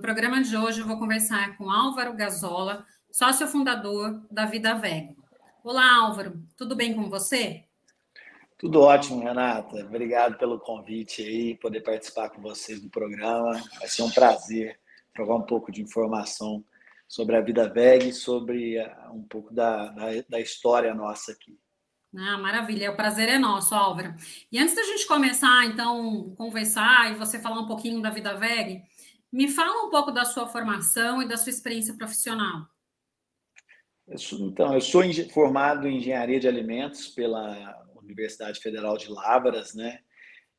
No 0.00 0.02
programa 0.02 0.42
de 0.42 0.56
hoje 0.56 0.80
eu 0.80 0.86
vou 0.86 0.98
conversar 0.98 1.58
com 1.58 1.70
Álvaro 1.70 2.14
Gazola, 2.14 2.86
sócio 3.12 3.46
fundador 3.46 4.26
da 4.30 4.46
Vida 4.46 4.72
Veg. 4.72 5.14
Olá, 5.62 5.94
Álvaro, 5.96 6.42
tudo 6.56 6.74
bem 6.74 6.94
com 6.94 7.10
você? 7.10 7.64
Tudo 8.56 8.80
ótimo, 8.80 9.22
Renata. 9.22 9.76
Obrigado 9.84 10.38
pelo 10.38 10.58
convite 10.58 11.20
aí, 11.20 11.54
poder 11.54 11.82
participar 11.82 12.30
com 12.30 12.40
vocês 12.40 12.80
do 12.80 12.88
programa. 12.88 13.62
Vai 13.78 13.88
ser 13.88 14.02
um 14.02 14.10
prazer 14.10 14.80
trocar 15.14 15.34
um 15.34 15.42
pouco 15.42 15.70
de 15.70 15.82
informação 15.82 16.64
sobre 17.06 17.36
a 17.36 17.42
Vida 17.42 17.68
Veg 17.68 18.08
e 18.08 18.14
sobre 18.14 18.78
eh, 18.78 18.96
um 19.12 19.22
pouco 19.24 19.52
da, 19.52 19.88
da, 19.88 20.06
da 20.26 20.40
história 20.40 20.94
nossa 20.94 21.32
aqui. 21.32 21.58
Ah, 22.16 22.38
maravilha, 22.38 22.90
o 22.90 22.96
prazer 22.96 23.28
é 23.28 23.38
nosso, 23.38 23.74
Álvaro. 23.74 24.14
E 24.50 24.58
antes 24.58 24.74
da 24.74 24.82
gente 24.82 25.06
começar, 25.06 25.66
então, 25.66 26.34
conversar 26.38 27.12
e 27.12 27.16
você 27.16 27.38
falar 27.38 27.60
um 27.60 27.66
pouquinho 27.66 28.00
da 28.00 28.08
Vida 28.08 28.34
Veg, 28.34 28.82
me 29.32 29.48
fala 29.48 29.86
um 29.86 29.90
pouco 29.90 30.10
da 30.10 30.24
sua 30.24 30.46
formação 30.48 31.22
e 31.22 31.28
da 31.28 31.36
sua 31.36 31.50
experiência 31.50 31.94
profissional. 31.94 32.66
Eu 34.06 34.18
sou, 34.18 34.40
então, 34.40 34.74
eu 34.74 34.80
sou 34.80 35.02
formado 35.32 35.86
em 35.86 35.98
engenharia 35.98 36.40
de 36.40 36.48
alimentos 36.48 37.08
pela 37.08 37.80
Universidade 37.94 38.58
Federal 38.60 38.96
de 38.96 39.08
Lavras, 39.08 39.74
né? 39.74 40.00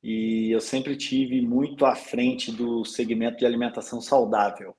E 0.02 0.50
eu 0.50 0.62
sempre 0.62 0.96
tive 0.96 1.42
muito 1.42 1.86
à 1.86 1.96
frente 1.96 2.52
do 2.52 2.84
segmento 2.86 3.38
de 3.38 3.46
alimentação 3.46 4.02
saudável. 4.02 4.76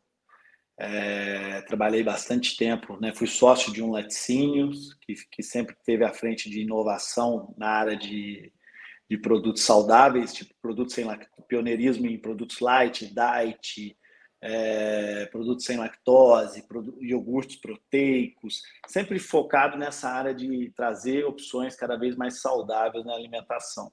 É, 0.78 1.60
trabalhei 1.62 2.02
bastante 2.02 2.56
tempo, 2.56 2.98
né? 3.00 3.14
fui 3.14 3.26
sócio 3.26 3.72
de 3.72 3.82
um 3.82 3.90
laticínios, 3.90 4.94
que, 5.02 5.14
que 5.30 5.42
sempre 5.42 5.76
teve 5.84 6.02
à 6.04 6.12
frente 6.12 6.50
de 6.50 6.62
inovação 6.62 7.54
na 7.56 7.68
área 7.68 7.96
de, 7.96 8.52
de 9.12 9.18
produtos 9.18 9.62
saudáveis, 9.62 10.32
tipo 10.32 10.54
produtos 10.62 10.94
sem 10.94 11.06
pioneirismo 11.46 12.06
em 12.06 12.18
produtos 12.18 12.60
light, 12.60 13.12
diet, 13.12 13.94
é, 14.40 15.26
produtos 15.26 15.66
sem 15.66 15.76
lactose, 15.76 16.66
produtos, 16.66 17.02
iogurtes 17.02 17.56
proteicos, 17.56 18.62
sempre 18.88 19.18
focado 19.18 19.76
nessa 19.76 20.08
área 20.08 20.34
de 20.34 20.72
trazer 20.74 21.26
opções 21.26 21.76
cada 21.76 21.94
vez 21.94 22.16
mais 22.16 22.40
saudáveis 22.40 23.04
na 23.04 23.12
alimentação. 23.12 23.92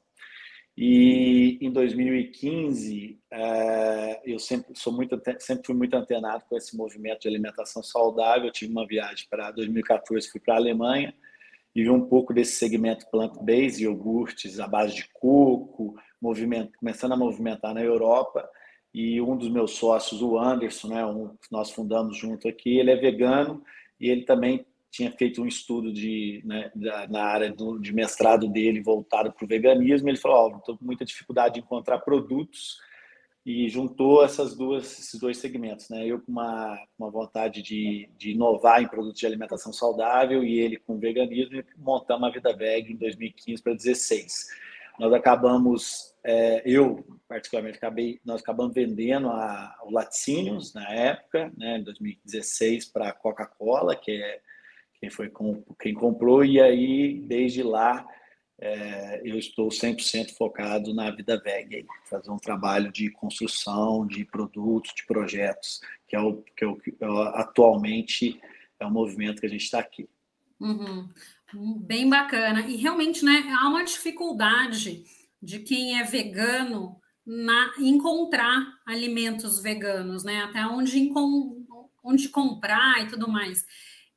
E 0.77 1.57
em 1.59 1.69
2015, 1.69 3.19
é, 3.29 4.21
eu 4.23 4.39
sempre 4.39 4.71
sou 4.73 4.93
muito 4.93 5.21
sempre 5.39 5.65
fui 5.65 5.75
muito 5.75 5.97
antenado 5.97 6.45
com 6.47 6.55
esse 6.55 6.77
movimento 6.77 7.23
de 7.23 7.27
alimentação 7.27 7.83
saudável. 7.83 8.45
Eu 8.45 8.53
tive 8.53 8.71
uma 8.71 8.87
viagem 8.87 9.27
para 9.29 9.51
2014, 9.51 10.31
fui 10.31 10.39
para 10.39 10.53
a 10.53 10.57
Alemanha 10.57 11.13
e 11.79 11.83
vi 11.83 11.89
um 11.89 12.05
pouco 12.05 12.33
desse 12.33 12.57
segmento 12.57 13.09
plant-based, 13.09 13.81
iogurtes 13.81 14.59
à 14.59 14.67
base 14.67 14.95
de 14.95 15.07
coco, 15.13 15.95
movimento, 16.21 16.77
começando 16.77 17.13
a 17.13 17.17
movimentar 17.17 17.73
na 17.73 17.81
Europa. 17.81 18.45
E 18.93 19.21
um 19.21 19.37
dos 19.37 19.49
meus 19.49 19.71
sócios, 19.71 20.21
o 20.21 20.37
Anderson, 20.37 20.89
né, 20.89 21.05
um, 21.05 21.33
nós 21.49 21.71
fundamos 21.71 22.17
junto 22.17 22.49
aqui, 22.49 22.77
ele 22.77 22.91
é 22.91 22.97
vegano 22.97 23.63
e 23.97 24.09
ele 24.09 24.23
também 24.23 24.65
tinha 24.91 25.09
feito 25.09 25.41
um 25.41 25.47
estudo 25.47 25.93
de, 25.93 26.41
né, 26.43 26.69
da, 26.75 27.07
na 27.07 27.23
área 27.23 27.49
do, 27.49 27.79
de 27.79 27.93
mestrado 27.93 28.49
dele 28.49 28.81
voltado 28.81 29.31
para 29.31 29.45
o 29.45 29.47
veganismo. 29.47 30.09
Ele 30.09 30.17
falou: 30.17 30.51
oh, 30.51 30.57
estou 30.57 30.77
com 30.77 30.83
muita 30.83 31.05
dificuldade 31.05 31.53
de 31.53 31.59
encontrar 31.61 31.99
produtos 31.99 32.77
e 33.49 33.67
juntou 33.67 34.23
essas 34.23 34.55
duas, 34.55 34.99
esses 34.99 35.19
dois 35.19 35.39
segmentos, 35.39 35.89
né? 35.89 36.05
Eu 36.05 36.21
com 36.21 36.31
uma, 36.31 36.79
uma 36.99 37.09
vontade 37.09 37.63
de, 37.63 38.07
de 38.15 38.33
inovar 38.33 38.79
em 38.79 38.87
produtos 38.87 39.19
de 39.19 39.25
alimentação 39.25 39.73
saudável 39.73 40.43
e 40.43 40.59
ele 40.59 40.77
com 40.77 40.99
veganismo 40.99 41.55
e 41.55 41.65
montamos 41.75 42.29
a 42.29 42.31
Vida 42.31 42.55
Veg 42.55 42.91
em 42.91 42.95
2015 42.95 43.63
para 43.63 43.73
2016. 43.73 44.49
Nós 44.99 45.11
acabamos, 45.13 46.15
é, 46.23 46.61
eu 46.63 47.03
particularmente 47.27 47.77
acabei, 47.77 48.19
nós 48.23 48.39
acabamos 48.39 48.71
vendendo 48.71 49.29
a, 49.29 49.75
o 49.83 49.89
Laticínios 49.89 50.71
na 50.75 50.87
época, 50.87 51.51
né, 51.57 51.79
em 51.79 51.83
2016 51.83 52.85
para 52.85 53.09
a 53.09 53.13
Coca-Cola, 53.13 53.95
que 53.95 54.11
é 54.11 54.41
quem 54.99 55.09
foi 55.09 55.31
quem 55.79 55.95
comprou, 55.95 56.45
e 56.45 56.61
aí, 56.61 57.19
desde 57.21 57.63
lá, 57.63 58.05
é, 58.61 59.21
eu 59.23 59.39
estou 59.39 59.69
100% 59.69 60.35
focado 60.35 60.93
na 60.93 61.09
vida 61.11 61.41
VEG, 61.41 61.85
fazer 62.09 62.29
um 62.29 62.37
trabalho 62.37 62.91
de 62.91 63.09
construção 63.09 64.05
de 64.05 64.25
produtos, 64.25 64.93
de 64.93 65.05
projetos, 65.05 65.79
que 66.07 66.15
é 66.15 66.19
o 66.19 66.41
que, 66.41 66.65
é 66.65 66.73
que 66.75 66.97
atualmente 67.35 68.39
é 68.79 68.85
o 68.85 68.91
movimento 68.91 69.39
que 69.39 69.47
a 69.47 69.49
gente 69.49 69.63
está 69.63 69.79
aqui. 69.79 70.09
Uhum. 70.59 71.09
Bem 71.81 72.09
bacana. 72.09 72.61
E 72.67 72.75
realmente, 72.75 73.23
né, 73.23 73.45
há 73.59 73.69
uma 73.69 73.83
dificuldade 73.83 75.03
de 75.41 75.59
quem 75.59 75.97
é 75.99 76.03
vegano 76.03 76.99
na 77.25 77.73
encontrar 77.79 78.79
alimentos 78.85 79.61
veganos, 79.61 80.23
né? 80.23 80.43
Até 80.43 80.65
onde, 80.65 81.11
onde 82.03 82.27
comprar 82.29 83.03
e 83.03 83.07
tudo 83.07 83.29
mais. 83.29 83.65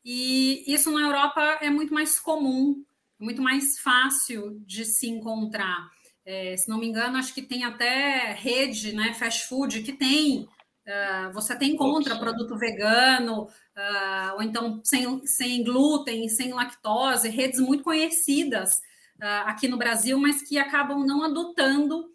E 0.05 0.65
isso 0.67 0.91
na 0.91 1.03
Europa 1.03 1.59
é 1.61 1.71
muito 1.71 1.95
mais 1.95 2.19
comum, 2.19 2.85
muito 3.23 3.41
mais 3.41 3.79
fácil 3.79 4.61
de 4.67 4.85
se 4.85 5.09
encontrar. 5.09 5.89
É, 6.25 6.57
se 6.57 6.69
não 6.69 6.79
me 6.79 6.87
engano, 6.87 7.17
acho 7.17 7.33
que 7.35 7.43
tem 7.43 7.65
até 7.65 8.33
rede, 8.33 8.93
né, 8.93 9.15
fast 9.15 9.47
food, 9.49 9.83
que 9.83 9.93
tem. 9.93 10.49
Uh, 10.85 11.33
você 11.33 11.53
até 11.53 11.65
encontra 11.65 12.19
produto 12.19 12.59
vegano, 12.59 13.45
uh, 13.45 14.35
ou 14.35 14.43
então 14.43 14.81
sem, 14.83 15.25
sem 15.25 15.63
glúten, 15.63 16.29
sem 16.29 16.53
lactose, 16.53 17.29
redes 17.29 17.61
muito 17.61 17.85
conhecidas 17.85 18.79
uh, 19.21 19.47
aqui 19.47 19.69
no 19.69 19.77
Brasil, 19.77 20.19
mas 20.19 20.43
que 20.43 20.59
acabam 20.59 21.07
não 21.07 21.23
adotando 21.23 22.11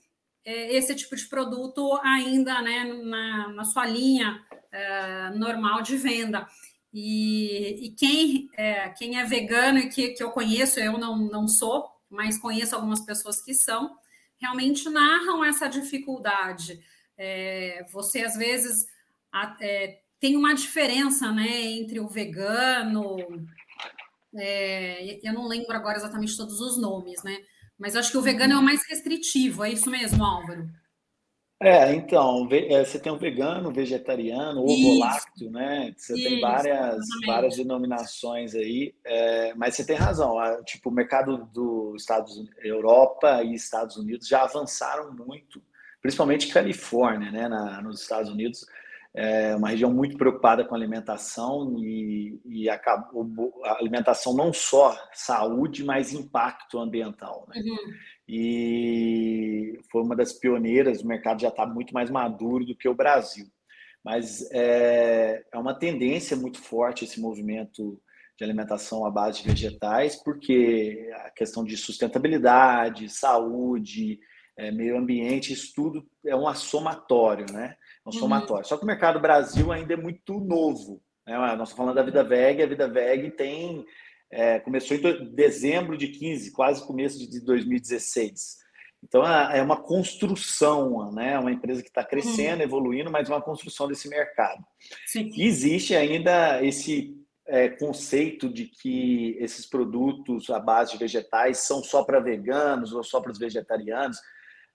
esse 0.49 0.95
tipo 0.95 1.13
de 1.13 1.27
produto 1.27 1.99
ainda 2.01 2.61
né, 2.61 2.85
na, 3.03 3.49
na 3.49 3.65
sua 3.65 3.85
linha 3.85 4.41
normal 5.35 5.81
de 5.81 5.97
venda. 5.97 6.47
E, 6.99 7.85
e 7.85 7.91
quem, 7.91 8.49
é, 8.57 8.89
quem 8.89 9.19
é 9.19 9.23
vegano 9.23 9.77
e 9.77 9.87
que, 9.87 10.09
que 10.09 10.23
eu 10.23 10.31
conheço, 10.31 10.79
eu 10.79 10.97
não, 10.97 11.15
não 11.15 11.47
sou, 11.47 11.87
mas 12.09 12.39
conheço 12.39 12.73
algumas 12.73 13.01
pessoas 13.01 13.39
que 13.39 13.53
são, 13.53 13.95
realmente 14.41 14.89
narram 14.89 15.45
essa 15.45 15.67
dificuldade. 15.67 16.79
É, 17.15 17.85
você, 17.93 18.21
às 18.21 18.35
vezes, 18.35 18.87
é, 19.61 19.99
tem 20.19 20.35
uma 20.35 20.55
diferença 20.55 21.31
né, 21.31 21.65
entre 21.65 21.99
o 21.99 22.07
vegano, 22.07 23.15
é, 24.33 25.19
eu 25.21 25.33
não 25.33 25.47
lembro 25.47 25.75
agora 25.75 25.97
exatamente 25.97 26.35
todos 26.35 26.59
os 26.59 26.81
nomes, 26.81 27.21
né? 27.23 27.37
Mas 27.77 27.95
acho 27.95 28.09
que 28.09 28.17
o 28.17 28.23
vegano 28.23 28.53
é 28.53 28.57
o 28.57 28.63
mais 28.63 28.83
restritivo, 28.89 29.63
é 29.63 29.71
isso 29.71 29.87
mesmo, 29.87 30.25
Álvaro? 30.25 30.67
É, 31.59 31.91
então, 31.95 32.47
é, 32.51 32.85
você 32.85 32.99
tem 32.99 33.11
o 33.11 33.17
vegano, 33.17 33.71
vegetariano, 33.71 34.61
ovo 34.61 34.99
lácteo, 34.99 35.49
né? 35.49 35.91
Você 35.97 36.13
Isso, 36.13 36.29
tem 36.29 36.39
várias, 36.39 37.03
várias 37.25 37.57
denominações 37.57 38.53
aí, 38.53 38.93
é, 39.03 39.55
mas 39.55 39.75
você 39.75 39.83
tem 39.83 39.95
razão. 39.95 40.35
Tipo, 40.63 40.89
o 40.89 40.93
mercado 40.93 41.49
dos 41.51 42.01
Estados 42.01 42.45
Europa 42.63 43.41
e 43.43 43.55
Estados 43.55 43.97
Unidos 43.97 44.27
já 44.27 44.43
avançaram 44.43 45.11
muito, 45.11 45.59
principalmente 45.99 46.53
Califórnia, 46.53 47.31
né? 47.31 47.47
Na, 47.47 47.81
nos 47.81 48.01
Estados 48.01 48.29
Unidos, 48.29 48.63
é 49.17 49.55
uma 49.55 49.69
região 49.69 49.91
muito 49.91 50.15
preocupada 50.15 50.63
com 50.63 50.75
alimentação 50.75 51.75
e, 51.79 52.39
e 52.45 52.69
a, 52.69 52.75
a 52.75 53.77
alimentação 53.79 54.35
não 54.35 54.53
só 54.53 54.95
saúde, 55.11 55.83
mas 55.83 56.13
impacto 56.13 56.79
ambiental. 56.79 57.47
Né? 57.49 57.61
Uhum 57.61 57.93
e 58.27 59.79
foi 59.89 60.03
uma 60.03 60.15
das 60.15 60.33
pioneiras. 60.33 61.01
O 61.01 61.07
mercado 61.07 61.41
já 61.41 61.47
está 61.47 61.65
muito 61.65 61.93
mais 61.93 62.09
maduro 62.09 62.65
do 62.65 62.75
que 62.75 62.89
o 62.89 62.95
Brasil, 62.95 63.45
mas 64.03 64.49
é, 64.51 65.43
é 65.51 65.57
uma 65.57 65.73
tendência 65.73 66.35
muito 66.35 66.59
forte 66.59 67.05
esse 67.05 67.21
movimento 67.21 68.01
de 68.37 68.43
alimentação 68.43 69.05
à 69.05 69.09
base 69.09 69.41
de 69.41 69.49
vegetais, 69.49 70.21
porque 70.23 71.09
a 71.25 71.31
questão 71.31 71.63
de 71.63 71.75
sustentabilidade, 71.75 73.09
saúde, 73.09 74.19
é, 74.57 74.71
meio 74.71 74.97
ambiente, 74.97 75.53
isso 75.53 75.71
tudo 75.73 76.05
é 76.25 76.35
um 76.35 76.53
somatório, 76.53 77.45
né? 77.51 77.75
É 78.07 78.09
um 78.09 78.13
uhum. 78.13 78.19
somatório. 78.19 78.67
Só 78.67 78.77
que 78.77 78.83
o 78.83 78.87
mercado 78.87 79.19
Brasil 79.19 79.71
ainda 79.71 79.93
é 79.93 79.97
muito 79.97 80.39
novo. 80.39 81.01
Né? 81.25 81.37
Nós 81.37 81.51
estamos 81.51 81.71
falando 81.73 81.95
da 81.95 82.03
Vida 82.03 82.23
Veg, 82.23 82.61
a 82.61 82.67
Vida 82.67 82.87
Veg 82.87 83.31
tem 83.31 83.85
é, 84.31 84.59
começou 84.59 84.97
em 84.97 85.33
dezembro 85.33 85.97
de 85.97 86.07
15, 86.09 86.51
quase 86.51 86.85
começo 86.85 87.17
de 87.29 87.39
2016. 87.41 88.57
Então 89.03 89.25
é, 89.25 89.59
é 89.59 89.61
uma 89.61 89.77
construção, 89.77 91.11
né? 91.11 91.37
Uma 91.39 91.51
empresa 91.51 91.81
que 91.81 91.89
está 91.89 92.03
crescendo, 92.03 92.57
uhum. 92.57 92.63
evoluindo, 92.63 93.11
mas 93.11 93.29
uma 93.29 93.41
construção 93.41 93.87
desse 93.87 94.09
mercado. 94.09 94.63
Sim. 95.05 95.31
E 95.35 95.45
existe 95.45 95.95
ainda 95.95 96.63
esse 96.63 97.15
é, 97.45 97.69
conceito 97.69 98.49
de 98.49 98.65
que 98.65 99.37
esses 99.39 99.65
produtos 99.65 100.49
à 100.49 100.59
base 100.59 100.93
de 100.93 100.97
vegetais 100.97 101.59
são 101.59 101.83
só 101.83 102.03
para 102.03 102.19
veganos 102.19 102.91
ou 102.91 103.03
só 103.03 103.21
para 103.21 103.31
os 103.31 103.39
vegetarianos. 103.39 104.17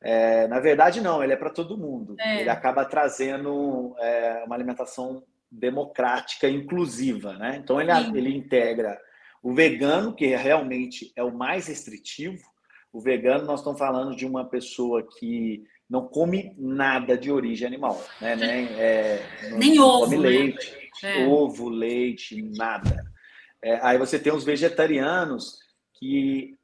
É, 0.02 0.46
na 0.48 0.58
verdade, 0.58 1.00
não, 1.00 1.22
ele 1.22 1.32
é 1.32 1.36
para 1.36 1.50
todo 1.50 1.78
mundo. 1.78 2.16
É. 2.18 2.40
Ele 2.40 2.50
acaba 2.50 2.84
trazendo 2.84 3.94
é, 3.98 4.42
uma 4.44 4.54
alimentação 4.54 5.22
democrática, 5.50 6.48
inclusiva, 6.48 7.34
né? 7.34 7.60
Então 7.62 7.80
ele, 7.80 7.90
ele 8.16 8.36
integra 8.36 8.98
o 9.42 9.52
vegano, 9.52 10.14
que 10.14 10.26
realmente 10.34 11.12
é 11.16 11.22
o 11.22 11.34
mais 11.34 11.66
restritivo, 11.66 12.42
o 12.92 13.00
vegano, 13.00 13.44
nós 13.44 13.60
estamos 13.60 13.78
falando 13.78 14.14
de 14.14 14.26
uma 14.26 14.44
pessoa 14.44 15.06
que 15.18 15.64
não 15.88 16.06
come 16.06 16.54
nada 16.58 17.16
de 17.16 17.30
origem 17.30 17.66
animal, 17.66 18.02
né? 18.20 18.34
Nem, 18.36 18.66
é, 18.78 19.22
Nem 19.56 19.78
ovo, 19.78 20.04
come 20.04 20.16
né? 20.18 20.28
leite, 20.28 20.90
É. 21.02 21.26
ovo, 21.26 21.68
leite, 21.68 22.42
nada. 22.56 23.04
É, 23.62 23.78
aí 23.82 23.98
você 23.98 24.18
tem 24.18 24.32
os 24.32 24.44
vegetarianos 24.44 25.58
que 25.94 26.56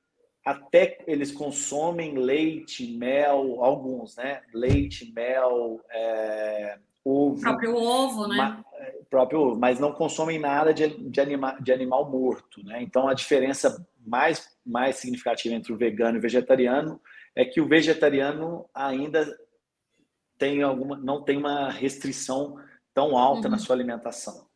até 0.49 0.99
eles 1.07 1.31
consomem 1.31 2.17
leite, 2.17 2.97
mel, 2.97 3.63
alguns, 3.63 4.17
né? 4.17 4.41
Leite, 4.55 5.13
mel, 5.13 5.81
é, 5.91 6.79
ovo, 7.05 7.41
próprio 7.41 7.75
ovo, 7.77 8.27
né? 8.29 8.37
ma- 8.37 8.65
é, 8.75 8.99
próprio 9.11 9.41
ovo, 9.41 9.59
mas 9.61 9.79
não 9.79 9.93
consomem 9.93 10.39
nada 10.39 10.73
de, 10.73 10.89
de, 10.89 11.21
anima, 11.21 11.59
de 11.61 11.71
animal 11.73 12.11
morto, 12.11 12.65
né? 12.65 12.81
Então 12.83 13.07
a 13.09 13.13
diferença 13.15 13.87
mais, 14.07 14.49
mais 14.65 14.97
significativa 14.97 15.55
entre 15.55 15.71
o 15.73 15.77
vegano 15.77 16.17
e 16.17 16.19
o 16.19 16.23
vegetariano 16.23 16.99
é 17.37 17.45
que 17.45 17.61
o 17.61 17.69
vegetariano 17.69 18.65
ainda 18.75 19.27
tem 20.39 20.63
alguma, 20.63 20.97
não 20.97 21.23
tem 21.23 21.37
uma 21.37 21.71
restrição 21.71 22.57
tão 22.95 23.19
alta 23.19 23.49
Uhum. 23.49 23.53
na 23.53 23.59
sua 23.59 23.77
alimentação. 23.77 24.47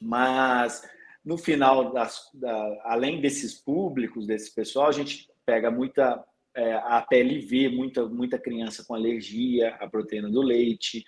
Mas 0.00 0.82
no 1.24 1.36
final, 1.36 1.92
das, 1.92 2.30
da, 2.32 2.80
além 2.84 3.20
desses 3.20 3.52
públicos, 3.54 4.26
desse 4.26 4.54
pessoal, 4.54 4.86
a 4.88 4.92
gente 4.92 5.27
pega 5.48 5.70
muita 5.70 6.22
é, 6.54 6.74
a 6.74 7.00
PLV, 7.00 7.70
muita, 7.70 8.06
muita 8.06 8.38
criança 8.38 8.84
com 8.86 8.94
alergia 8.94 9.74
à 9.76 9.88
proteína 9.88 10.28
do 10.28 10.42
leite. 10.42 11.02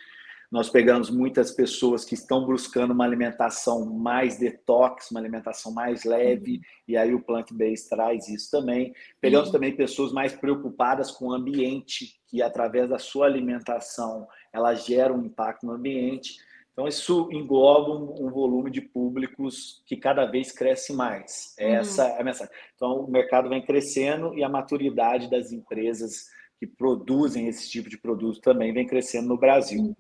Nós 0.51 0.71
pegamos 0.71 1.11
muitas 1.11 1.53
pessoas 1.53 2.07
que 2.07 2.15
estão 2.15 2.47
buscando 2.47 2.93
uma 2.93 3.05
alimentação 3.05 3.85
mais 3.85 4.39
detox, 4.39 5.11
uma 5.11 5.21
alimentação 5.21 5.73
mais 5.75 6.05
leve, 6.05 6.63
e 6.89 6.97
aí 6.97 7.15
o 7.15 7.23
plant-based 7.23 7.91
traz 7.91 8.29
isso 8.31 8.51
também. 8.51 8.95
Pegamos 9.21 9.49
Uhum. 9.49 9.53
também 9.53 9.77
pessoas 9.77 10.11
mais 10.11 10.33
preocupadas 10.33 11.11
com 11.11 11.27
o 11.27 11.33
ambiente, 11.35 12.19
que 12.27 12.41
através 12.41 12.89
da 12.89 12.99
sua 12.99 13.27
alimentação 13.27 14.27
ela 14.55 14.75
gera 14.75 15.13
um 15.13 15.23
impacto 15.27 15.67
no 15.67 15.73
ambiente. 15.75 16.39
Então, 16.73 16.87
isso 16.89 17.29
engloba 17.33 17.91
um, 17.91 18.27
um 18.27 18.31
volume 18.31 18.71
de 18.71 18.81
públicos 18.81 19.83
que 19.87 19.97
cada 19.97 20.25
vez 20.25 20.53
cresce 20.53 20.93
mais. 20.93 21.55
Uhum. 21.61 21.67
Essa 21.67 22.05
é 22.07 22.21
a 22.21 22.25
mensagem. 22.25 22.53
Então, 22.75 23.01
o 23.05 23.11
mercado 23.11 23.49
vem 23.49 23.61
crescendo 23.65 24.35
e 24.35 24.43
a 24.43 24.49
maturidade 24.49 25.29
das 25.29 25.53
empresas 25.53 26.29
que 26.59 26.67
produzem 26.67 27.49
esse 27.49 27.69
tipo 27.71 27.89
de 27.89 27.99
produto 27.99 28.41
também 28.41 28.73
vem 28.73 28.87
crescendo 28.87 29.29
no 29.29 29.39
Brasil. 29.39 29.97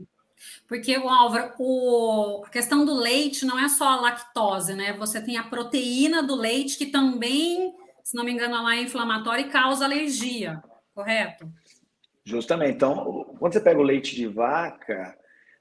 Porque, 0.66 0.96
o 0.96 1.08
Álvaro, 1.08 1.52
o- 1.58 2.42
a 2.46 2.48
questão 2.48 2.84
do 2.84 2.94
leite 2.94 3.44
não 3.44 3.58
é 3.58 3.68
só 3.68 3.88
a 3.88 4.00
lactose, 4.00 4.74
né? 4.74 4.94
Você 4.94 5.20
tem 5.20 5.36
a 5.36 5.44
proteína 5.44 6.22
do 6.22 6.34
leite 6.34 6.78
que 6.78 6.86
também, 6.86 7.74
se 8.02 8.16
não 8.16 8.24
me 8.24 8.32
engano, 8.32 8.54
ela 8.54 8.74
é 8.74 8.82
inflamatória 8.82 9.42
e 9.42 9.50
causa 9.50 9.84
alergia, 9.84 10.62
correto? 10.94 11.46
Justamente. 12.24 12.74
Então, 12.74 13.34
quando 13.38 13.52
você 13.52 13.60
pega 13.60 13.80
o 13.80 13.82
leite 13.82 14.14
de 14.14 14.26
vaca, 14.26 15.14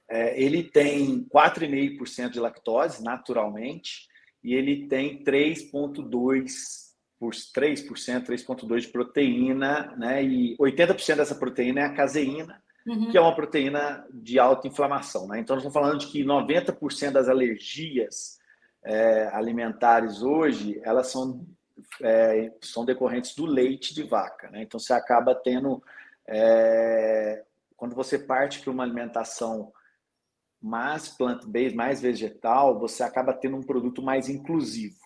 é, 0.10 0.42
ele 0.42 0.64
tem 0.64 1.24
4,5% 1.34 2.30
de 2.32 2.40
lactose, 2.40 3.04
naturalmente, 3.04 4.08
e 4.44 4.54
ele 4.54 4.88
tem 4.88 5.24
3,2%, 5.24 6.90
por 7.20 7.34
3%, 7.34 8.26
3,2% 8.26 8.80
de 8.80 8.88
proteína, 8.88 9.94
né? 9.98 10.24
E 10.24 10.56
80% 10.58 11.18
dessa 11.18 11.36
proteína 11.36 11.82
é 11.82 11.84
a 11.84 11.94
caseína, 11.94 12.62
Uhum. 12.88 13.12
que 13.12 13.18
é 13.18 13.22
uma 13.22 13.36
proteína 13.36 14.08
de 14.12 14.40
alta 14.40 14.68
inflamação. 14.68 15.28
Né? 15.28 15.40
Então, 15.40 15.56
nós 15.56 15.64
estamos 15.64 15.74
falando 15.74 16.00
de 16.00 16.08
que 16.08 16.24
90% 16.24 17.12
das 17.12 17.28
alergias 17.28 18.40
é, 18.84 19.28
alimentares 19.34 20.24
hoje, 20.24 20.80
elas 20.84 21.08
são, 21.08 21.46
é, 22.02 22.52
são 22.62 22.86
decorrentes 22.86 23.36
do 23.36 23.46
leite 23.46 23.94
de 23.94 24.04
vaca. 24.04 24.50
Né? 24.50 24.64
Então, 24.64 24.80
você 24.80 24.94
acaba 24.94 25.36
tendo, 25.36 25.84
é, 26.28 27.44
quando 27.76 27.94
você 27.94 28.18
parte 28.18 28.62
para 28.62 28.72
uma 28.72 28.84
alimentação 28.84 29.72
mais 30.62 31.08
plant-based, 31.08 31.76
mais 31.76 32.02
vegetal, 32.02 32.80
você 32.80 33.04
acaba 33.04 33.34
tendo 33.34 33.58
um 33.58 33.64
produto 33.64 34.02
mais 34.02 34.30
inclusivo. 34.30 34.98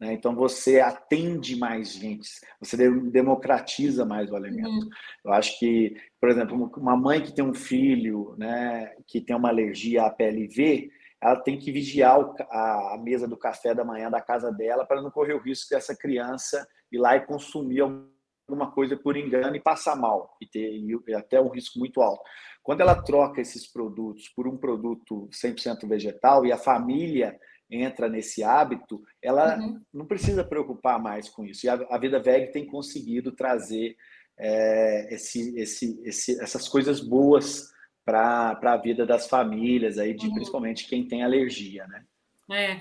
Né? 0.00 0.12
Então, 0.12 0.34
você 0.34 0.80
atende 0.80 1.56
mais 1.56 1.92
gente, 1.92 2.28
você 2.60 2.76
democratiza 3.10 4.04
mais 4.04 4.30
o 4.30 4.36
alimento. 4.36 4.68
Uhum. 4.68 4.90
Eu 5.24 5.32
acho 5.32 5.58
que, 5.58 5.94
por 6.20 6.30
exemplo, 6.30 6.70
uma 6.76 6.96
mãe 6.96 7.22
que 7.22 7.34
tem 7.34 7.44
um 7.44 7.54
filho 7.54 8.34
né, 8.38 8.94
que 9.06 9.20
tem 9.20 9.36
uma 9.36 9.48
alergia 9.48 10.04
à 10.04 10.10
PLV, 10.10 10.90
ela 11.22 11.36
tem 11.36 11.58
que 11.58 11.72
vigiar 11.72 12.18
a, 12.50 13.00
mesa 13.02 13.26
do 13.26 13.36
café 13.36 13.74
da 13.74 13.84
manhã 13.84 14.10
da 14.10 14.20
casa 14.20 14.52
dela 14.52 14.84
para 14.84 15.00
não 15.00 15.10
correr 15.10 15.32
o 15.32 15.40
risco 15.40 15.70
dessa 15.70 15.96
criança 15.96 16.66
ir 16.92 16.98
lá 16.98 17.16
e 17.16 17.24
consumir 17.24 17.80
alguma 17.80 18.70
coisa 18.72 18.96
por 18.96 19.16
engano 19.16 19.56
e 19.56 19.60
passar 19.60 19.96
mal, 19.96 20.36
e 20.40 20.46
ter 20.46 20.70
e 20.70 21.14
até 21.14 21.40
um 21.40 21.48
risco 21.48 21.78
muito 21.78 22.02
alto. 22.02 22.22
Quando 22.64 22.80
ela 22.80 23.02
troca 23.02 23.42
esses 23.42 23.66
produtos 23.66 24.30
por 24.30 24.48
um 24.48 24.56
produto 24.56 25.28
100% 25.30 25.86
vegetal 25.86 26.46
e 26.46 26.50
a 26.50 26.56
família 26.56 27.38
entra 27.70 28.08
nesse 28.08 28.42
hábito, 28.42 29.02
ela 29.20 29.58
uhum. 29.58 29.80
não 29.92 30.06
precisa 30.06 30.42
preocupar 30.42 30.98
mais 30.98 31.28
com 31.28 31.44
isso. 31.44 31.66
E 31.66 31.68
a, 31.68 31.74
a 31.90 31.98
Vida 31.98 32.18
Veg 32.18 32.52
tem 32.52 32.66
conseguido 32.66 33.32
trazer 33.32 33.94
é, 34.38 35.14
esse, 35.14 35.54
esse, 35.58 36.00
esse, 36.04 36.40
essas 36.40 36.66
coisas 36.66 37.00
boas 37.00 37.70
para 38.02 38.58
a 38.62 38.76
vida 38.78 39.04
das 39.04 39.28
famílias, 39.28 39.98
aí, 39.98 40.14
de, 40.14 40.26
uhum. 40.26 40.34
principalmente 40.34 40.88
quem 40.88 41.06
tem 41.06 41.22
alergia, 41.22 41.86
né? 41.86 42.02
É, 42.50 42.78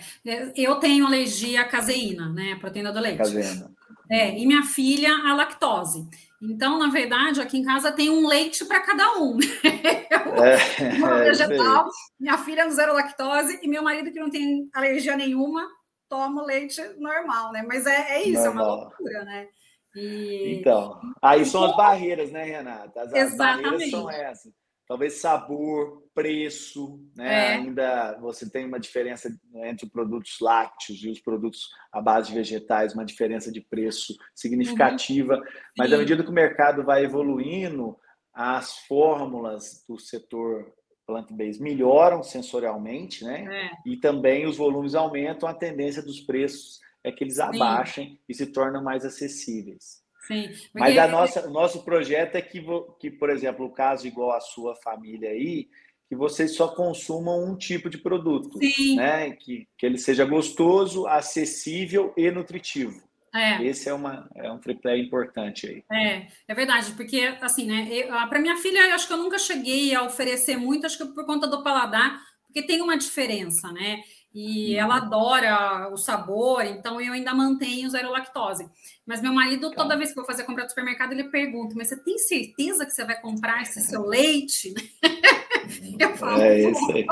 eu 0.56 0.76
tenho 0.76 1.06
alergia 1.06 1.62
à 1.62 1.66
caseína, 1.66 2.30
né? 2.30 2.54
A 2.54 2.60
proteína 2.60 2.92
do 2.92 3.00
leite. 3.00 3.18
Caseína. 3.18 3.72
É, 4.10 4.38
e 4.38 4.46
minha 4.46 4.64
filha 4.64 5.14
a 5.26 5.34
lactose. 5.34 6.08
Então, 6.52 6.78
na 6.78 6.90
verdade, 6.90 7.40
aqui 7.40 7.58
em 7.58 7.64
casa 7.64 7.92
tem 7.92 8.10
um 8.10 8.28
leite 8.28 8.66
para 8.66 8.82
cada 8.82 9.18
um. 9.18 9.38
Eu, 10.12 10.44
é, 10.44 11.24
vegetal, 11.24 11.88
minha 12.20 12.38
filha 12.38 12.66
no 12.66 12.72
zero 12.72 12.94
lactose 12.94 13.60
e 13.62 13.68
meu 13.68 13.82
marido 13.82 14.12
que 14.12 14.20
não 14.20 14.30
tem 14.30 14.70
alergia 14.74 15.16
nenhuma 15.16 15.68
toma 16.10 16.44
leite 16.44 16.82
normal, 16.98 17.52
né? 17.52 17.64
Mas 17.68 17.86
é, 17.86 18.18
é 18.18 18.24
isso, 18.24 18.44
normal. 18.44 18.66
é 18.66 18.68
uma 18.68 18.76
loucura, 18.84 19.26
né? 19.26 19.48
E... 19.96 20.60
Então, 20.60 21.00
aí 21.22 21.46
são 21.46 21.64
as 21.64 21.76
barreiras, 21.76 22.32
né, 22.32 22.44
Renata? 22.44 23.02
As, 23.02 23.14
as 23.14 23.38
barreiras 23.38 23.90
são 23.90 24.10
essas. 24.10 24.54
Talvez 24.88 25.14
sabor, 25.14 26.04
preço, 26.14 27.00
né? 27.16 27.34
É. 27.34 27.54
Ainda 27.56 28.18
você 28.20 28.50
tem 28.50 28.66
uma 28.66 28.80
diferença 28.80 29.30
entre 29.64 29.90
produtos 29.90 30.38
lácteos 30.42 31.04
e 31.04 31.10
os 31.10 31.20
produtos 31.20 31.70
à 31.92 32.02
base 32.02 32.30
de 32.30 32.36
vegetais, 32.36 32.94
uma 32.94 33.06
diferença 33.06 33.52
de 33.52 33.62
preço 33.62 34.14
significativa. 34.36 35.36
Uhum. 35.38 35.44
Mas 35.78 35.90
Sim. 35.90 35.96
à 35.96 35.98
medida 35.98 36.24
que 36.24 36.30
o 36.30 36.34
mercado 36.34 36.84
vai 36.84 37.04
evoluindo, 37.04 37.98
as 38.34 38.78
fórmulas 38.80 39.84
do 39.88 39.98
setor 39.98 40.74
plant-based 41.08 41.62
melhoram 41.62 42.24
sensorialmente, 42.24 43.24
né? 43.24 43.46
É. 43.50 43.90
E 43.90 43.98
também 43.98 44.46
os 44.46 44.58
volumes 44.58 44.96
aumentam, 44.96 45.48
a 45.48 45.54
tendência 45.54 46.02
dos 46.02 46.22
preços 46.22 46.80
é 47.04 47.12
que 47.12 47.24
eles 47.24 47.36
Sim. 47.36 47.42
abaixem 47.42 48.20
e 48.28 48.34
se 48.34 48.48
tornam 48.48 48.84
mais 48.84 49.06
acessíveis. 49.06 50.03
Sim, 50.24 50.50
Mas 50.74 50.98
a 50.98 51.08
nossa, 51.08 51.48
o 51.48 51.52
nosso 51.52 51.84
projeto 51.84 52.36
é 52.36 52.42
que, 52.42 52.64
que, 53.00 53.12
por 53.12 53.30
exemplo, 53.30 53.66
o 53.66 53.72
caso 53.72 54.08
igual 54.08 54.32
a 54.32 54.40
sua 54.40 54.74
família 54.76 55.30
aí, 55.30 55.68
que 56.08 56.16
vocês 56.16 56.56
só 56.56 56.70
consumam 56.70 57.44
um 57.44 57.58
tipo 57.58 57.90
de 57.90 57.98
produto, 57.98 58.58
Sim. 58.58 58.96
né? 58.96 59.32
Que, 59.32 59.68
que 59.78 59.86
ele 59.86 59.98
seja 59.98 60.24
gostoso, 60.24 61.08
acessível 61.08 62.14
e 62.16 62.32
nutritivo. 62.32 63.02
É. 63.36 63.64
Esse 63.66 63.90
é, 63.90 63.94
uma, 63.94 64.30
é 64.36 64.50
um 64.52 64.60
triplé 64.60 64.98
importante 64.98 65.66
aí. 65.68 65.84
É, 65.92 66.28
é 66.48 66.54
verdade, 66.54 66.92
porque 66.92 67.20
assim, 67.42 67.66
né? 67.66 67.88
Para 68.30 68.40
minha 68.40 68.56
filha, 68.58 68.88
eu 68.88 68.94
acho 68.94 69.08
que 69.08 69.14
eu 69.14 69.18
nunca 69.18 69.40
cheguei 69.40 69.94
a 69.96 70.04
oferecer 70.04 70.56
muito, 70.56 70.86
acho 70.86 71.00
que 71.00 71.14
por 71.14 71.26
conta 71.26 71.48
do 71.48 71.64
paladar, 71.64 72.22
porque 72.46 72.62
tem 72.62 72.82
uma 72.82 72.96
diferença, 72.96 73.72
né? 73.72 74.04
E 74.34 74.76
ela 74.76 74.98
adora 74.98 75.90
o 75.94 75.98
sabor, 75.98 76.66
então 76.66 77.00
eu 77.00 77.14
ainda 77.14 77.36
mantenho 77.36 77.90
zero 77.90 78.10
lactose. 78.10 78.68
Mas 79.06 79.22
meu 79.22 79.32
marido, 79.32 79.72
toda 79.72 79.96
vez 79.96 80.12
que 80.12 80.18
eu 80.18 80.24
vou 80.24 80.32
fazer 80.32 80.44
compra 80.44 80.66
do 80.66 80.70
supermercado, 80.70 81.12
ele 81.12 81.26
pergunta: 81.26 81.76
Mas 81.78 81.90
você 81.90 81.98
tem 81.98 82.18
certeza 82.18 82.84
que 82.84 82.92
você 82.92 83.06
vai 83.06 83.20
comprar 83.22 83.62
esse 83.62 83.80
seu 83.82 84.04
leite? 84.04 84.74
eu 86.00 86.18
falo, 86.18 86.42
é 86.42 86.72
isso 86.72 86.92
aí. 86.92 87.06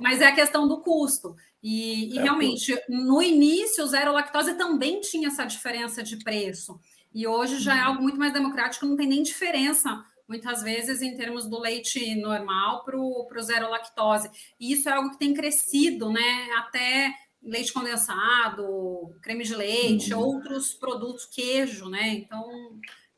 Mas 0.00 0.20
é 0.20 0.26
a 0.26 0.34
questão 0.34 0.66
do 0.66 0.80
custo. 0.80 1.36
E, 1.62 2.14
e 2.14 2.18
é 2.18 2.22
realmente, 2.22 2.74
custo. 2.74 2.92
no 2.92 3.22
início, 3.22 3.84
o 3.84 3.86
zero 3.86 4.12
lactose 4.12 4.54
também 4.54 5.00
tinha 5.00 5.28
essa 5.28 5.44
diferença 5.44 6.02
de 6.02 6.16
preço. 6.16 6.80
E 7.14 7.28
hoje 7.28 7.60
já 7.60 7.76
é 7.76 7.80
algo 7.80 8.02
muito 8.02 8.18
mais 8.18 8.32
democrático, 8.32 8.86
não 8.86 8.96
tem 8.96 9.06
nem 9.06 9.22
diferença 9.22 10.04
muitas 10.28 10.62
vezes 10.62 11.02
em 11.02 11.16
termos 11.16 11.48
do 11.48 11.58
leite 11.58 12.14
normal 12.16 12.84
para 12.84 12.98
o 12.98 13.42
zero 13.42 13.70
lactose. 13.70 14.30
E 14.58 14.72
isso 14.72 14.88
é 14.88 14.92
algo 14.92 15.10
que 15.10 15.18
tem 15.18 15.34
crescido, 15.34 16.10
né? 16.10 16.48
Até 16.58 17.14
leite 17.42 17.72
condensado, 17.72 19.14
creme 19.22 19.44
de 19.44 19.54
leite, 19.54 20.12
uhum. 20.12 20.20
outros 20.20 20.74
produtos, 20.74 21.26
queijo, 21.26 21.88
né? 21.88 22.08
Então, 22.08 22.44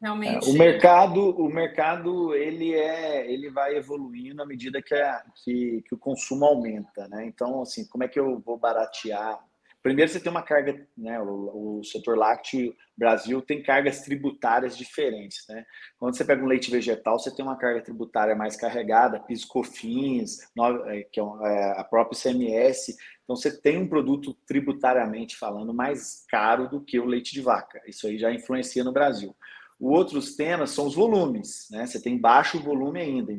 realmente. 0.01 0.49
É, 0.49 0.53
o 0.53 0.55
mercado, 0.55 1.31
o 1.31 1.49
mercado 1.49 2.35
ele 2.35 2.75
é, 2.75 3.31
ele 3.31 3.51
vai 3.51 3.77
evoluindo 3.77 4.43
à 4.43 4.47
medida 4.47 4.83
que, 4.83 4.95
a, 4.95 5.25
que, 5.43 5.83
que 5.87 5.95
o 5.95 5.99
consumo 5.99 6.45
aumenta, 6.45 7.09
né? 7.09 7.27
Então, 7.27 7.63
assim, 7.63 7.87
como 7.87 8.05
é 8.05 8.09
que 8.09 8.21
eu 8.21 8.39
vou 8.39 8.59
baratear? 8.59 9.39
Primeiro, 9.83 10.11
você 10.11 10.19
tem 10.19 10.31
uma 10.31 10.43
carga, 10.43 10.87
né? 10.97 11.21
O, 11.21 11.79
o, 11.79 11.85
setor 11.85 12.19
lácteo 12.19 12.75
Brasil 12.97 13.41
tem 13.41 13.63
cargas 13.63 14.03
tributárias 14.03 14.77
diferentes, 14.77 15.45
né? 15.49 15.65
Quando 15.99 16.17
você 16.17 16.25
pega 16.25 16.43
um 16.43 16.49
leite 16.49 16.71
vegetal, 16.71 17.19
você 17.19 17.35
tem 17.35 17.45
uma 17.45 17.57
carga 17.57 17.81
tributária 17.81 18.35
mais 18.35 18.57
carregada, 18.57 19.21
piscofins, 19.21 20.39
é, 20.87 21.03
que 21.05 21.21
é, 21.21 21.23
é 21.23 21.81
a 21.81 21.85
própria 21.85 22.19
ICMS. 22.19 22.97
Então, 23.23 23.37
você 23.37 23.57
tem 23.57 23.79
um 23.79 23.89
produto 23.89 24.35
tributariamente 24.47 25.37
falando 25.37 25.73
mais 25.73 26.25
caro 26.29 26.69
do 26.69 26.81
que 26.81 26.99
o 26.99 27.07
leite 27.07 27.33
de 27.33 27.41
vaca. 27.41 27.81
Isso 27.87 28.07
aí 28.07 28.19
já 28.19 28.33
influencia 28.33 28.83
no 28.83 28.93
Brasil. 28.93 29.37
O 29.79 29.93
outros 29.93 30.35
temas 30.35 30.71
são 30.71 30.87
os 30.87 30.95
volumes, 30.95 31.69
né? 31.71 31.87
Você 31.87 32.03
tem 32.03 32.19
baixo 32.19 32.59
volume 32.59 33.01
ainda, 33.01 33.33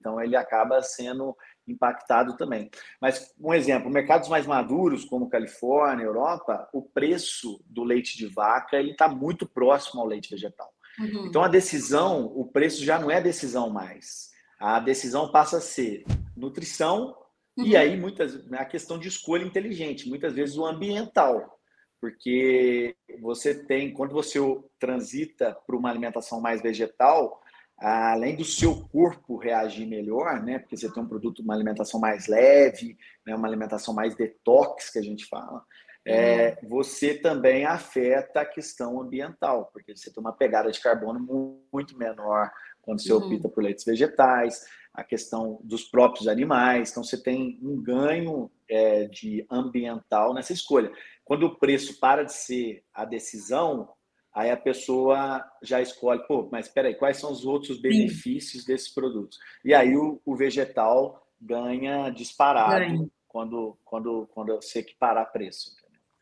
então 0.00 0.20
ele 0.20 0.36
acaba 0.36 0.80
sendo 0.82 1.36
impactado 1.70 2.36
também. 2.36 2.70
Mas, 3.00 3.34
um 3.40 3.54
exemplo, 3.54 3.90
mercados 3.90 4.28
mais 4.28 4.46
maduros, 4.46 5.04
como 5.04 5.28
Califórnia, 5.28 6.04
Europa, 6.04 6.68
o 6.72 6.82
preço 6.82 7.62
do 7.66 7.84
leite 7.84 8.16
de 8.16 8.26
vaca 8.26 8.76
ele 8.76 8.92
está 8.92 9.08
muito 9.08 9.46
próximo 9.46 10.00
ao 10.00 10.06
leite 10.06 10.30
vegetal. 10.30 10.72
Uhum. 10.98 11.26
Então, 11.26 11.42
a 11.42 11.48
decisão, 11.48 12.26
o 12.34 12.44
preço 12.44 12.84
já 12.84 12.98
não 12.98 13.10
é 13.10 13.20
decisão 13.20 13.70
mais. 13.70 14.30
A 14.58 14.78
decisão 14.78 15.30
passa 15.30 15.56
a 15.56 15.60
ser 15.60 16.04
nutrição 16.36 17.16
uhum. 17.56 17.66
e 17.66 17.76
aí 17.76 17.96
muitas 17.96 18.40
a 18.52 18.64
questão 18.64 18.98
de 18.98 19.08
escolha 19.08 19.44
inteligente, 19.44 20.08
muitas 20.08 20.34
vezes 20.34 20.56
o 20.56 20.66
ambiental, 20.66 21.58
porque 22.00 22.94
você 23.20 23.54
tem 23.54 23.92
quando 23.92 24.12
você 24.12 24.38
transita 24.78 25.56
para 25.66 25.76
uma 25.76 25.90
alimentação 25.90 26.40
mais 26.40 26.60
vegetal, 26.60 27.40
além 27.88 28.36
do 28.36 28.44
seu 28.44 28.76
corpo 28.88 29.38
reagir 29.38 29.86
melhor, 29.86 30.42
né? 30.42 30.58
Porque 30.58 30.76
você 30.76 30.92
tem 30.92 31.02
um 31.02 31.08
produto, 31.08 31.40
uma 31.40 31.54
alimentação 31.54 31.98
mais 31.98 32.26
leve, 32.26 32.98
né? 33.26 33.34
uma 33.34 33.48
alimentação 33.48 33.94
mais 33.94 34.14
detox, 34.14 34.90
que 34.90 34.98
a 34.98 35.02
gente 35.02 35.26
fala. 35.26 35.64
É, 36.04 36.58
uhum. 36.62 36.68
você 36.68 37.14
também 37.14 37.66
afeta 37.66 38.40
a 38.40 38.46
questão 38.46 39.00
ambiental, 39.00 39.70
porque 39.72 39.94
você 39.94 40.10
tem 40.10 40.20
uma 40.20 40.32
pegada 40.32 40.70
de 40.70 40.80
carbono 40.80 41.62
muito 41.72 41.96
menor 41.96 42.50
quando 42.80 43.02
você 43.02 43.12
uhum. 43.12 43.34
opta 43.34 43.48
por 43.48 43.62
leites 43.62 43.84
vegetais, 43.84 44.64
a 44.92 45.04
questão 45.04 45.60
dos 45.62 45.84
próprios 45.84 46.26
animais, 46.26 46.90
então 46.90 47.04
você 47.04 47.22
tem 47.22 47.58
um 47.62 47.80
ganho 47.80 48.50
é, 48.68 49.04
de 49.04 49.46
ambiental 49.50 50.34
nessa 50.34 50.52
escolha. 50.52 50.90
Quando 51.24 51.44
o 51.46 51.58
preço 51.58 52.00
para 52.00 52.24
de 52.24 52.32
ser 52.32 52.82
a 52.92 53.04
decisão, 53.04 53.90
Aí 54.34 54.50
a 54.50 54.56
pessoa 54.56 55.44
já 55.62 55.80
escolhe, 55.82 56.24
pô, 56.26 56.48
mas 56.52 56.66
espera 56.66 56.88
aí, 56.88 56.94
quais 56.94 57.16
são 57.16 57.32
os 57.32 57.44
outros 57.44 57.80
benefícios 57.80 58.62
Sim. 58.62 58.72
desses 58.72 58.88
produtos? 58.88 59.38
E 59.64 59.74
aí 59.74 59.96
o, 59.96 60.20
o 60.24 60.36
vegetal 60.36 61.26
ganha 61.40 62.10
disparado 62.10 62.70
ganha. 62.70 63.10
Quando, 63.26 63.76
quando, 63.84 64.28
quando 64.32 64.56
você 64.56 64.80
equiparar 64.80 65.32
preço. 65.32 65.74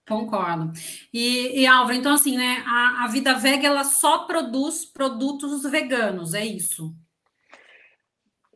Concordo. 0.09 0.73
E, 1.12 1.61
e 1.61 1.67
Álvaro, 1.67 1.99
então 1.99 2.15
assim, 2.15 2.37
né, 2.37 2.65
a, 2.67 3.05
a 3.05 3.09
Vida 3.09 3.35
Vega 3.35 3.67
ela 3.67 3.85
só 3.85 4.25
produz 4.25 4.87
produtos 4.87 5.62
veganos, 5.71 6.33
é 6.33 6.47
isso? 6.47 6.95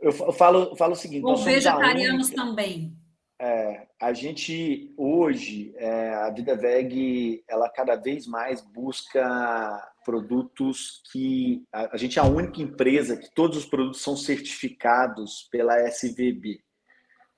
Eu 0.01 0.13
falo, 0.33 0.75
falo 0.77 0.95
o 0.95 0.97
seguinte... 0.97 1.25
Ou 1.25 1.37
vegetarianos 1.37 2.29
única... 2.29 2.43
também. 2.43 3.02
É, 3.45 3.89
a 4.01 4.13
gente 4.13 4.95
hoje, 4.97 5.75
é, 5.77 6.15
a 6.15 6.31
Vida 6.31 6.55
Veg, 6.55 7.43
ela 7.49 7.69
cada 7.69 7.97
vez 7.97 8.25
mais 8.25 8.61
busca 8.61 9.93
produtos 10.05 11.03
que 11.11 11.65
a, 11.73 11.93
a, 11.93 11.97
gente 11.97 12.21
é 12.21 12.23
a 12.23 12.25
única 12.25 12.63
empresa 12.63 13.17
que 13.17 13.35
todos 13.35 13.59
os 13.59 13.67
produtos 13.67 14.01
são 14.01 14.17
certificados 14.17 15.49
pela 15.51 15.77
SVB, 15.89 16.61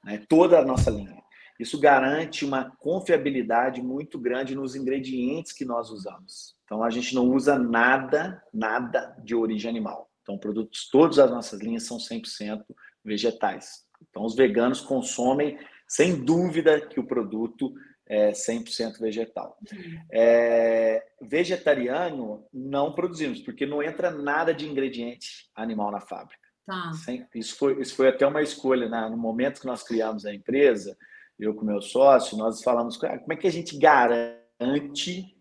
né? 0.04 0.22
toda 0.28 0.58
a 0.58 0.64
nossa 0.64 0.90
linha. 0.90 1.22
Isso 1.58 1.80
garante 1.80 2.44
uma 2.44 2.70
confiabilidade 2.76 3.80
muito 3.80 4.18
grande 4.18 4.54
nos 4.54 4.76
ingredientes 4.76 5.52
que 5.52 5.64
nós 5.64 5.88
usamos. 5.88 6.54
Então 6.66 6.82
a 6.82 6.90
gente 6.90 7.14
não 7.14 7.30
usa 7.30 7.58
nada, 7.58 8.42
nada 8.52 9.16
de 9.24 9.34
origem 9.34 9.70
animal. 9.70 10.10
Então 10.20 10.36
produtos, 10.36 10.86
todas 10.90 11.18
as 11.18 11.30
nossas 11.30 11.60
linhas 11.60 11.84
são 11.84 11.96
100% 11.96 12.62
vegetais. 13.02 13.86
Então 14.10 14.22
os 14.22 14.36
veganos 14.36 14.82
consomem 14.82 15.58
sem 15.88 16.24
dúvida 16.24 16.80
que 16.80 16.98
o 16.98 17.06
produto 17.06 17.72
é 18.06 18.32
100% 18.32 18.98
vegetal. 18.98 19.56
Uhum. 19.72 20.06
É, 20.12 21.04
vegetariano, 21.22 22.46
não 22.52 22.92
produzimos, 22.92 23.40
porque 23.40 23.66
não 23.66 23.82
entra 23.82 24.10
nada 24.10 24.52
de 24.52 24.68
ingrediente 24.68 25.48
animal 25.54 25.90
na 25.90 26.00
fábrica. 26.00 26.42
Tá. 26.66 26.92
Isso, 27.34 27.56
foi, 27.56 27.80
isso 27.80 27.94
foi 27.94 28.08
até 28.08 28.26
uma 28.26 28.42
escolha. 28.42 28.88
Né? 28.88 29.08
No 29.10 29.16
momento 29.16 29.60
que 29.60 29.66
nós 29.66 29.82
criamos 29.82 30.24
a 30.24 30.34
empresa, 30.34 30.96
eu 31.38 31.54
com 31.54 31.64
meu 31.64 31.80
sócio, 31.80 32.36
nós 32.38 32.62
falamos 32.62 33.02
ah, 33.04 33.18
como 33.18 33.32
é 33.32 33.36
que 33.36 33.46
a 33.46 33.52
gente 33.52 33.76
garante, 33.78 35.36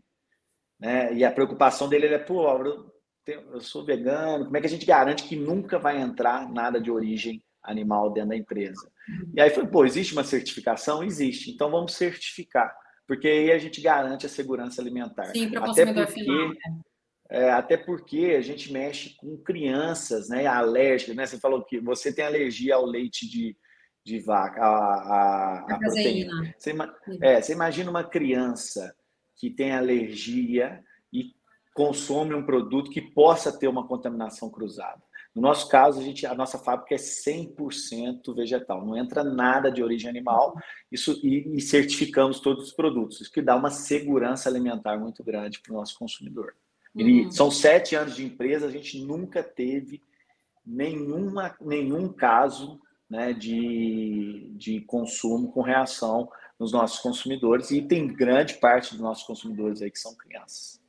né? 0.80 1.14
e 1.14 1.24
a 1.24 1.32
preocupação 1.32 1.88
dele 1.88 2.08
é, 2.08 2.18
pô, 2.18 2.50
eu, 2.66 2.94
eu 3.26 3.62
sou 3.62 3.86
vegano, 3.86 4.46
como 4.46 4.58
é 4.58 4.60
que 4.60 4.68
a 4.68 4.70
gente 4.70 4.86
garante 4.86 5.24
que 5.24 5.36
nunca 5.36 5.80
vai 5.80 6.02
entrar 6.02 6.52
nada 6.52 6.80
de 6.80 6.92
origem 6.92 7.44
animal 7.64 8.12
dentro 8.12 8.30
da 8.30 8.36
empresa. 8.36 8.92
E 9.34 9.42
aí 9.42 9.50
foi, 9.50 9.66
pô, 9.68 9.86
existe 9.86 10.14
uma 10.14 10.24
certificação? 10.24 11.04
Existe. 11.04 11.52
Então 11.52 11.72
vamos 11.72 11.94
certificar, 11.94 12.76
porque 13.08 13.28
aí 13.28 13.52
a 13.52 13.58
gente 13.58 13.82
garante 13.82 14.26
a 14.26 14.30
segurança 14.30 14.82
alimentar. 14.82 15.26
Sim, 15.28 15.50
para 15.50 15.62
o 15.62 15.66
consumidor 15.66 16.06
porque, 16.06 16.22
final. 16.22 16.50
Né? 16.50 16.56
É, 17.30 17.52
até 17.52 17.78
porque 17.78 18.36
a 18.38 18.42
gente 18.42 18.72
mexe 18.72 19.16
com 19.16 19.38
crianças, 19.38 20.30
né, 20.30 20.46
alérgicas, 20.46 21.16
né? 21.16 21.26
Você 21.26 21.40
falou 21.40 21.64
que 21.64 21.80
você 21.80 22.14
tem 22.14 22.26
alergia 22.26 22.76
ao 22.76 22.86
leite 22.86 23.28
de, 23.28 23.58
de 24.06 24.20
vaca, 24.20 24.62
a, 24.62 24.68
a, 24.68 25.60
a 25.74 25.80
proteína. 25.80 26.54
Você, 26.58 26.76
é, 27.22 27.42
você 27.42 27.54
imagina 27.54 27.90
uma 27.90 28.04
criança 28.04 28.94
que 29.36 29.50
tem 29.50 29.72
alergia 29.72 30.84
e 31.12 31.32
consome 31.74 32.36
um 32.36 32.46
produto 32.46 32.92
que 32.92 33.02
possa 33.02 33.58
ter 33.58 33.68
uma 33.68 33.88
contaminação 33.88 34.50
cruzada. 34.50 35.02
No 35.36 35.42
nosso 35.42 35.68
caso, 35.68 36.00
a, 36.00 36.04
gente, 36.04 36.26
a 36.28 36.36
nossa 36.36 36.60
fábrica 36.60 36.94
é 36.94 36.98
100% 36.98 38.36
vegetal, 38.36 38.86
não 38.86 38.96
entra 38.96 39.24
nada 39.24 39.72
de 39.72 39.82
origem 39.82 40.08
animal 40.10 40.56
isso, 40.92 41.20
e, 41.24 41.58
e, 41.58 41.62
certificamos 41.62 42.40
todos 42.40 42.66
os 42.66 42.74
produtos, 42.74 43.20
isso 43.20 43.32
que 43.32 43.42
dá 43.42 43.56
uma 43.56 43.72
segurança 43.72 44.48
alimentar 44.48 44.98
muito 44.98 45.24
grande 45.24 45.60
para 45.60 45.74
o 45.74 45.76
nosso 45.76 45.98
consumidor. 45.98 46.54
Ele, 46.96 47.26
uhum. 47.26 47.32
São 47.32 47.50
sete 47.50 47.96
anos 47.96 48.16
de 48.16 48.24
empresa, 48.24 48.68
a 48.68 48.72
gente 48.72 49.04
nunca 49.04 49.42
teve 49.42 50.04
nenhuma, 50.64 51.56
nenhum 51.60 52.14
caso 52.14 52.80
né, 53.10 53.34
de, 53.34 54.52
de 54.56 54.82
consumo 54.82 55.52
com 55.52 55.62
reação 55.62 56.30
nos 56.60 56.72
nossos 56.72 57.00
consumidores, 57.00 57.72
e 57.72 57.82
tem 57.82 58.08
grande 58.08 58.56
parte 58.56 58.92
dos 58.92 59.00
nossos 59.00 59.24
consumidores 59.24 59.82
aí 59.82 59.90
que 59.90 60.00
são 60.00 60.16
crianças. 60.16 60.83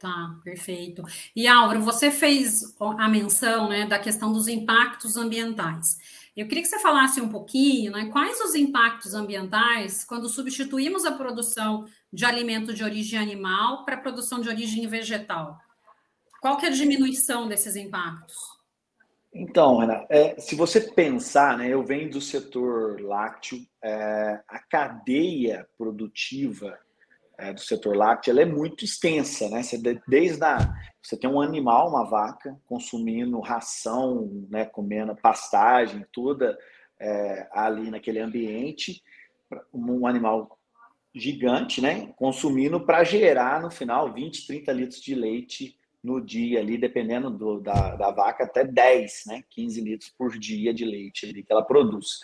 Tá, 0.00 0.34
perfeito. 0.42 1.02
E 1.36 1.46
Álvaro, 1.46 1.82
você 1.82 2.10
fez 2.10 2.74
a 2.80 3.06
menção 3.06 3.68
né, 3.68 3.86
da 3.86 3.98
questão 3.98 4.32
dos 4.32 4.48
impactos 4.48 5.14
ambientais. 5.14 5.98
Eu 6.34 6.48
queria 6.48 6.62
que 6.62 6.70
você 6.70 6.78
falasse 6.78 7.20
um 7.20 7.28
pouquinho, 7.28 7.92
né, 7.92 8.08
quais 8.10 8.40
os 8.40 8.54
impactos 8.54 9.12
ambientais 9.12 10.02
quando 10.02 10.26
substituímos 10.26 11.04
a 11.04 11.12
produção 11.12 11.86
de 12.10 12.24
alimento 12.24 12.72
de 12.72 12.82
origem 12.82 13.18
animal 13.18 13.84
para 13.84 13.96
a 13.96 14.00
produção 14.00 14.40
de 14.40 14.48
origem 14.48 14.86
vegetal? 14.86 15.58
Qual 16.40 16.56
que 16.56 16.64
é 16.64 16.70
a 16.70 16.72
diminuição 16.72 17.46
desses 17.46 17.76
impactos? 17.76 18.36
Então, 19.34 19.76
Renato, 19.76 20.06
é, 20.08 20.40
se 20.40 20.54
você 20.54 20.80
pensar, 20.80 21.58
né, 21.58 21.68
eu 21.68 21.84
venho 21.84 22.10
do 22.10 22.22
setor 22.22 23.02
lácteo, 23.02 23.66
é, 23.84 24.40
a 24.48 24.58
cadeia 24.60 25.68
produtiva 25.76 26.78
é, 27.40 27.52
do 27.52 27.60
setor 27.60 27.96
lácteo, 27.96 28.30
ela 28.30 28.42
é 28.42 28.44
muito 28.44 28.84
extensa, 28.84 29.48
né? 29.48 29.62
Você, 29.62 29.80
desde 30.06 30.44
a, 30.44 30.58
você 31.02 31.16
tem 31.16 31.28
um 31.28 31.40
animal, 31.40 31.88
uma 31.88 32.08
vaca, 32.08 32.56
consumindo 32.66 33.40
ração, 33.40 34.46
né, 34.50 34.66
comendo 34.66 35.16
pastagem, 35.16 36.04
toda 36.12 36.56
é, 36.98 37.48
ali 37.52 37.90
naquele 37.90 38.20
ambiente, 38.20 39.02
um 39.72 40.06
animal 40.06 40.58
gigante, 41.14 41.80
né, 41.80 42.12
consumindo 42.16 42.84
para 42.84 43.02
gerar 43.02 43.62
no 43.62 43.70
final 43.70 44.12
20, 44.12 44.46
30 44.46 44.72
litros 44.72 45.00
de 45.00 45.14
leite 45.14 45.76
no 46.04 46.20
dia 46.20 46.60
ali, 46.60 46.78
dependendo 46.78 47.30
do, 47.30 47.60
da, 47.60 47.96
da 47.96 48.10
vaca, 48.10 48.44
até 48.44 48.64
10, 48.64 49.22
né, 49.26 49.42
15 49.50 49.80
litros 49.80 50.10
por 50.10 50.38
dia 50.38 50.72
de 50.72 50.84
leite 50.84 51.26
ali 51.26 51.42
que 51.42 51.52
ela 51.52 51.64
produz. 51.64 52.20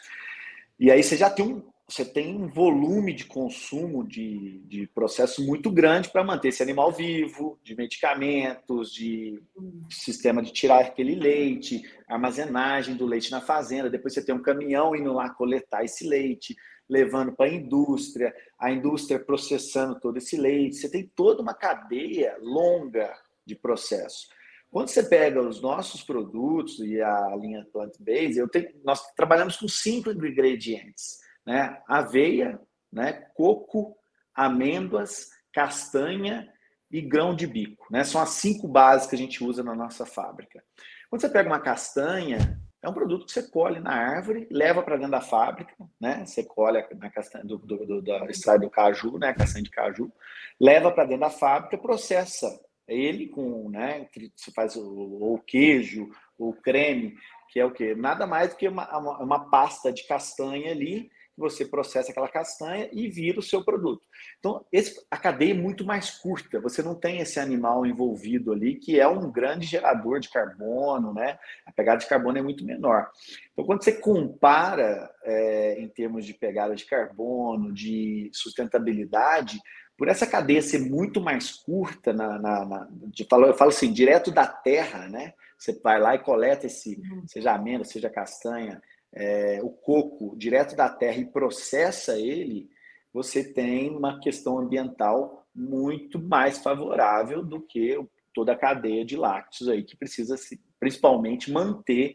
E 0.79 0.91
aí 0.91 1.03
você 1.03 1.17
já 1.17 1.31
tem 1.31 1.47
um, 1.47 1.63
você 1.89 2.05
tem 2.05 2.37
um 2.37 2.49
volume 2.49 3.13
de 3.13 3.25
consumo 3.27 4.03
de, 4.05 4.59
de 4.67 4.89
processo 4.89 5.47
muito 5.47 5.71
grande 5.71 6.11
para 6.11 6.25
manter 6.25 6.49
esse 6.49 6.61
animal 6.61 6.91
vivo, 6.91 7.61
de 7.63 7.77
medicamentos, 7.77 8.93
de 8.93 9.41
sistema 9.89 10.43
de 10.43 10.53
tirar 10.53 10.81
aquele 10.81 11.15
leite, 11.15 11.89
armazenagem 12.09 12.97
do 12.97 13.07
leite 13.07 13.31
na 13.31 13.41
fazenda. 13.41 13.89
Depois 13.89 14.15
você 14.15 14.25
tem 14.25 14.35
um 14.35 14.43
caminhão 14.43 14.97
indo 14.97 15.13
lá 15.13 15.31
coletar 15.31 15.85
esse 15.85 16.05
leite, 16.09 16.57
levando 16.89 17.33
para 17.33 17.47
a 17.47 17.55
indústria, 17.55 18.35
a 18.59 18.73
indústria 18.73 19.21
processando 19.21 20.01
todo 20.01 20.17
esse 20.17 20.37
leite. 20.37 20.77
Você 20.77 20.91
tem 20.91 21.09
toda 21.15 21.41
uma 21.41 21.55
cadeia 21.55 22.37
longa 22.41 23.17
de 23.47 23.55
processo. 23.55 24.27
Quando 24.73 24.89
você 24.89 25.05
pega 25.05 25.41
os 25.41 25.63
nossos 25.63 26.03
produtos 26.03 26.81
e 26.81 27.01
a 27.01 27.37
linha 27.41 27.65
plant-based, 27.73 28.43
nós 28.85 29.01
trabalhamos 29.15 29.57
com 29.57 29.69
cinco 29.69 30.11
ingredientes 30.11 31.25
né? 31.47 31.81
Aveia, 31.87 32.61
né? 32.93 33.13
Coco, 33.35 33.97
amêndoas, 34.35 35.29
castanha 35.53 36.53
e 36.91 37.01
grão 37.01 37.35
de 37.35 37.47
bico. 37.47 37.87
Né? 37.91 38.05
São 38.05 38.21
as 38.21 38.31
cinco 38.31 38.69
bases 38.69 39.09
que 39.09 39.15
a 39.15 39.19
gente 39.19 39.43
usa 39.43 39.63
na 39.63 39.75
nossa 39.75 40.05
fábrica. 40.05 40.63
Quando 41.09 41.21
você 41.21 41.29
pega 41.29 41.49
uma 41.49 41.61
castanha, 41.61 42.61
é 42.83 42.89
um 42.89 42.93
produto 42.93 43.27
que 43.27 43.33
você 43.33 43.43
colhe 43.43 43.81
na 43.81 43.93
árvore, 43.93 44.47
leva 44.51 44.83
para 44.83 44.97
dentro 44.97 45.13
da 45.13 45.21
fábrica, 45.21 45.75
né? 46.01 46.25
Você 46.25 46.45
colhe 46.45 46.85
na 46.97 47.11
castanha 47.11 47.45
do, 47.45 47.59
do, 47.59 47.87
do, 47.87 48.03
do 48.03 48.31
extrai 48.31 48.59
do 48.59 48.71
caju, 48.71 49.19
né? 49.19 49.33
Castanha 49.33 49.65
de 49.65 49.71
caju, 49.71 50.13
leva 50.61 50.93
para 50.93 51.05
dentro 51.05 51.23
da 51.23 51.31
fábrica, 51.31 51.79
processa 51.79 52.47
ele 52.87 53.29
com, 53.29 53.69
né? 53.71 54.09
Você 54.37 54.53
faz 54.53 54.77
o, 54.77 54.83
o 54.83 55.39
queijo, 55.39 56.09
o 56.39 56.53
creme, 56.53 57.17
que 57.49 57.59
é 57.59 57.65
o 57.65 57.73
quê? 57.73 57.95
Nada 57.95 58.27
mais 58.27 58.51
do 58.51 58.57
que 58.57 58.69
uma, 58.69 58.99
uma 59.21 59.51
pasta 59.51 59.93
de 59.93 60.07
castanha 60.07 60.71
ali 60.71 61.11
você 61.37 61.65
processa 61.65 62.11
aquela 62.11 62.29
castanha 62.29 62.89
e 62.93 63.09
vira 63.09 63.39
o 63.39 63.43
seu 63.43 63.63
produto. 63.65 64.03
Então, 64.39 64.65
esse, 64.73 65.05
a 65.11 65.17
cadeia 65.17 65.53
é 65.53 65.57
muito 65.57 65.85
mais 65.85 66.11
curta, 66.11 66.61
você 66.61 66.83
não 66.83 66.95
tem 66.95 67.19
esse 67.19 67.39
animal 67.39 67.85
envolvido 67.85 68.53
ali, 68.53 68.77
que 68.77 68.99
é 68.99 69.07
um 69.07 69.31
grande 69.31 69.67
gerador 69.67 70.19
de 70.19 70.31
carbono, 70.31 71.13
né? 71.13 71.39
A 71.67 71.73
pegada 71.73 71.99
de 71.99 72.07
carbono 72.07 72.39
é 72.39 72.43
muito 72.43 72.65
menor. 72.65 73.11
Então, 73.53 73.65
quando 73.65 73.85
você 73.85 73.93
compara 73.93 75.11
é, 75.23 75.81
em 75.81 75.89
termos 75.89 76.25
de 76.25 76.33
pegada 76.33 76.75
de 76.75 76.85
carbono, 76.85 77.73
de 77.73 78.31
sustentabilidade, 78.33 79.61
por 79.97 80.09
essa 80.09 80.27
cadeia 80.27 80.61
ser 80.61 80.79
muito 80.79 81.21
mais 81.21 81.53
curta, 81.53 82.13
na, 82.13 82.39
na, 82.39 82.65
na 82.65 82.89
de, 83.07 83.27
eu 83.31 83.55
falo 83.55 83.71
assim, 83.71 83.93
direto 83.93 84.31
da 84.31 84.47
terra, 84.47 85.09
né? 85.09 85.33
Você 85.59 85.73
vai 85.83 85.99
lá 85.99 86.15
e 86.15 86.19
coleta 86.19 86.67
esse, 86.67 86.97
uhum. 86.97 87.27
seja 87.27 87.53
amêndoa, 87.53 87.85
seja 87.85 88.11
castanha, 88.11 88.83
é, 89.13 89.61
o 89.63 89.71
coco 89.71 90.37
direto 90.37 90.77
da 90.77 90.89
terra 90.89 91.19
e 91.19 91.27
processa 91.27 92.19
ele, 92.19 92.69
você 93.13 93.43
tem 93.43 93.91
uma 93.91 94.21
questão 94.21 94.59
ambiental 94.59 95.47
muito 95.55 96.19
mais 96.21 96.59
favorável 96.59 97.43
do 97.43 97.61
que 97.61 97.99
toda 98.35 98.53
a 98.53 98.59
cadeia 98.59 99.05
de 99.05 99.17
lácteos 99.17 99.71
aí 99.71 99.83
que 99.83 99.97
precisa 99.97 100.37
se, 100.37 100.61
principalmente 100.79 101.51
manter 101.51 102.15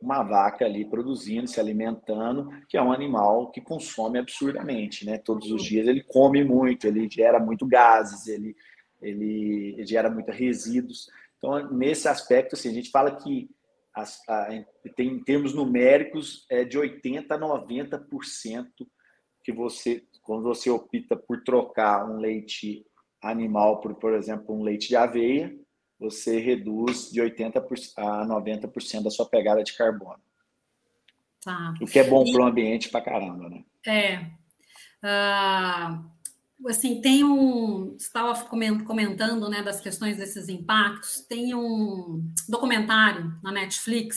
uma 0.00 0.22
vaca 0.22 0.64
ali 0.64 0.84
produzindo, 0.84 1.46
se 1.46 1.60
alimentando, 1.60 2.48
que 2.68 2.76
é 2.76 2.82
um 2.82 2.90
animal 2.90 3.50
que 3.50 3.60
consome 3.60 4.18
absurdamente, 4.18 5.04
né? 5.04 5.18
Todos 5.18 5.52
os 5.52 5.62
dias 5.62 5.86
ele 5.86 6.02
come 6.02 6.42
muito, 6.42 6.86
ele 6.86 7.08
gera 7.08 7.38
muito 7.38 7.66
gases, 7.66 8.26
ele, 8.26 8.56
ele 9.00 9.84
gera 9.86 10.10
muitos 10.10 10.34
resíduos. 10.34 11.06
Então, 11.36 11.70
nesse 11.70 12.08
aspecto, 12.08 12.54
assim, 12.54 12.70
a 12.70 12.72
gente 12.72 12.90
fala 12.90 13.14
que 13.14 13.48
as, 13.94 14.20
a, 14.28 14.48
tem 14.96 15.08
em 15.08 15.24
termos 15.24 15.52
numéricos 15.52 16.46
é 16.50 16.64
de 16.64 16.78
80 16.78 17.34
a 17.34 17.38
90% 17.38 18.66
que 19.42 19.52
você 19.52 20.04
quando 20.22 20.44
você 20.44 20.70
opta 20.70 21.16
por 21.16 21.42
trocar 21.42 22.08
um 22.08 22.18
leite 22.18 22.86
animal 23.22 23.80
por, 23.80 23.94
por 23.94 24.14
exemplo, 24.14 24.54
um 24.54 24.62
leite 24.62 24.88
de 24.88 24.96
aveia, 24.96 25.54
você 25.98 26.38
reduz 26.38 27.10
de 27.10 27.20
80% 27.20 27.92
a 27.96 28.26
90% 28.26 29.02
da 29.02 29.10
sua 29.10 29.26
pegada 29.26 29.62
de 29.62 29.76
carbono. 29.76 30.20
Tá. 31.44 31.74
O 31.80 31.86
que 31.86 31.98
é 31.98 32.04
bom 32.04 32.24
para 32.30 32.42
o 32.42 32.46
ambiente 32.46 32.88
para 32.88 33.04
caramba, 33.04 33.48
né? 33.48 33.64
É. 33.86 34.18
Uh, 35.02 36.10
assim, 36.68 37.00
tem 37.00 37.24
um. 37.24 37.96
Estava 37.98 38.34
comentando 38.44 39.48
né, 39.48 39.62
das 39.62 39.80
questões 39.80 40.16
desses 40.16 40.48
impactos. 40.48 41.24
Tem 41.28 41.54
um 41.54 42.22
documentário 42.48 43.32
na 43.42 43.50
Netflix, 43.50 44.16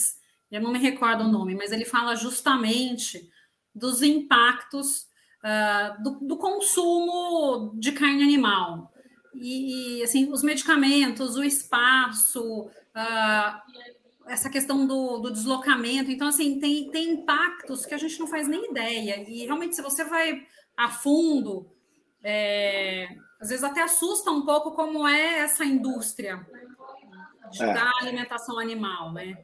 eu 0.50 0.60
não 0.60 0.72
me 0.72 0.78
recordo 0.78 1.24
o 1.24 1.28
nome, 1.28 1.54
mas 1.54 1.72
ele 1.72 1.84
fala 1.84 2.14
justamente 2.14 3.28
dos 3.74 4.02
impactos 4.02 5.06
uh, 5.42 6.02
do, 6.02 6.26
do, 6.26 6.36
consumo 6.36 7.74
de 7.76 7.92
carne 7.92 8.22
animal. 8.22 8.92
E, 9.34 10.00
assim, 10.04 10.30
os 10.30 10.44
medicamentos, 10.44 11.34
o 11.34 11.42
espaço, 11.42 12.66
uh, 12.66 14.28
essa 14.28 14.48
questão 14.48 14.86
do, 14.86 15.18
do, 15.18 15.32
deslocamento. 15.32 16.10
Então, 16.10 16.28
assim, 16.28 16.60
tem, 16.60 16.88
tem 16.90 17.14
impactos 17.14 17.84
que 17.84 17.94
a 17.94 17.98
gente 17.98 18.18
não 18.20 18.28
faz 18.28 18.46
nem 18.46 18.70
ideia. 18.70 19.28
E 19.28 19.44
realmente, 19.44 19.74
se 19.74 19.82
você 19.82 20.04
vai 20.04 20.46
a 20.76 20.88
fundo 20.88 21.68
é, 22.24 23.06
às 23.38 23.50
vezes 23.50 23.62
até 23.62 23.82
assusta 23.82 24.30
um 24.30 24.44
pouco 24.44 24.72
como 24.72 25.06
é 25.06 25.40
essa 25.40 25.64
indústria 25.64 26.44
de, 27.52 27.62
é. 27.62 27.74
da 27.74 27.90
alimentação 28.00 28.58
animal, 28.58 29.12
né? 29.12 29.36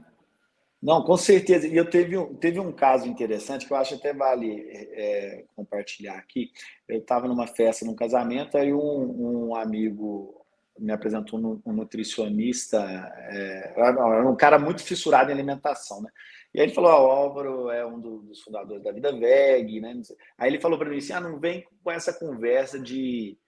Não, 0.82 1.02
com 1.02 1.16
certeza. 1.16 1.68
E 1.68 1.76
eu 1.76 1.88
teve, 1.88 2.16
teve 2.36 2.58
um 2.58 2.72
caso 2.72 3.06
interessante 3.06 3.66
que 3.66 3.72
eu 3.72 3.76
acho 3.76 3.94
até 3.94 4.14
vale 4.14 4.66
é, 4.72 5.44
compartilhar 5.54 6.16
aqui. 6.16 6.50
Eu 6.88 7.00
estava 7.00 7.28
numa 7.28 7.46
festa, 7.46 7.84
num 7.84 7.94
casamento, 7.94 8.56
aí 8.56 8.72
um, 8.72 9.48
um 9.50 9.54
amigo 9.54 10.40
me 10.78 10.92
apresentou 10.92 11.38
um, 11.38 11.60
um 11.66 11.72
nutricionista, 11.74 12.80
é, 13.28 13.74
era 13.76 14.26
um 14.26 14.34
cara 14.34 14.58
muito 14.58 14.82
fissurado 14.82 15.30
em 15.30 15.34
alimentação, 15.34 16.00
né? 16.00 16.10
E 16.52 16.60
aí 16.60 16.66
ele 16.66 16.74
falou: 16.74 16.90
oh, 16.90 17.06
o 17.06 17.10
Álvaro 17.10 17.70
é 17.70 17.84
um 17.86 18.00
dos 18.00 18.40
fundadores 18.40 18.82
da 18.82 18.92
Vida 18.92 19.12
Veg, 19.12 19.80
né? 19.80 20.00
Aí 20.36 20.50
ele 20.50 20.60
falou 20.60 20.78
para 20.78 20.88
mim 20.88 20.98
assim: 20.98 21.12
ah, 21.12 21.20
não 21.20 21.38
vem 21.38 21.64
com 21.82 21.90
essa 21.90 22.12
conversa 22.12 22.78
de 22.78 23.38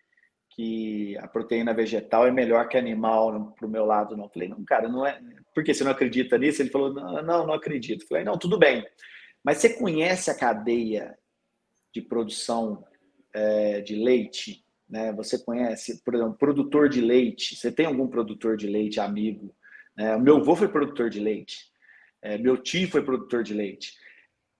que 0.54 1.16
a 1.18 1.26
proteína 1.26 1.72
vegetal 1.72 2.26
é 2.26 2.30
melhor 2.30 2.68
que 2.68 2.76
animal 2.76 3.54
para 3.54 3.66
o 3.66 3.70
meu 3.70 3.84
lado, 3.84 4.16
não. 4.16 4.24
Eu 4.24 4.30
falei: 4.30 4.48
não, 4.48 4.64
cara, 4.64 4.88
não 4.88 5.06
é. 5.06 5.20
Por 5.54 5.64
que 5.64 5.74
você 5.74 5.82
não 5.82 5.90
acredita 5.90 6.38
nisso? 6.38 6.62
Ele 6.62 6.70
falou: 6.70 6.92
não, 6.92 7.22
não, 7.22 7.46
não 7.46 7.54
acredito. 7.54 8.02
Eu 8.02 8.08
falei: 8.08 8.24
não, 8.24 8.38
tudo 8.38 8.58
bem. 8.58 8.86
Mas 9.42 9.58
você 9.58 9.70
conhece 9.70 10.30
a 10.30 10.38
cadeia 10.38 11.18
de 11.92 12.00
produção 12.00 12.84
é, 13.34 13.80
de 13.80 13.96
leite? 13.96 14.64
Né? 14.88 15.12
Você 15.14 15.42
conhece, 15.42 16.02
por 16.04 16.14
exemplo, 16.14 16.34
produtor 16.34 16.88
de 16.88 17.00
leite? 17.00 17.56
Você 17.56 17.72
tem 17.72 17.86
algum 17.86 18.06
produtor 18.06 18.56
de 18.56 18.68
leite 18.68 19.00
amigo? 19.00 19.54
É, 19.98 20.14
o 20.14 20.20
meu 20.20 20.36
avô 20.36 20.54
foi 20.54 20.68
produtor 20.68 21.10
de 21.10 21.18
leite. 21.18 21.71
É, 22.22 22.38
meu 22.38 22.56
tio 22.56 22.88
foi 22.90 23.02
produtor 23.02 23.42
de 23.42 23.52
leite. 23.52 23.94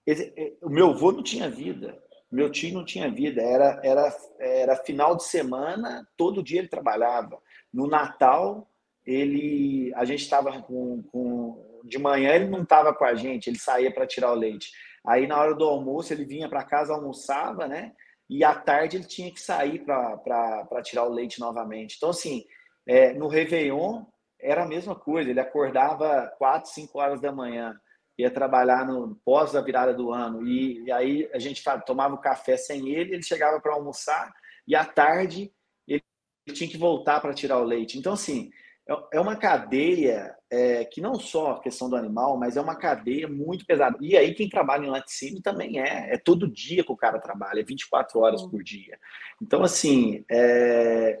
Esse, 0.05 0.33
é, 0.35 0.53
o 0.61 0.69
meu 0.69 0.89
avô 0.89 1.11
não 1.11 1.23
tinha 1.23 1.49
vida. 1.49 1.97
Meu 2.31 2.51
tio 2.51 2.73
não 2.73 2.83
tinha 2.83 3.09
vida. 3.09 3.41
Era, 3.41 3.79
era, 3.83 4.17
era 4.39 4.75
final 4.77 5.15
de 5.15 5.23
semana, 5.23 6.07
todo 6.17 6.43
dia 6.43 6.59
ele 6.59 6.67
trabalhava. 6.67 7.39
No 7.73 7.87
Natal, 7.87 8.69
ele, 9.05 9.93
a 9.95 10.05
gente 10.05 10.21
estava 10.21 10.61
com, 10.61 11.03
com, 11.03 11.81
de 11.83 11.97
manhã 11.97 12.33
ele 12.33 12.47
não 12.47 12.63
estava 12.63 12.93
com 12.93 13.03
a 13.05 13.15
gente, 13.15 13.49
ele 13.49 13.59
saía 13.59 13.91
para 13.91 14.07
tirar 14.07 14.31
o 14.31 14.35
leite. 14.35 14.71
Aí 15.05 15.27
na 15.27 15.39
hora 15.39 15.53
do 15.53 15.65
almoço 15.65 16.13
ele 16.13 16.25
vinha 16.25 16.47
para 16.47 16.63
casa 16.63 16.93
almoçava, 16.93 17.67
né? 17.67 17.93
E 18.29 18.43
à 18.43 18.55
tarde 18.55 18.97
ele 18.97 19.05
tinha 19.05 19.31
que 19.31 19.41
sair 19.41 19.83
para 19.83 20.81
tirar 20.81 21.03
o 21.03 21.13
leite 21.13 21.39
novamente. 21.39 21.95
Então 21.97 22.09
assim, 22.09 22.45
é, 22.87 23.13
no 23.13 23.27
Réveillon 23.27 24.05
era 24.43 24.63
a 24.63 24.67
mesma 24.67 24.95
coisa. 24.95 25.29
Ele 25.29 25.39
acordava 25.39 26.27
quatro, 26.37 26.69
cinco 26.69 26.99
horas 26.99 27.21
da 27.21 27.31
manhã, 27.31 27.75
ia 28.17 28.29
trabalhar 28.29 28.85
no 28.85 29.15
pós 29.25 29.51
da 29.51 29.61
virada 29.61 29.93
do 29.93 30.11
ano 30.11 30.45
e, 30.47 30.83
e 30.83 30.91
aí 30.91 31.29
a 31.33 31.39
gente 31.39 31.63
tomava 31.85 32.13
o 32.13 32.21
café 32.21 32.55
sem 32.57 32.89
ele, 32.89 33.13
ele 33.13 33.23
chegava 33.23 33.59
para 33.59 33.73
almoçar 33.73 34.31
e 34.67 34.75
à 34.75 34.85
tarde 34.85 35.51
ele, 35.87 36.03
ele 36.45 36.55
tinha 36.55 36.69
que 36.69 36.77
voltar 36.77 37.19
para 37.19 37.33
tirar 37.33 37.57
o 37.57 37.63
leite. 37.63 37.97
Então 37.97 38.13
assim 38.13 38.51
é, 38.87 39.17
é 39.17 39.19
uma 39.19 39.35
cadeia 39.35 40.35
é, 40.51 40.85
que 40.85 41.01
não 41.01 41.15
só 41.15 41.53
a 41.53 41.61
questão 41.61 41.89
do 41.89 41.95
animal, 41.95 42.37
mas 42.37 42.55
é 42.55 42.61
uma 42.61 42.75
cadeia 42.75 43.27
muito 43.27 43.65
pesada. 43.65 43.97
E 43.99 44.15
aí 44.15 44.35
quem 44.35 44.47
trabalha 44.47 44.85
em 44.85 44.91
laticínio 44.91 45.41
também 45.41 45.79
é, 45.79 46.13
é 46.13 46.17
todo 46.17 46.51
dia 46.51 46.83
que 46.83 46.91
o 46.91 46.97
cara 46.97 47.19
trabalha, 47.19 47.61
é 47.61 47.63
24 47.63 48.19
horas 48.19 48.43
por 48.43 48.61
dia. 48.61 48.99
Então 49.41 49.63
assim, 49.63 50.23
é, 50.29 51.19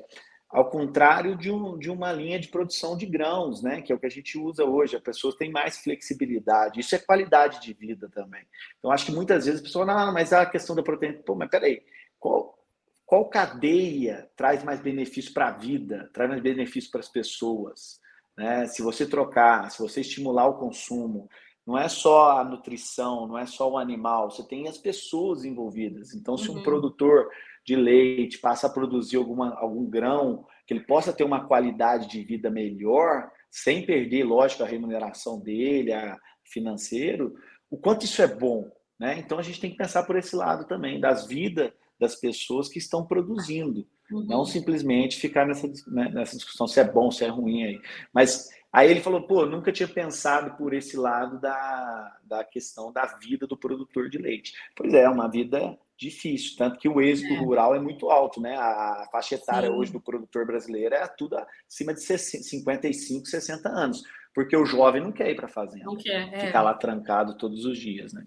ao 0.53 0.69
contrário 0.69 1.35
de, 1.35 1.51
um, 1.51 1.79
de 1.79 1.89
uma 1.89 2.13
linha 2.13 2.39
de 2.39 2.47
produção 2.47 2.95
de 2.95 3.07
grãos, 3.07 3.63
né, 3.63 3.81
que 3.81 3.91
é 3.91 3.95
o 3.95 3.97
que 3.97 4.05
a 4.05 4.09
gente 4.09 4.37
usa 4.37 4.63
hoje. 4.63 4.95
As 4.95 5.01
pessoas 5.01 5.33
têm 5.33 5.51
mais 5.51 5.79
flexibilidade. 5.79 6.79
Isso 6.79 6.93
é 6.93 6.99
qualidade 6.99 7.59
de 7.59 7.73
vida 7.73 8.07
também. 8.07 8.45
Então, 8.77 8.91
acho 8.91 9.07
que 9.07 9.11
muitas 9.11 9.45
vezes 9.45 9.61
a 9.61 9.63
pessoa, 9.63 9.83
não, 9.83 10.13
mas 10.13 10.31
a 10.31 10.45
questão 10.45 10.75
da 10.75 10.83
proteína, 10.83 11.23
pô, 11.25 11.33
mas 11.33 11.49
peraí, 11.49 11.81
qual, 12.19 12.55
qual 13.03 13.25
cadeia 13.29 14.29
traz 14.35 14.63
mais 14.63 14.79
benefício 14.79 15.33
para 15.33 15.47
a 15.47 15.57
vida, 15.57 16.11
traz 16.13 16.29
mais 16.29 16.43
benefício 16.43 16.91
para 16.91 16.99
as 16.99 17.09
pessoas? 17.09 17.99
Né? 18.37 18.67
Se 18.67 18.83
você 18.83 19.07
trocar, 19.07 19.71
se 19.71 19.79
você 19.79 20.01
estimular 20.01 20.45
o 20.45 20.59
consumo, 20.59 21.27
não 21.65 21.79
é 21.79 21.89
só 21.89 22.37
a 22.39 22.43
nutrição, 22.43 23.25
não 23.25 23.39
é 23.39 23.47
só 23.47 23.71
o 23.71 23.77
animal, 23.77 24.29
você 24.29 24.47
tem 24.47 24.67
as 24.67 24.77
pessoas 24.77 25.45
envolvidas. 25.45 26.13
Então, 26.13 26.37
se 26.37 26.51
um 26.51 26.57
uhum. 26.57 26.63
produtor 26.63 27.27
de 27.65 27.75
leite 27.75 28.39
passa 28.39 28.67
a 28.67 28.69
produzir 28.69 29.17
alguma, 29.17 29.55
algum 29.55 29.85
grão, 29.89 30.45
que 30.67 30.73
ele 30.73 30.85
possa 30.85 31.13
ter 31.13 31.23
uma 31.23 31.45
qualidade 31.45 32.07
de 32.07 32.23
vida 32.23 32.49
melhor, 32.49 33.29
sem 33.49 33.85
perder, 33.85 34.23
lógico, 34.23 34.63
a 34.63 34.67
remuneração 34.67 35.39
dele, 35.39 35.93
a 35.93 36.17
financeiro, 36.43 37.33
o 37.69 37.77
quanto 37.77 38.05
isso 38.05 38.21
é 38.21 38.27
bom. 38.27 38.69
Né? 38.99 39.19
Então, 39.19 39.39
a 39.39 39.41
gente 39.41 39.59
tem 39.59 39.71
que 39.71 39.77
pensar 39.77 40.03
por 40.03 40.15
esse 40.15 40.35
lado 40.35 40.65
também, 40.65 40.99
das 40.99 41.27
vidas 41.27 41.71
das 41.99 42.15
pessoas 42.15 42.67
que 42.67 42.79
estão 42.79 43.05
produzindo. 43.05 43.87
Uhum. 44.11 44.25
Não 44.25 44.45
simplesmente 44.45 45.19
ficar 45.19 45.45
nessa, 45.45 45.67
né, 45.87 46.09
nessa 46.13 46.35
discussão 46.35 46.67
se 46.67 46.79
é 46.79 46.83
bom, 46.83 47.09
se 47.09 47.23
é 47.23 47.29
ruim 47.29 47.63
aí. 47.63 47.81
Mas 48.13 48.49
Aí 48.73 48.89
ele 48.89 49.01
falou, 49.01 49.21
pô, 49.21 49.45
nunca 49.45 49.71
tinha 49.71 49.87
pensado 49.87 50.57
por 50.57 50.73
esse 50.73 50.97
lado 50.97 51.39
da, 51.39 52.17
da 52.23 52.43
questão 52.43 52.91
da 52.91 53.05
vida 53.05 53.45
do 53.45 53.55
produtor 53.55 54.09
de 54.09 54.17
leite. 54.17 54.51
Pois 54.75 54.91
é, 54.95 55.07
uma 55.07 55.29
vida 55.29 55.77
difícil, 55.97 56.55
tanto 56.57 56.79
que 56.79 56.89
o 56.89 56.99
êxito 57.01 57.33
é. 57.33 57.37
rural 57.37 57.75
é 57.75 57.79
muito 57.79 58.09
alto, 58.09 58.41
né? 58.41 58.55
A 58.57 59.07
faixa 59.11 59.35
etária 59.35 59.69
Sim. 59.69 59.75
hoje 59.75 59.91
do 59.91 60.01
produtor 60.01 60.45
brasileiro 60.45 60.95
é 60.95 61.07
tudo 61.07 61.37
acima 61.67 61.93
de 61.93 62.01
55, 62.01 63.25
60 63.25 63.69
anos, 63.69 64.03
porque 64.33 64.55
o 64.55 64.65
jovem 64.65 65.01
não 65.01 65.11
quer 65.11 65.29
ir 65.29 65.35
para 65.35 65.45
a 65.45 65.49
fazenda, 65.49 65.85
não 65.85 65.95
quer, 65.95 66.33
é. 66.33 66.47
ficar 66.47 66.61
lá 66.61 66.73
trancado 66.73 67.37
todos 67.37 67.65
os 67.65 67.77
dias, 67.77 68.13
né? 68.13 68.25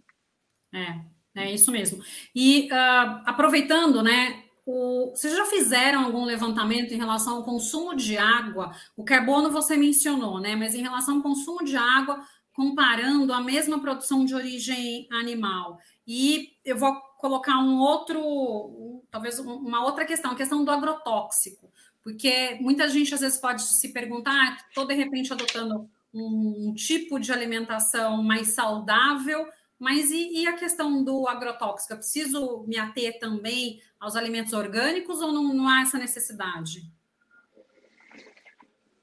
É, 0.74 1.42
é 1.42 1.52
isso 1.52 1.70
mesmo. 1.70 2.02
E 2.34 2.68
uh, 2.72 3.22
aproveitando, 3.26 4.02
né? 4.02 4.42
O, 4.64 5.12
vocês 5.14 5.32
já 5.32 5.44
fizeram 5.46 6.04
algum 6.04 6.24
levantamento 6.24 6.92
em 6.92 6.96
relação 6.96 7.36
ao 7.36 7.44
consumo 7.44 7.94
de 7.94 8.18
água? 8.18 8.74
O 8.96 9.04
carbono 9.04 9.50
você 9.50 9.76
mencionou, 9.76 10.40
né? 10.40 10.56
Mas 10.56 10.74
em 10.74 10.82
relação 10.82 11.16
ao 11.16 11.22
consumo 11.22 11.62
de 11.62 11.76
água, 11.76 12.20
comparando 12.52 13.32
a 13.32 13.40
mesma 13.40 13.78
produção 13.80 14.24
de 14.24 14.34
origem 14.34 15.06
animal. 15.12 15.78
E 16.06 16.54
eu 16.64 16.76
vou 16.76 17.00
colocar 17.16 17.58
um 17.58 17.78
outro, 17.78 19.02
talvez 19.10 19.38
uma 19.38 19.84
outra 19.84 20.04
questão, 20.04 20.32
a 20.32 20.36
questão 20.36 20.64
do 20.64 20.70
agrotóxico, 20.70 21.70
porque 22.02 22.56
muita 22.60 22.88
gente 22.88 23.14
às 23.14 23.20
vezes 23.20 23.38
pode 23.38 23.62
se 23.62 23.92
perguntar, 23.92 24.64
estou 24.68 24.84
ah, 24.84 24.86
de 24.86 24.94
repente 24.94 25.32
adotando 25.32 25.88
um 26.14 26.72
tipo 26.74 27.18
de 27.18 27.32
alimentação 27.32 28.22
mais 28.22 28.48
saudável, 28.48 29.46
mas 29.78 30.10
e, 30.10 30.42
e, 30.42 30.46
a 30.46 30.54
questão 30.54 31.04
do 31.04 31.28
agrotóxico? 31.28 31.92
Eu 31.92 31.98
preciso 31.98 32.64
me 32.66 32.78
ater 32.78 33.18
também 33.18 33.82
aos 34.00 34.16
alimentos 34.16 34.54
orgânicos 34.54 35.20
ou 35.20 35.32
não, 35.32 35.52
não 35.52 35.68
há 35.68 35.82
essa 35.82 35.98
necessidade? 35.98 36.90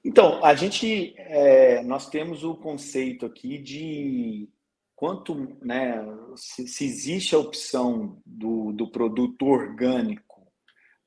Então, 0.03 0.43
a 0.43 0.53
gente, 0.55 1.13
é, 1.15 1.83
nós 1.83 2.09
temos 2.09 2.43
o 2.43 2.55
conceito 2.55 3.25
aqui 3.25 3.57
de 3.57 4.49
quanto, 5.03 5.35
né, 5.61 6.01
se, 6.33 6.65
se 6.65 6.85
existe 6.85 7.35
a 7.35 7.37
opção 7.37 8.21
do, 8.25 8.71
do 8.71 8.89
produto 8.89 9.45
orgânico, 9.45 10.49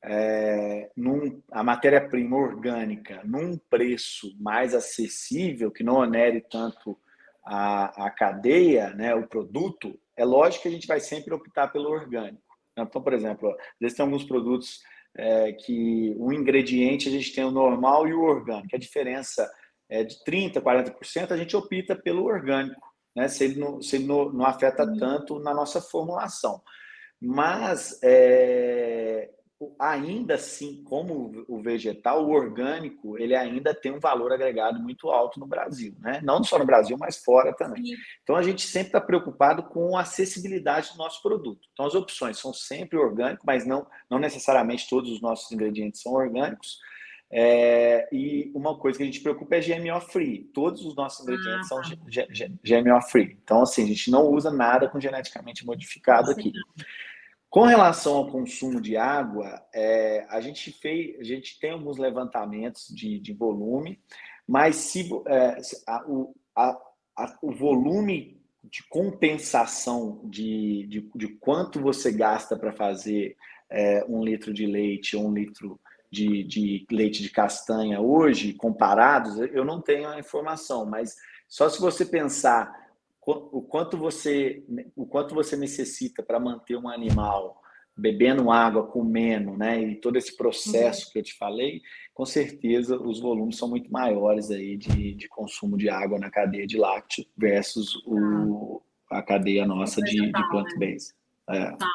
é, 0.04 0.90
num, 0.94 1.40
a 1.50 1.64
matéria-prima 1.64 2.36
orgânica, 2.36 3.22
num 3.24 3.56
preço 3.56 4.36
mais 4.38 4.74
acessível, 4.74 5.70
que 5.70 5.82
não 5.82 5.94
onere 5.94 6.42
tanto 6.42 6.98
a, 7.42 8.04
a 8.04 8.10
cadeia, 8.10 8.90
né, 8.90 9.14
o 9.14 9.26
produto, 9.26 9.98
é 10.14 10.26
lógico 10.26 10.64
que 10.64 10.68
a 10.68 10.72
gente 10.72 10.86
vai 10.86 11.00
sempre 11.00 11.32
optar 11.32 11.68
pelo 11.68 11.88
orgânico. 11.88 12.54
Então, 12.78 13.00
por 13.00 13.14
exemplo, 13.14 13.48
às 13.48 13.80
vezes 13.80 13.96
tem 13.96 14.04
alguns 14.04 14.24
produtos 14.24 14.82
é, 15.16 15.52
que 15.52 16.14
o 16.18 16.34
ingrediente 16.34 17.08
a 17.08 17.12
gente 17.12 17.34
tem 17.34 17.44
o 17.44 17.50
normal 17.50 18.06
e 18.06 18.12
o 18.12 18.24
orgânico. 18.24 18.76
A 18.76 18.78
diferença 18.78 19.50
é 19.88 20.04
de 20.04 20.22
30%, 20.22 20.60
40%, 20.60 21.30
a 21.30 21.36
gente 21.38 21.56
opta 21.56 21.96
pelo 21.96 22.26
orgânico 22.26 22.94
né, 23.16 23.26
se 23.28 23.44
ele 23.44 23.58
não, 23.58 23.80
se 23.80 23.96
ele 23.96 24.06
não, 24.06 24.30
não 24.30 24.44
afeta 24.44 24.84
uhum. 24.84 24.98
tanto 24.98 25.38
na 25.38 25.54
nossa 25.54 25.80
formulação. 25.80 26.60
Mas, 27.18 27.98
é, 28.02 29.30
ainda 29.80 30.34
assim, 30.34 30.84
como 30.84 31.46
o 31.48 31.62
vegetal, 31.62 32.26
o 32.26 32.30
orgânico, 32.30 33.16
ele 33.18 33.34
ainda 33.34 33.74
tem 33.74 33.90
um 33.90 33.98
valor 33.98 34.30
agregado 34.30 34.78
muito 34.78 35.08
alto 35.08 35.40
no 35.40 35.46
Brasil, 35.46 35.94
né? 35.98 36.20
Não 36.22 36.44
só 36.44 36.58
no 36.58 36.66
Brasil, 36.66 36.94
mas 37.00 37.16
fora 37.16 37.54
também. 37.54 37.86
Sim. 37.86 37.94
Então, 38.22 38.36
a 38.36 38.42
gente 38.42 38.66
sempre 38.66 38.88
está 38.88 39.00
preocupado 39.00 39.62
com 39.62 39.96
a 39.96 40.02
acessibilidade 40.02 40.92
do 40.92 40.98
nosso 40.98 41.22
produto. 41.22 41.66
Então, 41.72 41.86
as 41.86 41.94
opções 41.94 42.38
são 42.38 42.52
sempre 42.52 42.98
orgânicas, 42.98 43.44
mas 43.46 43.66
não, 43.66 43.86
não 44.10 44.18
necessariamente 44.18 44.86
todos 44.90 45.10
os 45.10 45.22
nossos 45.22 45.50
ingredientes 45.50 46.02
são 46.02 46.12
orgânicos. 46.12 46.78
É, 47.30 48.08
e 48.12 48.52
uma 48.54 48.78
coisa 48.78 48.96
que 48.96 49.02
a 49.02 49.06
gente 49.06 49.20
preocupa 49.20 49.56
é 49.56 49.60
GMO 49.60 50.00
free. 50.00 50.44
Todos 50.54 50.84
os 50.84 50.94
nossos 50.94 51.22
ingredientes 51.22 51.70
ah, 51.72 51.82
são 51.82 51.82
tá. 51.82 51.88
GMO 52.64 53.02
free. 53.02 53.38
Então, 53.42 53.62
assim, 53.62 53.84
a 53.84 53.86
gente 53.86 54.10
não 54.10 54.28
usa 54.28 54.50
nada 54.50 54.88
com 54.88 55.00
geneticamente 55.00 55.66
modificado 55.66 56.30
aqui. 56.30 56.52
Com 57.48 57.64
relação 57.64 58.16
ao 58.16 58.30
consumo 58.30 58.80
de 58.80 58.96
água, 58.96 59.62
é, 59.74 60.26
a 60.28 60.40
gente 60.40 60.70
fez, 60.72 61.18
a 61.18 61.24
gente 61.24 61.58
tem 61.58 61.70
alguns 61.70 61.96
levantamentos 61.96 62.86
de, 62.88 63.18
de 63.18 63.32
volume, 63.32 63.98
mas 64.46 64.76
se 64.76 65.08
é, 65.26 65.58
a, 65.86 66.04
o, 66.06 66.34
a, 66.54 66.78
a, 67.16 67.38
o 67.42 67.52
volume 67.52 68.36
de 68.62 68.86
compensação 68.88 70.20
de, 70.24 70.86
de, 70.88 71.10
de 71.14 71.28
quanto 71.38 71.80
você 71.80 72.12
gasta 72.12 72.56
para 72.56 72.72
fazer 72.72 73.36
é, 73.70 74.04
um 74.08 74.24
litro 74.24 74.52
de 74.52 74.66
leite 74.66 75.16
ou 75.16 75.28
um 75.28 75.32
litro 75.32 75.80
de, 76.10 76.44
de 76.44 76.86
leite 76.90 77.22
de 77.22 77.30
castanha 77.30 78.00
hoje, 78.00 78.54
comparados, 78.54 79.38
eu 79.38 79.64
não 79.64 79.80
tenho 79.80 80.08
a 80.08 80.18
informação, 80.18 80.86
mas 80.86 81.14
só 81.48 81.68
se 81.68 81.80
você 81.80 82.04
pensar 82.04 82.86
o 83.26 83.60
quanto 83.62 83.96
você, 83.96 84.62
o 84.94 85.04
quanto 85.04 85.34
você 85.34 85.56
necessita 85.56 86.22
para 86.22 86.38
manter 86.38 86.76
um 86.76 86.88
animal 86.88 87.60
bebendo 87.96 88.50
água, 88.50 88.86
comendo, 88.86 89.56
né, 89.56 89.82
e 89.82 89.96
todo 89.96 90.16
esse 90.16 90.36
processo 90.36 91.06
uhum. 91.06 91.12
que 91.12 91.18
eu 91.18 91.22
te 91.22 91.34
falei, 91.34 91.80
com 92.12 92.26
certeza 92.26 93.00
os 93.00 93.20
volumes 93.20 93.56
são 93.56 93.68
muito 93.68 93.90
maiores 93.90 94.50
aí 94.50 94.76
de, 94.76 95.14
de 95.14 95.28
consumo 95.28 95.78
de 95.78 95.88
água 95.88 96.18
na 96.18 96.30
cadeia 96.30 96.66
de 96.66 96.76
lácteo 96.76 97.24
versus 97.36 97.96
o, 98.06 98.82
a 99.10 99.22
cadeia 99.22 99.66
nossa 99.66 100.02
de, 100.02 100.14
de 100.14 100.30
né? 100.30 100.48
plant-based. 100.50 101.14
É. 101.48 101.70
Tá. 101.72 101.88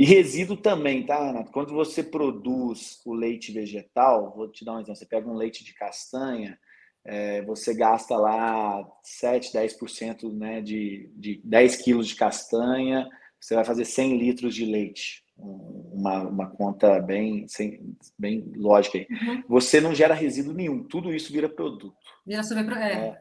E 0.00 0.04
resíduo 0.06 0.56
também, 0.56 1.04
tá, 1.04 1.18
Ana? 1.18 1.44
Quando 1.44 1.74
você 1.74 2.02
produz 2.02 3.02
o 3.04 3.12
leite 3.12 3.52
vegetal, 3.52 4.32
vou 4.34 4.50
te 4.50 4.64
dar 4.64 4.72
um 4.72 4.80
exemplo, 4.80 4.96
você 4.96 5.04
pega 5.04 5.28
um 5.28 5.36
leite 5.36 5.62
de 5.62 5.74
castanha, 5.74 6.58
é, 7.04 7.42
você 7.42 7.74
gasta 7.74 8.16
lá 8.16 8.82
7, 9.02 9.52
10% 9.52 10.32
né, 10.32 10.62
de, 10.62 11.10
de 11.14 11.42
10 11.44 11.76
quilos 11.82 12.08
de 12.08 12.16
castanha, 12.16 13.06
você 13.38 13.54
vai 13.54 13.62
fazer 13.62 13.84
100 13.84 14.16
litros 14.16 14.54
de 14.54 14.64
leite. 14.64 15.22
Uma, 15.36 16.22
uma 16.22 16.46
conta 16.48 16.98
bem, 16.98 17.46
sem, 17.46 17.94
bem 18.18 18.50
lógica 18.56 18.96
aí. 18.96 19.06
Uhum. 19.10 19.44
Você 19.50 19.82
não 19.82 19.94
gera 19.94 20.14
resíduo 20.14 20.54
nenhum, 20.54 20.82
tudo 20.82 21.14
isso 21.14 21.30
vira 21.30 21.46
produto. 21.46 21.94
Vira 22.26 22.42
sobre, 22.42 22.74
é. 22.74 22.92
é. 22.92 23.18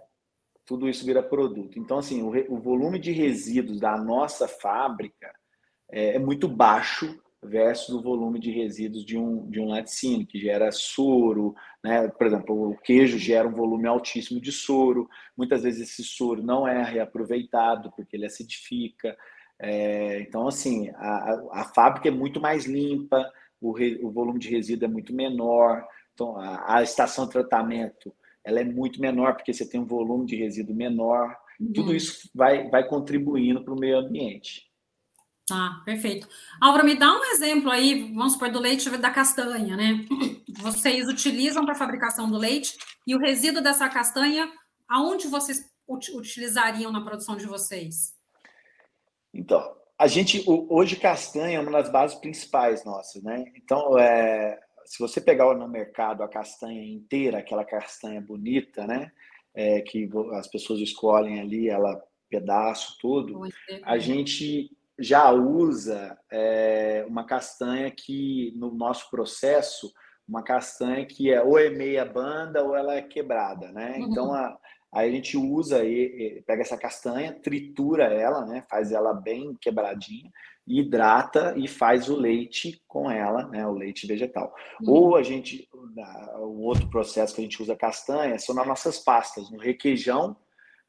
tudo 0.66 0.88
isso 0.88 1.06
vira 1.06 1.22
produto. 1.22 1.78
Então, 1.78 1.98
assim, 1.98 2.22
o, 2.22 2.30
o 2.54 2.58
volume 2.58 3.00
de 3.00 3.12
resíduos 3.12 3.82
da 3.82 3.98
nossa 3.98 4.48
fábrica 4.48 5.30
é, 5.92 6.16
é 6.16 6.20
muito 6.20 6.48
baixo 6.48 7.20
versus 7.42 7.96
o 7.96 8.02
volume 8.02 8.40
de 8.40 8.52
resíduos 8.52 9.06
de 9.06 9.18
um, 9.18 9.50
de 9.50 9.60
um 9.60 9.70
laticínio, 9.70 10.28
que 10.28 10.40
gera 10.40 10.72
soro, 10.72 11.56
né? 11.84 12.08
Por 12.10 12.28
exemplo, 12.28 12.72
o 12.72 12.78
queijo 12.78 13.18
gera 13.18 13.48
um 13.48 13.54
volume 13.54 13.88
altíssimo 13.88 14.42
de 14.42 14.52
soro. 14.52 15.10
Muitas 15.38 15.64
vezes 15.64 15.90
esse 15.90 16.04
soro 16.04 16.44
não 16.44 16.68
é 16.68 16.84
reaproveitado 16.84 17.92
porque 17.96 18.18
ele 18.18 18.26
acidifica. 18.26 19.18
É, 19.58 20.22
então, 20.22 20.48
assim, 20.48 20.90
a, 20.96 21.42
a 21.54 21.64
fábrica 21.74 22.10
é 22.10 22.12
muito 22.12 22.42
mais 22.42 22.66
limpa, 22.66 23.30
o, 23.62 23.72
re, 23.72 24.00
o 24.04 24.12
volume 24.12 24.40
de 24.40 24.50
resíduo 24.50 24.86
é 24.86 24.92
muito 24.92 25.14
menor. 25.14 25.86
Então, 26.14 26.38
a, 26.38 26.78
a, 26.78 26.84
estação 26.84 27.26
de 27.26 27.32
tratamento 27.32 28.14
ela 28.44 28.60
é 28.60 28.64
muito 28.64 29.00
menor 29.00 29.36
porque 29.36 29.54
você 29.54 29.68
tem 29.68 29.80
um 29.80 29.86
volume 29.86 30.26
de 30.26 30.36
resíduo 30.36 30.76
menor. 30.76 31.36
Uhum. 31.60 31.74
Tudo 31.74 31.96
isso 31.96 32.30
vai, 32.34 32.70
vai 32.70 32.88
contribuindo 32.88 33.64
para 33.64 33.74
o 33.74 33.80
meio 33.80 33.98
ambiente. 33.98 34.69
Tá, 35.50 35.82
perfeito. 35.84 36.28
Álvaro, 36.62 36.86
me 36.86 36.94
dá 36.94 37.12
um 37.12 37.26
exemplo 37.26 37.72
aí, 37.72 38.14
vamos 38.14 38.34
supor, 38.34 38.52
do 38.52 38.60
leite 38.60 38.88
da 39.00 39.10
castanha, 39.10 39.76
né? 39.76 40.06
Vocês 40.62 41.08
utilizam 41.08 41.66
para 41.66 41.74
a 41.74 41.78
fabricação 41.78 42.30
do 42.30 42.38
leite 42.38 42.78
e 43.08 43.16
o 43.16 43.20
resíduo 43.20 43.64
dessa 43.64 43.90
castanha, 43.90 44.48
aonde 44.88 45.28
vocês 45.28 45.68
utilizariam 45.88 46.92
na 46.92 47.02
produção 47.02 47.36
de 47.36 47.48
vocês? 47.48 48.14
Então, 49.34 49.76
a 49.98 50.06
gente, 50.06 50.44
hoje 50.48 50.96
castanha 50.96 51.58
é 51.58 51.62
uma 51.62 51.72
das 51.72 51.92
bases 51.92 52.20
principais 52.20 52.86
nossas, 52.86 53.24
né? 53.24 53.46
Então, 53.56 53.98
é, 53.98 54.60
se 54.86 55.00
você 55.00 55.20
pegar 55.20 55.52
no 55.56 55.68
mercado 55.68 56.22
a 56.22 56.28
castanha 56.28 56.84
inteira, 56.84 57.40
aquela 57.40 57.66
castanha 57.66 58.22
bonita, 58.22 58.86
né? 58.86 59.12
É, 59.56 59.82
que 59.82 60.08
as 60.34 60.48
pessoas 60.48 60.80
escolhem 60.80 61.40
ali, 61.40 61.70
ela 61.70 62.00
pedaço 62.30 62.98
todo, 63.00 63.42
a 63.84 63.98
gente 63.98 64.70
já 65.00 65.32
usa 65.32 66.18
é, 66.32 67.06
uma 67.08 67.24
castanha 67.24 67.90
que, 67.90 68.54
no 68.56 68.72
nosso 68.74 69.10
processo, 69.10 69.92
uma 70.28 70.44
castanha 70.44 71.06
que 71.06 71.32
é 71.32 71.42
ou 71.42 71.58
é 71.58 71.70
meia 71.70 72.06
banda 72.06 72.64
ou 72.64 72.76
ela 72.76 72.96
é 72.96 73.02
quebrada, 73.02 73.72
né? 73.72 73.96
Uhum. 73.98 74.06
Então, 74.06 74.34
a, 74.34 74.58
aí 74.94 75.10
a 75.10 75.12
gente 75.12 75.36
usa, 75.38 75.84
e, 75.84 76.44
pega 76.46 76.62
essa 76.62 76.78
castanha, 76.78 77.34
tritura 77.34 78.06
ela, 78.06 78.46
né? 78.46 78.64
Faz 78.70 78.92
ela 78.92 79.14
bem 79.14 79.58
quebradinha, 79.60 80.30
hidrata 80.68 81.56
e 81.58 81.68
faz 81.68 82.10
o 82.10 82.16
leite 82.16 82.84
com 82.88 83.10
ela, 83.10 83.48
né? 83.48 83.66
O 83.66 83.74
leite 83.74 84.06
vegetal. 84.06 84.54
Uhum. 84.82 84.94
Ou 84.94 85.16
a 85.16 85.24
gente, 85.24 85.68
o 86.38 86.62
outro 86.64 86.88
processo 86.90 87.34
que 87.34 87.42
a 87.42 87.44
gente 87.44 87.62
usa 87.62 87.76
castanha 87.76 88.38
são 88.38 88.54
nas 88.54 88.68
nossas 88.68 89.00
pastas, 89.00 89.50
no 89.50 89.58
requeijão, 89.58 90.38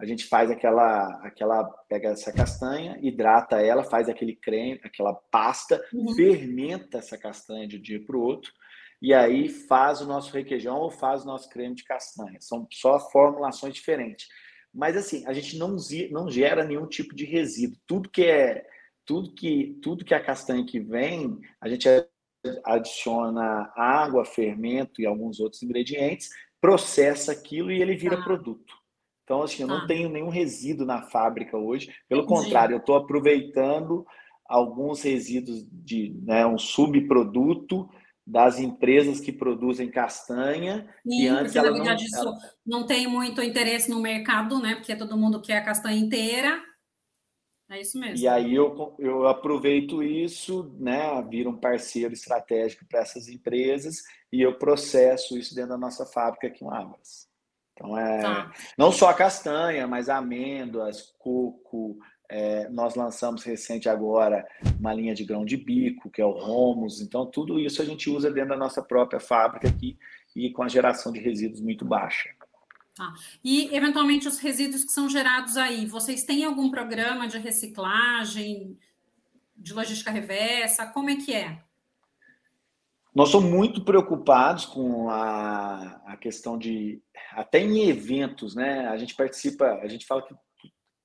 a 0.01 0.07
gente 0.07 0.27
faz 0.27 0.51
aquela, 0.51 1.21
aquela 1.23 1.65
pega 1.87 2.09
essa 2.09 2.33
castanha, 2.33 2.99
hidrata 3.03 3.61
ela, 3.61 3.85
faz 3.85 4.09
aquele 4.09 4.35
creme, 4.35 4.81
aquela 4.83 5.15
pasta, 5.15 5.81
uhum. 5.93 6.15
fermenta 6.15 6.97
essa 6.97 7.19
castanha 7.19 7.69
de 7.69 7.77
um 7.77 7.83
dia 7.83 8.03
para 8.03 8.17
o 8.17 8.23
outro, 8.23 8.51
e 9.03 9.13
aí 9.13 9.49
faz 9.49 10.01
o 10.01 10.07
nosso 10.07 10.33
requeijão 10.33 10.79
ou 10.79 10.91
faz 10.91 11.23
o 11.23 11.27
nosso 11.27 11.51
creme 11.51 11.75
de 11.75 11.85
castanha. 11.85 12.39
São 12.41 12.67
só 12.73 12.99
formulações 13.11 13.75
diferentes. 13.75 14.27
Mas 14.73 14.97
assim, 14.97 15.27
a 15.27 15.35
gente 15.35 15.59
não, 15.59 15.77
não 16.11 16.31
gera 16.31 16.65
nenhum 16.65 16.87
tipo 16.87 17.15
de 17.15 17.27
resíduo. 17.27 17.79
Tudo 17.87 18.09
que 18.09 18.25
é 18.25 18.65
tudo 19.05 19.35
que 19.35 19.79
tudo 19.83 20.05
que 20.05 20.15
a 20.15 20.23
castanha 20.23 20.65
que 20.65 20.79
vem, 20.79 21.39
a 21.61 21.69
gente 21.69 21.89
adiciona 22.65 23.71
água, 23.77 24.25
fermento 24.25 25.03
e 25.03 25.07
alguns 25.07 25.41
outros 25.41 25.63
ingredientes, 25.63 26.31
processa 26.61 27.33
aquilo 27.33 27.71
e 27.71 27.83
ele 27.83 27.97
vira 27.97 28.17
ah. 28.17 28.23
produto. 28.23 28.80
Então, 29.31 29.45
assim, 29.45 29.63
eu 29.63 29.69
não 29.69 29.77
ah. 29.77 29.87
tenho 29.87 30.09
nenhum 30.09 30.29
resíduo 30.29 30.85
na 30.85 31.03
fábrica 31.03 31.57
hoje. 31.57 31.95
Pelo 32.09 32.23
Entendi. 32.23 32.43
contrário, 32.43 32.75
eu 32.75 32.79
estou 32.81 32.97
aproveitando 32.97 34.05
alguns 34.45 35.03
resíduos 35.03 35.65
de 35.71 36.21
né, 36.25 36.45
um 36.45 36.59
subproduto 36.59 37.89
das 38.27 38.59
empresas 38.59 39.21
que 39.21 39.31
produzem 39.31 39.89
castanha. 39.89 40.93
Sim, 41.09 41.29
antes 41.29 41.53
porque, 41.53 41.71
verdade, 41.71 42.11
não, 42.11 42.19
ela... 42.19 42.37
isso 42.37 42.57
não 42.67 42.85
tem 42.85 43.07
muito 43.07 43.41
interesse 43.41 43.89
no 43.89 44.03
mercado, 44.03 44.59
né? 44.59 44.75
Porque 44.75 44.97
todo 44.97 45.17
mundo 45.17 45.41
quer 45.41 45.59
a 45.59 45.65
castanha 45.65 45.97
inteira. 45.97 46.61
É 47.71 47.81
isso 47.81 48.01
mesmo. 48.01 48.19
E 48.19 48.27
aí 48.27 48.53
eu, 48.53 48.97
eu 48.99 49.29
aproveito 49.29 50.03
isso, 50.03 50.75
né? 50.77 51.23
Viro 51.31 51.51
um 51.51 51.57
parceiro 51.57 52.13
estratégico 52.13 52.85
para 52.85 52.99
essas 52.99 53.29
empresas 53.29 54.03
e 54.33 54.43
eu 54.43 54.59
processo 54.59 55.39
isso 55.39 55.55
dentro 55.55 55.71
da 55.71 55.79
nossa 55.79 56.05
fábrica 56.05 56.49
aqui 56.49 56.65
em 56.65 56.67
Lavras. 56.67 57.30
Então 57.81 57.97
é 57.97 58.21
tá. 58.21 58.53
não 58.77 58.93
só 58.93 59.09
a 59.09 59.15
castanha, 59.15 59.87
mas 59.89 60.09
amêndoas, 60.09 61.15
coco. 61.19 61.99
É, 62.29 62.69
nós 62.69 62.95
lançamos 62.95 63.43
recente 63.43 63.89
agora 63.89 64.47
uma 64.79 64.95
linha 64.95 65.15
de 65.15 65.25
grão 65.25 65.45
de 65.45 65.57
bico, 65.57 66.11
que 66.11 66.23
é 66.23 66.25
o 66.25 66.31
Romos. 66.31 67.01
Então 67.01 67.27
tudo 67.27 67.59
isso 67.59 67.81
a 67.83 67.85
gente 67.85 68.09
usa 68.09 68.31
dentro 68.31 68.51
da 68.51 68.57
nossa 68.57 68.83
própria 68.83 69.19
fábrica 69.19 69.67
aqui 69.67 69.99
e 70.37 70.51
com 70.51 70.63
a 70.63 70.69
geração 70.69 71.11
de 71.11 71.19
resíduos 71.19 71.61
muito 71.61 71.85
baixa. 71.85 72.29
Tá. 72.95 73.15
E, 73.43 73.75
eventualmente, 73.75 74.29
os 74.29 74.39
resíduos 74.39 74.85
que 74.85 74.93
são 74.93 75.09
gerados 75.09 75.57
aí, 75.57 75.87
vocês 75.87 76.23
têm 76.23 76.45
algum 76.45 76.71
programa 76.71 77.27
de 77.27 77.39
reciclagem, 77.39 78.79
de 79.57 79.73
logística 79.73 80.11
reversa? 80.11 80.87
Como 80.87 81.09
é 81.09 81.17
que 81.17 81.33
é? 81.33 81.63
Nós 83.15 83.31
somos 83.31 83.51
muito 83.51 83.85
preocupados 83.85 84.65
com 84.67 85.11
a, 85.11 86.01
a 86.07 86.17
questão 86.17 86.57
de, 86.57 87.03
até 87.33 87.59
em 87.59 87.89
eventos, 87.89 88.55
né? 88.55 88.87
A 88.87 88.97
gente 88.97 89.15
participa, 89.17 89.67
a 89.83 89.89
gente 89.89 90.07
fala 90.07 90.23
que 90.23 90.35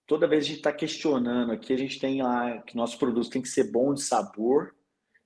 toda 0.05 0.27
vez 0.27 0.43
a 0.43 0.47
gente 0.47 0.57
está 0.57 0.71
questionando 0.71 1.51
aqui, 1.51 1.73
a 1.73 1.77
gente 1.77 1.99
tem 1.99 2.21
lá 2.21 2.59
que 2.59 2.75
nosso 2.75 2.99
produto 2.99 3.29
tem 3.29 3.41
que 3.41 3.49
ser 3.49 3.71
bom 3.71 3.93
de 3.93 4.03
sabor, 4.03 4.75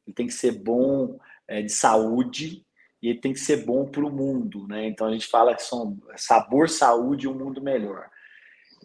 ele 0.07 0.15
tem 0.15 0.27
que 0.27 0.33
ser 0.33 0.53
bom 0.53 1.19
é, 1.47 1.61
de 1.61 1.71
saúde, 1.71 2.65
e 3.01 3.09
ele 3.09 3.19
tem 3.19 3.33
que 3.33 3.39
ser 3.39 3.65
bom 3.65 3.85
para 3.85 4.05
o 4.05 4.11
mundo, 4.11 4.67
né? 4.67 4.87
Então 4.87 5.07
a 5.07 5.11
gente 5.11 5.27
fala 5.27 5.55
que 5.55 5.63
são 5.63 5.97
sabor, 6.15 6.69
saúde 6.69 7.25
e 7.25 7.29
um 7.29 7.37
mundo 7.37 7.61
melhor. 7.61 8.09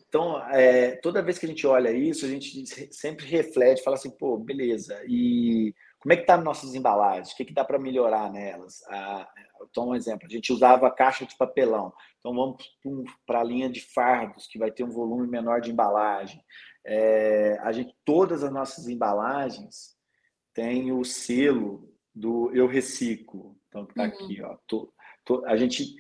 Então, 0.09 0.39
é, 0.51 0.93
toda 0.97 1.23
vez 1.23 1.39
que 1.39 1.47
a 1.47 1.49
gente 1.49 1.67
olha 1.67 1.91
isso, 1.91 2.25
a 2.25 2.29
gente 2.29 2.65
sempre 2.95 3.27
reflete, 3.27 3.83
fala 3.83 3.97
assim, 3.97 4.11
pô, 4.11 4.39
beleza, 4.39 5.01
e 5.09 5.75
como 6.05 6.13
é 6.13 6.19
que 6.19 6.27
tá 6.27 6.37
nossas 6.37 6.75
embalagens? 6.75 7.33
O 7.33 7.37
que, 7.37 7.47
que 7.47 7.55
dá 7.55 7.65
para 7.65 7.79
melhorar 7.79 8.31
nelas? 8.31 8.83
Ah, 8.89 9.27
então, 9.63 9.89
um 9.89 9.95
exemplo, 9.95 10.27
a 10.27 10.31
gente 10.31 10.53
usava 10.53 10.91
caixa 10.91 11.25
de 11.25 11.35
papelão, 11.35 11.95
então 12.21 12.35
vamos 12.35 12.63
para 13.27 13.41
a 13.41 13.45
linha 13.45 13.71
de 13.71 13.81
fardos, 13.81 14.47
que 14.47 14.59
vai 14.59 14.71
ter 14.71 14.85
um 14.85 14.91
volume 14.91 15.27
menor 15.27 15.63
de 15.63 15.71
embalagem. 15.71 16.45
É, 16.85 17.59
a 17.63 17.73
gente, 17.73 17.97
todas 18.05 18.45
as 18.45 18.53
nossas 18.53 18.87
embalagens 18.87 19.97
têm 20.53 20.93
o 20.93 21.03
selo 21.05 21.91
do 22.15 22.55
Eu 22.55 22.67
Reciclo, 22.67 23.57
então 23.67 23.87
tá 23.87 24.03
uhum. 24.03 24.09
aqui, 24.09 24.43
ó. 24.43 24.59
Tô, 24.67 24.93
tô, 25.25 25.43
a 25.47 25.57
gente 25.57 25.97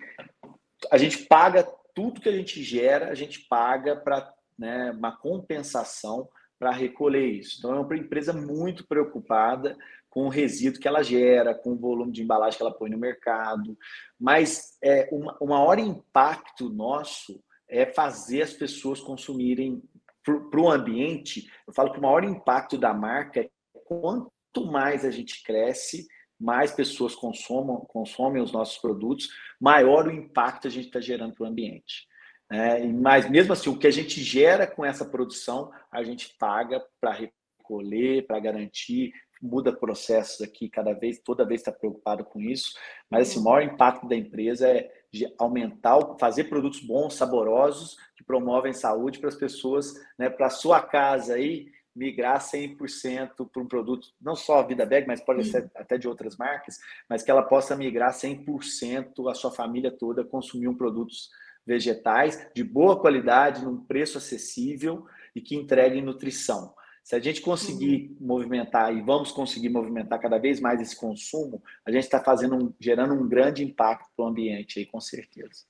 a 0.92 0.98
gente 0.98 1.24
paga 1.24 1.66
tudo 1.94 2.20
que 2.20 2.28
a 2.28 2.36
gente 2.36 2.62
gera, 2.62 3.08
a 3.08 3.14
gente 3.14 3.40
paga 3.48 3.96
para 3.96 4.30
né, 4.58 4.90
uma 4.90 5.16
compensação 5.16 6.28
para 6.64 6.72
recolher 6.72 7.26
isso. 7.26 7.56
Então 7.58 7.74
é 7.74 7.78
uma 7.78 7.94
empresa 7.94 8.32
muito 8.32 8.86
preocupada 8.86 9.76
com 10.08 10.24
o 10.24 10.30
resíduo 10.30 10.80
que 10.80 10.88
ela 10.88 11.02
gera, 11.02 11.54
com 11.54 11.72
o 11.72 11.78
volume 11.78 12.10
de 12.10 12.22
embalagem 12.22 12.56
que 12.56 12.62
ela 12.62 12.72
põe 12.72 12.88
no 12.88 12.96
mercado. 12.96 13.76
Mas 14.18 14.78
é, 14.82 15.06
uma, 15.12 15.36
o 15.38 15.46
maior 15.46 15.78
impacto 15.78 16.70
nosso 16.70 17.38
é 17.68 17.84
fazer 17.84 18.40
as 18.40 18.54
pessoas 18.54 18.98
consumirem 18.98 19.82
para 20.22 20.58
o 20.58 20.70
ambiente. 20.70 21.46
Eu 21.68 21.74
falo 21.74 21.92
que 21.92 21.98
o 21.98 22.02
maior 22.02 22.24
impacto 22.24 22.78
da 22.78 22.94
marca 22.94 23.40
é 23.40 23.50
quanto 23.84 24.64
mais 24.64 25.04
a 25.04 25.10
gente 25.10 25.42
cresce, 25.42 26.06
mais 26.40 26.72
pessoas 26.72 27.14
consomam, 27.14 27.76
consomem 27.80 28.42
os 28.42 28.52
nossos 28.52 28.78
produtos, 28.78 29.28
maior 29.60 30.06
o 30.06 30.10
impacto 30.10 30.66
a 30.66 30.70
gente 30.70 30.86
está 30.86 30.98
gerando 30.98 31.34
para 31.34 31.44
o 31.44 31.46
ambiente. 31.46 32.06
É, 32.54 32.86
mas 32.86 33.28
mesmo 33.28 33.52
assim, 33.52 33.68
o 33.68 33.76
que 33.76 33.86
a 33.86 33.90
gente 33.90 34.22
gera 34.22 34.64
com 34.64 34.84
essa 34.84 35.04
produção, 35.04 35.72
a 35.90 36.04
gente 36.04 36.36
paga 36.38 36.80
para 37.00 37.12
recolher, 37.12 38.24
para 38.28 38.38
garantir, 38.38 39.12
muda 39.42 39.72
processos 39.72 40.40
aqui 40.40 40.68
cada 40.68 40.92
vez, 40.92 41.18
toda 41.18 41.44
vez 41.44 41.60
está 41.60 41.72
preocupado 41.72 42.24
com 42.24 42.40
isso. 42.40 42.72
Mas 43.10 43.28
assim, 43.28 43.40
o 43.40 43.42
maior 43.42 43.60
impacto 43.60 44.06
da 44.06 44.14
empresa 44.14 44.68
é 44.68 44.88
de 45.12 45.26
aumentar, 45.36 45.98
fazer 46.18 46.44
produtos 46.44 46.78
bons, 46.78 47.14
saborosos, 47.14 47.96
que 48.16 48.22
promovem 48.22 48.72
saúde 48.72 49.18
para 49.18 49.30
as 49.30 49.36
pessoas, 49.36 49.92
né, 50.16 50.30
para 50.30 50.46
a 50.46 50.50
sua 50.50 50.80
casa 50.80 51.34
aí, 51.34 51.66
migrar 51.94 52.40
100% 52.40 53.48
para 53.52 53.62
um 53.62 53.66
produto, 53.66 54.08
não 54.20 54.36
só 54.36 54.60
a 54.60 54.66
Vida 54.66 54.86
Bag, 54.86 55.08
mas 55.08 55.20
pode 55.20 55.44
ser 55.44 55.70
até 55.74 55.98
de 55.98 56.06
outras 56.06 56.36
marcas, 56.36 56.78
mas 57.08 57.22
que 57.22 57.30
ela 57.32 57.42
possa 57.42 57.76
migrar 57.76 58.12
100% 58.12 59.28
a 59.28 59.34
sua 59.34 59.50
família 59.50 59.90
toda 59.90 60.24
consumir 60.24 60.68
um 60.68 60.74
produtos 60.76 61.30
vegetais 61.66 62.48
de 62.54 62.62
boa 62.62 63.00
qualidade, 63.00 63.64
num 63.64 63.84
preço 63.84 64.18
acessível 64.18 65.06
e 65.34 65.40
que 65.40 65.56
entreguem 65.56 66.02
nutrição. 66.02 66.74
Se 67.02 67.14
a 67.14 67.20
gente 67.20 67.42
conseguir 67.42 68.16
uhum. 68.18 68.26
movimentar 68.26 68.94
e 68.96 69.02
vamos 69.02 69.30
conseguir 69.30 69.68
movimentar 69.68 70.18
cada 70.18 70.38
vez 70.38 70.58
mais 70.58 70.80
esse 70.80 70.96
consumo, 70.96 71.62
a 71.84 71.90
gente 71.90 72.04
está 72.04 72.18
fazendo 72.18 72.56
um, 72.56 72.74
gerando 72.80 73.12
um 73.12 73.28
grande 73.28 73.62
impacto 73.62 74.08
para 74.16 74.24
o 74.24 74.28
ambiente 74.28 74.78
aí, 74.78 74.86
com 74.86 75.00
certeza. 75.00 75.66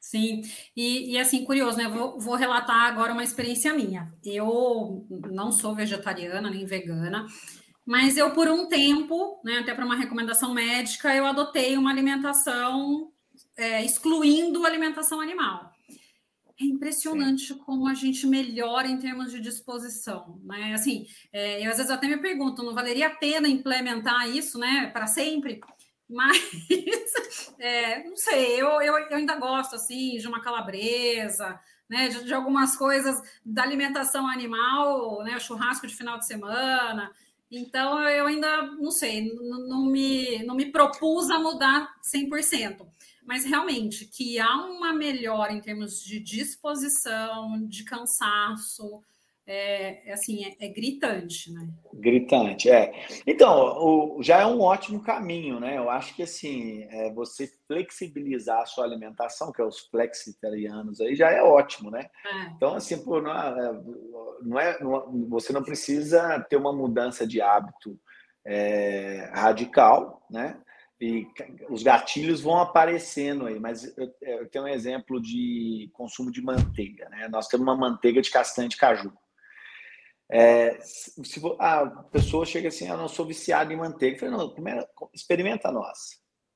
Sim, 0.00 0.42
e, 0.74 1.12
e, 1.12 1.18
assim, 1.18 1.44
curioso, 1.44 1.76
né? 1.76 1.88
Vou, 1.88 2.18
vou, 2.18 2.34
relatar 2.34 2.86
agora 2.86 3.12
uma 3.12 3.22
experiência 3.22 3.72
minha. 3.72 4.12
Eu 4.24 5.06
não 5.30 5.52
sou 5.52 5.76
vegetariana 5.76 6.50
nem 6.50 6.64
vegana, 6.64 7.26
mas 7.86 8.16
eu, 8.16 8.32
por 8.32 8.48
um 8.48 8.66
tempo, 8.66 9.40
né, 9.44 9.58
até 9.58 9.74
para 9.74 9.84
uma 9.84 9.94
recomendação 9.94 10.52
médica, 10.54 11.14
eu 11.14 11.24
adotei 11.24 11.76
uma 11.76 11.90
alimentação 11.90 13.11
é, 13.56 13.84
excluindo 13.84 14.64
alimentação 14.64 15.20
animal. 15.20 15.72
É 16.60 16.64
impressionante 16.64 17.48
Sim. 17.48 17.58
como 17.58 17.88
a 17.88 17.94
gente 17.94 18.26
melhora 18.26 18.86
em 18.86 18.98
termos 18.98 19.32
de 19.32 19.40
disposição, 19.40 20.40
né? 20.44 20.74
Assim, 20.74 21.06
é, 21.32 21.64
eu 21.66 21.70
às 21.70 21.76
vezes 21.76 21.90
até 21.90 22.06
me 22.06 22.18
pergunto, 22.18 22.62
não 22.62 22.74
valeria 22.74 23.08
a 23.08 23.14
pena 23.14 23.48
implementar 23.48 24.28
isso, 24.28 24.58
né, 24.58 24.90
para 24.92 25.06
sempre? 25.06 25.60
Mas, 26.08 26.36
é, 27.58 28.04
não 28.04 28.16
sei, 28.16 28.60
eu, 28.60 28.68
eu, 28.82 28.96
eu, 28.98 29.16
ainda 29.16 29.34
gosto, 29.36 29.76
assim, 29.76 30.18
de 30.18 30.28
uma 30.28 30.42
calabresa, 30.42 31.58
né, 31.88 32.08
de, 32.08 32.24
de, 32.24 32.34
algumas 32.34 32.76
coisas 32.76 33.20
da 33.44 33.62
alimentação 33.62 34.26
animal, 34.28 35.22
né, 35.24 35.40
churrasco 35.40 35.86
de 35.86 35.96
final 35.96 36.18
de 36.18 36.26
semana. 36.26 37.10
Então, 37.50 38.02
eu 38.08 38.26
ainda, 38.26 38.62
não 38.62 38.90
sei, 38.90 39.34
não, 39.34 39.68
não 39.68 39.86
me, 39.86 40.42
não 40.44 40.54
me 40.54 40.70
propus 40.70 41.30
a 41.30 41.38
mudar 41.38 41.94
100%. 42.02 42.86
Mas, 43.24 43.44
realmente, 43.44 44.06
que 44.06 44.38
há 44.38 44.56
uma 44.66 44.92
melhora 44.92 45.52
em 45.52 45.60
termos 45.60 46.02
de 46.02 46.20
disposição, 46.20 47.66
de 47.66 47.84
cansaço, 47.84 49.02
é, 49.44 50.08
é, 50.08 50.12
assim, 50.12 50.44
é, 50.44 50.66
é, 50.66 50.68
gritante, 50.68 51.52
né? 51.52 51.68
Gritante, 51.94 52.70
é. 52.70 52.92
Então, 53.26 53.76
o, 53.76 54.22
já 54.22 54.40
é 54.40 54.46
um 54.46 54.60
ótimo 54.60 55.02
caminho, 55.02 55.58
né? 55.58 55.76
Eu 55.76 55.90
acho 55.90 56.14
que, 56.14 56.22
assim, 56.22 56.84
é, 56.90 57.12
você 57.12 57.50
flexibilizar 57.66 58.60
a 58.60 58.66
sua 58.66 58.84
alimentação, 58.84 59.50
que 59.50 59.60
é 59.60 59.64
os 59.64 59.80
flexitarianos 59.88 61.00
aí, 61.00 61.16
já 61.16 61.30
é 61.30 61.42
ótimo, 61.42 61.90
né? 61.90 62.08
É. 62.24 62.44
Então, 62.56 62.74
assim, 62.74 63.02
pô, 63.02 63.20
não, 63.20 63.32
é, 63.32 63.82
não 64.42 64.60
é, 64.60 64.80
não, 64.80 65.28
você 65.28 65.52
não 65.52 65.62
precisa 65.62 66.38
ter 66.48 66.56
uma 66.56 66.72
mudança 66.72 67.26
de 67.26 67.40
hábito 67.40 67.98
é, 68.44 69.28
radical, 69.34 70.24
né? 70.30 70.56
E 71.02 71.26
os 71.68 71.82
gatilhos 71.82 72.40
vão 72.40 72.58
aparecendo 72.58 73.46
aí, 73.46 73.58
mas 73.58 73.84
eu, 73.98 74.14
eu 74.20 74.48
tenho 74.48 74.66
um 74.66 74.68
exemplo 74.68 75.20
de 75.20 75.90
consumo 75.92 76.30
de 76.30 76.40
manteiga, 76.40 77.08
né? 77.08 77.26
Nós 77.28 77.48
temos 77.48 77.66
uma 77.66 77.76
manteiga 77.76 78.22
de 78.22 78.30
castanha 78.30 78.68
de 78.68 78.76
caju. 78.76 79.12
É, 80.30 80.78
se 80.80 81.42
a 81.58 81.86
pessoa 82.12 82.46
chega 82.46 82.68
assim, 82.68 82.88
eu 82.88 82.96
não 82.96 83.08
sou 83.08 83.26
viciado 83.26 83.72
em 83.72 83.76
manteiga, 83.76 84.14
eu 84.14 84.20
falei, 84.20 84.36
não, 84.36 84.54
primeiro, 84.54 84.86
experimenta 85.12 85.70
a 85.70 85.72
nossa, 85.72 86.14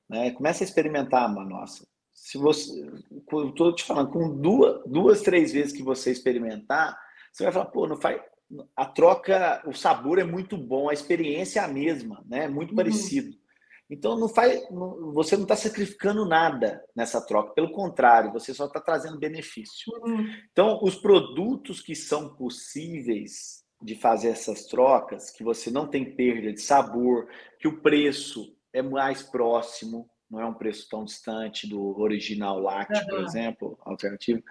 né? 0.09 0.31
Começa 0.31 0.63
a 0.63 0.65
experimentar 0.65 1.25
a 1.25 1.27
nossa. 1.27 1.85
Se 2.13 2.37
você, 2.37 2.89
estou 3.19 3.75
te 3.75 3.83
falando, 3.83 4.11
com 4.11 4.33
duas, 4.33 4.81
duas, 4.85 5.21
três 5.23 5.51
vezes 5.51 5.73
que 5.73 5.83
você 5.83 6.09
experimentar, 6.09 6.97
você 7.33 7.43
vai 7.43 7.51
falar, 7.51 7.65
pô, 7.65 7.85
não 7.85 7.97
faz, 7.97 8.21
a 8.77 8.85
troca, 8.85 9.61
o 9.67 9.73
sabor 9.73 10.19
é 10.19 10.23
muito 10.23 10.57
bom, 10.57 10.89
a 10.89 10.93
experiência 10.93 11.59
é 11.59 11.63
a 11.63 11.67
mesma, 11.67 12.23
né? 12.25 12.45
É 12.45 12.47
muito 12.47 12.69
uhum. 12.69 12.77
parecido. 12.77 13.35
Então 13.89 14.19
não 14.19 14.27
faz, 14.27 14.69
não, 14.69 15.13
você 15.13 15.35
não 15.35 15.43
está 15.43 15.55
sacrificando 15.55 16.25
nada 16.25 16.83
nessa 16.95 17.25
troca, 17.25 17.53
pelo 17.53 17.71
contrário, 17.71 18.33
você 18.33 18.53
só 18.53 18.65
está 18.65 18.81
trazendo 18.81 19.17
benefício. 19.17 19.91
Uhum. 20.03 20.27
Então 20.51 20.79
os 20.81 20.95
produtos 20.95 21.81
que 21.81 21.95
são 21.95 22.35
possíveis 22.35 23.63
de 23.81 23.95
fazer 23.95 24.29
essas 24.29 24.65
trocas, 24.65 25.31
que 25.31 25.43
você 25.43 25.69
não 25.69 25.87
tem 25.87 26.15
perda 26.15 26.51
de 26.51 26.61
sabor, 26.61 27.27
que 27.59 27.67
o 27.67 27.81
preço 27.81 28.55
é 28.73 28.81
mais 28.81 29.23
próximo, 29.23 30.09
não 30.29 30.41
é 30.41 30.45
um 30.45 30.53
preço 30.53 30.87
tão 30.89 31.05
distante 31.05 31.67
do 31.67 31.97
original 31.99 32.59
lácteo, 32.59 33.01
uhum. 33.03 33.07
por 33.07 33.19
exemplo, 33.21 33.79
alternativo. 33.81 34.43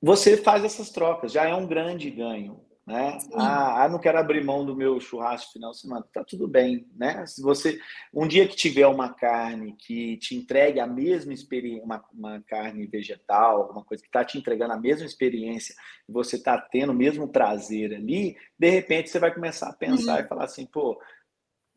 Você 0.00 0.36
faz 0.36 0.62
essas 0.62 0.90
trocas, 0.90 1.32
já 1.32 1.48
é 1.48 1.54
um 1.54 1.66
grande 1.66 2.10
ganho. 2.10 2.65
Né? 2.86 3.18
Ah, 3.34 3.82
ah, 3.82 3.88
não 3.88 3.98
quero 3.98 4.16
abrir 4.16 4.44
mão 4.44 4.64
do 4.64 4.76
meu 4.76 5.00
churrasco 5.00 5.54
final 5.54 5.72
de 5.72 5.80
semana. 5.80 6.06
Tá 6.12 6.22
tudo 6.22 6.46
bem, 6.46 6.86
né? 6.94 7.26
Se 7.26 7.42
você 7.42 7.80
um 8.14 8.28
dia 8.28 8.46
que 8.46 8.54
tiver 8.54 8.86
uma 8.86 9.12
carne 9.12 9.74
que 9.76 10.16
te 10.18 10.36
entregue 10.36 10.78
a 10.78 10.86
mesma 10.86 11.32
experiência, 11.32 11.84
uma, 11.84 12.04
uma 12.12 12.40
carne 12.42 12.86
vegetal, 12.86 13.62
alguma 13.62 13.84
coisa 13.84 14.00
que 14.00 14.08
está 14.08 14.24
te 14.24 14.38
entregando 14.38 14.72
a 14.72 14.78
mesma 14.78 15.04
experiência, 15.04 15.74
você 16.08 16.36
está 16.36 16.56
tendo 16.58 16.92
o 16.92 16.94
mesmo 16.94 17.26
prazer 17.26 17.92
ali, 17.92 18.36
de 18.56 18.70
repente 18.70 19.10
você 19.10 19.18
vai 19.18 19.34
começar 19.34 19.68
a 19.68 19.74
pensar 19.74 20.20
uhum. 20.20 20.24
e 20.24 20.28
falar 20.28 20.44
assim, 20.44 20.64
pô, 20.64 20.96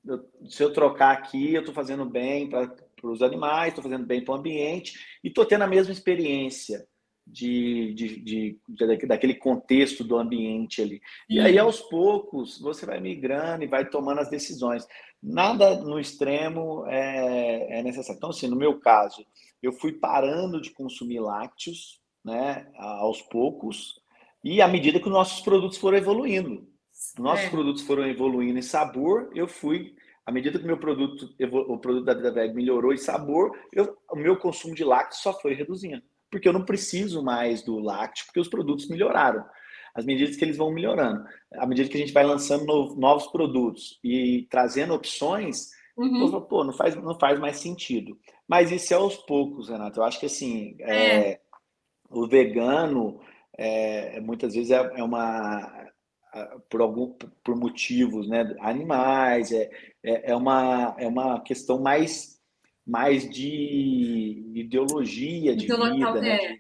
eu, 0.06 0.30
se 0.48 0.64
eu 0.64 0.72
trocar 0.72 1.12
aqui, 1.12 1.56
eu 1.56 1.62
estou 1.62 1.74
fazendo 1.74 2.06
bem 2.06 2.48
para 2.48 2.72
os 3.04 3.24
animais, 3.24 3.70
estou 3.70 3.84
fazendo 3.84 4.06
bem 4.06 4.24
para 4.24 4.36
o 4.36 4.38
ambiente 4.38 4.94
e 5.24 5.30
estou 5.30 5.44
tendo 5.44 5.64
a 5.64 5.68
mesma 5.68 5.92
experiência 5.92 6.88
de, 7.32 7.94
de, 7.94 8.20
de, 8.22 8.60
de, 8.68 9.06
daquele 9.06 9.36
contexto 9.36 10.04
do 10.04 10.18
ambiente 10.18 10.82
ali. 10.82 11.02
E 11.30 11.40
aí, 11.40 11.58
aos 11.58 11.80
poucos, 11.80 12.60
você 12.60 12.86
vai 12.86 13.00
migrando 13.00 13.64
e 13.64 13.68
vai 13.68 13.88
tomando 13.88 14.20
as 14.20 14.30
decisões. 14.30 14.88
Nada 15.22 15.80
no 15.82 16.00
extremo 16.00 16.86
é, 16.88 17.80
é 17.80 17.84
necessário. 17.84 18.18
Então, 18.18 18.32
assim, 18.32 18.48
no 18.48 18.56
meu 18.56 18.80
caso, 18.80 19.26
eu 19.62 19.72
fui 19.72 19.94
parando 19.94 20.60
de 20.62 20.72
consumir 20.72 21.20
lácteos, 21.20 22.00
né, 22.24 22.68
aos 22.76 23.22
poucos, 23.22 24.02
e 24.44 24.62
à 24.62 24.68
medida 24.68 25.00
que 25.00 25.08
os 25.08 25.14
nossos 25.14 25.42
produtos 25.42 25.78
foram 25.78 25.98
evoluindo. 25.98 26.68
Nossos 27.18 27.46
é. 27.46 27.50
produtos 27.50 27.84
foram 27.84 28.06
evoluindo 28.08 28.60
em 28.60 28.64
sabor, 28.64 29.32
eu 29.34 29.48
fui 29.48 29.96
à 30.26 30.32
medida 30.32 30.60
que 30.60 30.64
o 30.64 30.68
meu 30.68 30.78
produto, 30.78 31.34
o 31.68 31.78
produto 31.78 32.06
da 32.06 32.14
Vida 32.14 32.32
Veg 32.32 32.54
melhorou 32.54 32.94
em 32.94 32.98
sabor, 32.98 33.58
eu, 33.74 33.98
o 34.12 34.16
meu 34.16 34.38
consumo 34.38 34.76
de 34.76 34.84
lácteos 34.84 35.22
só 35.22 35.34
foi 35.34 35.54
reduzindo 35.54 36.04
porque 36.30 36.48
eu 36.48 36.54
não 36.54 36.66
preciso 36.66 37.24
mais 37.24 37.62
do 37.62 37.80
lácteo, 37.80 38.26
porque 38.26 38.40
os 38.40 38.48
produtos 38.48 38.88
melhoraram. 38.88 39.44
As 39.94 40.06
medidas 40.06 40.36
que 40.36 40.46
eles 40.46 40.58
vão 40.58 40.72
melhorando. 40.72 41.26
À 41.54 41.66
medida 41.66 41.90
que 41.90 41.98
a 41.98 42.00
gente 42.00 42.14
vai 42.14 42.24
lançando 42.24 42.96
novos 42.96 43.28
produtos 43.28 44.00
e 44.04 44.48
trazendo 44.50 44.94
opções, 44.94 45.70
uhum. 45.98 46.22
eu 46.22 46.28
falo, 46.30 46.46
pô, 46.46 46.64
não 46.64 46.74
faz, 46.74 46.96
não 46.96 47.18
faz 47.18 47.40
mais 47.40 47.58
sentido. 47.58 48.18
Mas 48.48 48.72
isso 48.72 48.94
é 48.94 48.98
aos 48.98 49.18
poucos, 49.18 49.70
Renato. 49.70 50.00
Eu 50.00 50.04
acho 50.04 50.20
que 50.20 50.28
assim, 50.28 50.76
é. 50.80 51.32
É, 51.32 51.42
o 52.10 52.28
vegano 52.28 53.20
é, 53.58 54.20
muitas 54.20 54.54
vezes 54.54 54.72
é, 54.72 54.78
é 54.96 55.04
uma 55.04 55.90
por 56.70 56.82
algum 56.82 57.14
por 57.44 57.56
motivos 57.56 58.28
né 58.28 58.56
animais 58.60 59.52
é, 59.52 59.70
é, 60.04 60.32
é 60.32 60.36
uma 60.36 60.96
é 60.98 61.08
uma 61.08 61.42
questão 61.42 61.80
mais 61.80 62.39
mais 62.90 63.30
de 63.30 64.52
ideologia 64.56 65.56
de 65.56 65.68
vida. 65.68 66.22
Né? 66.22 66.60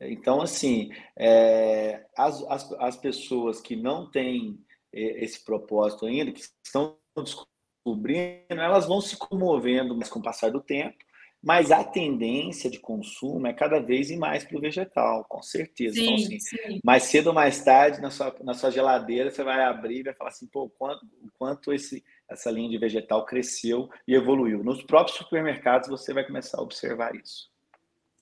É. 0.00 0.12
Então, 0.12 0.40
assim, 0.40 0.90
é, 1.16 2.06
as, 2.16 2.42
as, 2.44 2.72
as 2.74 2.96
pessoas 2.96 3.60
que 3.60 3.74
não 3.74 4.08
têm 4.08 4.58
é, 4.92 5.24
esse 5.24 5.44
propósito 5.44 6.06
ainda, 6.06 6.30
que 6.30 6.40
estão 6.64 6.96
descobrindo, 7.16 8.44
elas 8.50 8.86
vão 8.86 9.00
se 9.00 9.16
comovendo 9.16 9.96
mais 9.96 10.08
com 10.08 10.20
o 10.20 10.22
passar 10.22 10.52
do 10.52 10.60
tempo, 10.60 10.96
mas 11.42 11.70
a 11.70 11.82
tendência 11.82 12.70
de 12.70 12.78
consumo 12.78 13.46
é 13.46 13.52
cada 13.52 13.80
vez 13.80 14.10
ir 14.10 14.16
mais 14.16 14.44
para 14.44 14.56
o 14.56 14.60
vegetal, 14.60 15.24
com 15.28 15.42
certeza. 15.42 15.98
Então, 15.98 16.18
sim, 16.18 16.24
então, 16.24 16.36
assim, 16.36 16.40
sim. 16.40 16.80
mais 16.84 17.02
cedo 17.04 17.28
ou 17.28 17.32
mais 17.32 17.62
tarde, 17.64 18.00
na 18.00 18.10
sua, 18.10 18.34
na 18.42 18.54
sua 18.54 18.70
geladeira, 18.70 19.30
você 19.30 19.42
vai 19.42 19.62
abrir 19.62 20.00
e 20.00 20.02
vai 20.04 20.14
falar 20.14 20.30
assim, 20.30 20.46
pô, 20.46 20.68
quanto, 20.70 21.06
quanto 21.38 21.72
esse 21.72 22.04
essa 22.28 22.50
linha 22.50 22.68
de 22.68 22.78
vegetal 22.78 23.24
cresceu 23.24 23.88
e 24.06 24.14
evoluiu. 24.14 24.62
Nos 24.62 24.82
próprios 24.82 25.16
supermercados 25.16 25.88
você 25.88 26.12
vai 26.12 26.24
começar 26.24 26.58
a 26.58 26.62
observar 26.62 27.14
isso. 27.14 27.50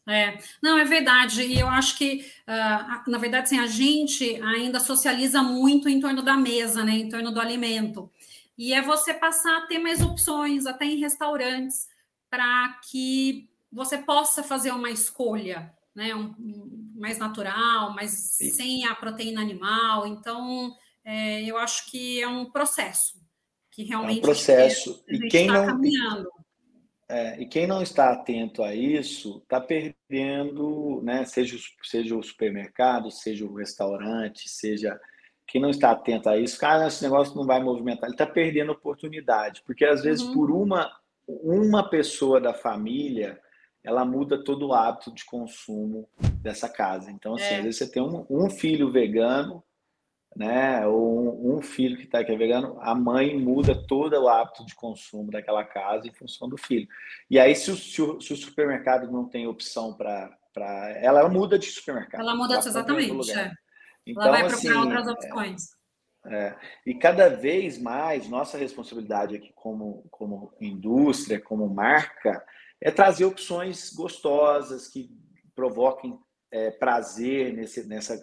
É, 0.09 0.38
não, 0.62 0.79
é 0.79 0.85
verdade. 0.85 1.42
E 1.42 1.59
eu 1.59 1.69
acho 1.69 1.99
que, 1.99 2.25
uh, 2.47 3.11
na 3.11 3.19
verdade, 3.19 3.47
assim, 3.47 3.59
a 3.59 3.66
gente 3.66 4.40
ainda 4.40 4.79
socializa 4.79 5.42
muito 5.42 5.88
em 5.88 5.99
torno 5.99 6.23
da 6.23 6.37
mesa, 6.37 6.85
né? 6.85 6.92
Em 6.92 7.09
torno 7.09 7.33
do 7.33 7.40
alimento. 7.40 8.09
E 8.57 8.73
é 8.73 8.81
você 8.81 9.12
passar 9.12 9.59
a 9.59 9.66
ter 9.66 9.81
mais 9.81 10.01
opções, 10.01 10.64
até 10.64 10.85
em 10.85 11.01
restaurantes, 11.01 11.88
para 12.31 12.79
que 12.88 13.51
você 13.71 13.99
possa 13.99 14.45
fazer 14.45 14.71
uma 14.71 14.90
escolha, 14.90 15.75
né? 15.92 16.14
Um, 16.14 16.35
um, 16.38 16.92
mais 16.95 17.19
natural, 17.19 17.92
mais 17.92 18.12
Sim. 18.12 18.51
sem 18.51 18.87
a 18.87 18.95
proteína 18.95 19.40
animal. 19.40 20.07
Então, 20.07 20.73
é, 21.05 21.42
eu 21.42 21.59
acho 21.59 21.90
que 21.90 22.23
é 22.23 22.29
um 22.29 22.45
processo 22.45 23.26
que 23.77 23.85
realmente 23.85 24.17
é 24.17 24.21
um 24.21 24.23
processo. 24.23 25.05
e 25.07 25.29
quem 25.29 25.47
tá 25.47 25.53
não 25.53 25.67
caminhando. 25.67 26.31
É, 27.09 27.41
e 27.41 27.47
quem 27.47 27.67
não 27.67 27.83
está 27.83 28.11
atento 28.11 28.62
a 28.62 28.75
isso 28.75 29.39
está 29.43 29.61
perdendo, 29.61 31.01
né? 31.05 31.25
Seja, 31.27 31.57
seja 31.83 32.17
o 32.17 32.23
supermercado, 32.23 33.11
seja 33.11 33.45
o 33.45 33.55
restaurante, 33.55 34.49
seja 34.49 34.99
quem 35.47 35.61
não 35.61 35.71
está 35.71 35.93
atento 35.93 36.29
a 36.29 36.37
isso, 36.37 36.59
cara, 36.59 36.89
esse 36.89 37.05
negócio 37.05 37.37
não 37.37 37.47
vai 37.47 37.62
movimentar, 37.62 38.09
ele 38.09 38.15
está 38.15 38.27
perdendo 38.27 38.73
oportunidade, 38.73 39.62
porque 39.65 39.85
às 39.85 40.03
vezes 40.03 40.25
uhum. 40.25 40.35
por 40.35 40.51
uma 40.51 40.91
uma 41.29 41.89
pessoa 41.89 42.41
da 42.41 42.53
família 42.53 43.41
ela 43.85 44.05
muda 44.05 44.43
todo 44.43 44.67
o 44.67 44.73
hábito 44.73 45.15
de 45.15 45.25
consumo 45.25 46.09
dessa 46.41 46.69
casa. 46.69 47.12
Então, 47.12 47.35
assim, 47.35 47.45
é. 47.45 47.57
às 47.59 47.62
vezes 47.62 47.79
você 47.79 47.91
tem 47.91 48.03
um, 48.03 48.27
um 48.29 48.51
filho 48.51 48.91
vegano, 48.91 49.62
né, 50.37 50.87
ou 50.87 51.57
um, 51.57 51.62
filho 51.62 51.96
que 51.96 52.05
está 52.05 52.18
aqui 52.18 52.31
é 52.31 52.37
vegano, 52.37 52.77
a 52.83 52.94
mãe 52.94 53.38
muda 53.38 53.75
todo 53.75 54.12
o 54.12 54.29
hábito 54.29 54.66
de 54.66 54.75
consumo 54.75 55.31
daquela 55.31 55.64
casa 55.64 56.07
em 56.07 56.12
função 56.12 56.46
do 56.46 56.59
filho. 56.59 56.87
E 57.31 57.38
aí, 57.38 57.57
se 57.57 57.70
o, 57.70 57.77
se 57.77 58.03
o, 58.03 58.20
se 58.20 58.35
o 58.35 58.37
supermercado 58.37 59.11
não 59.11 59.27
tem 59.27 59.46
opção 59.46 59.94
para 59.94 60.31
ela, 61.01 61.20
ela 61.20 61.29
muda 61.31 61.59
de 61.59 61.66
supermercado. 61.66 62.20
Ela 62.20 62.37
muda 62.37 62.59
exatamente. 62.59 63.33
É. 63.33 63.51
Então, 64.07 64.22
ela 64.22 64.33
vai 64.33 64.42
assim, 64.42 64.68
procurar 64.68 64.85
outras 64.85 65.09
opções. 65.09 65.62
É, 66.27 66.37
é, 66.49 66.57
e 66.85 66.94
cada 66.94 67.31
vez 67.31 67.79
mais, 67.79 68.29
nossa 68.29 68.59
responsabilidade 68.59 69.37
aqui 69.37 69.53
como, 69.55 70.07
como 70.11 70.53
indústria, 70.61 71.40
como 71.40 71.66
marca, 71.66 72.44
é 72.79 72.90
trazer 72.90 73.25
opções 73.25 73.90
gostosas 73.94 74.87
que 74.87 75.09
provoquem 75.55 76.18
é, 76.51 76.70
prazer 76.72 77.55
nesse, 77.55 77.87
nessa 77.88 78.22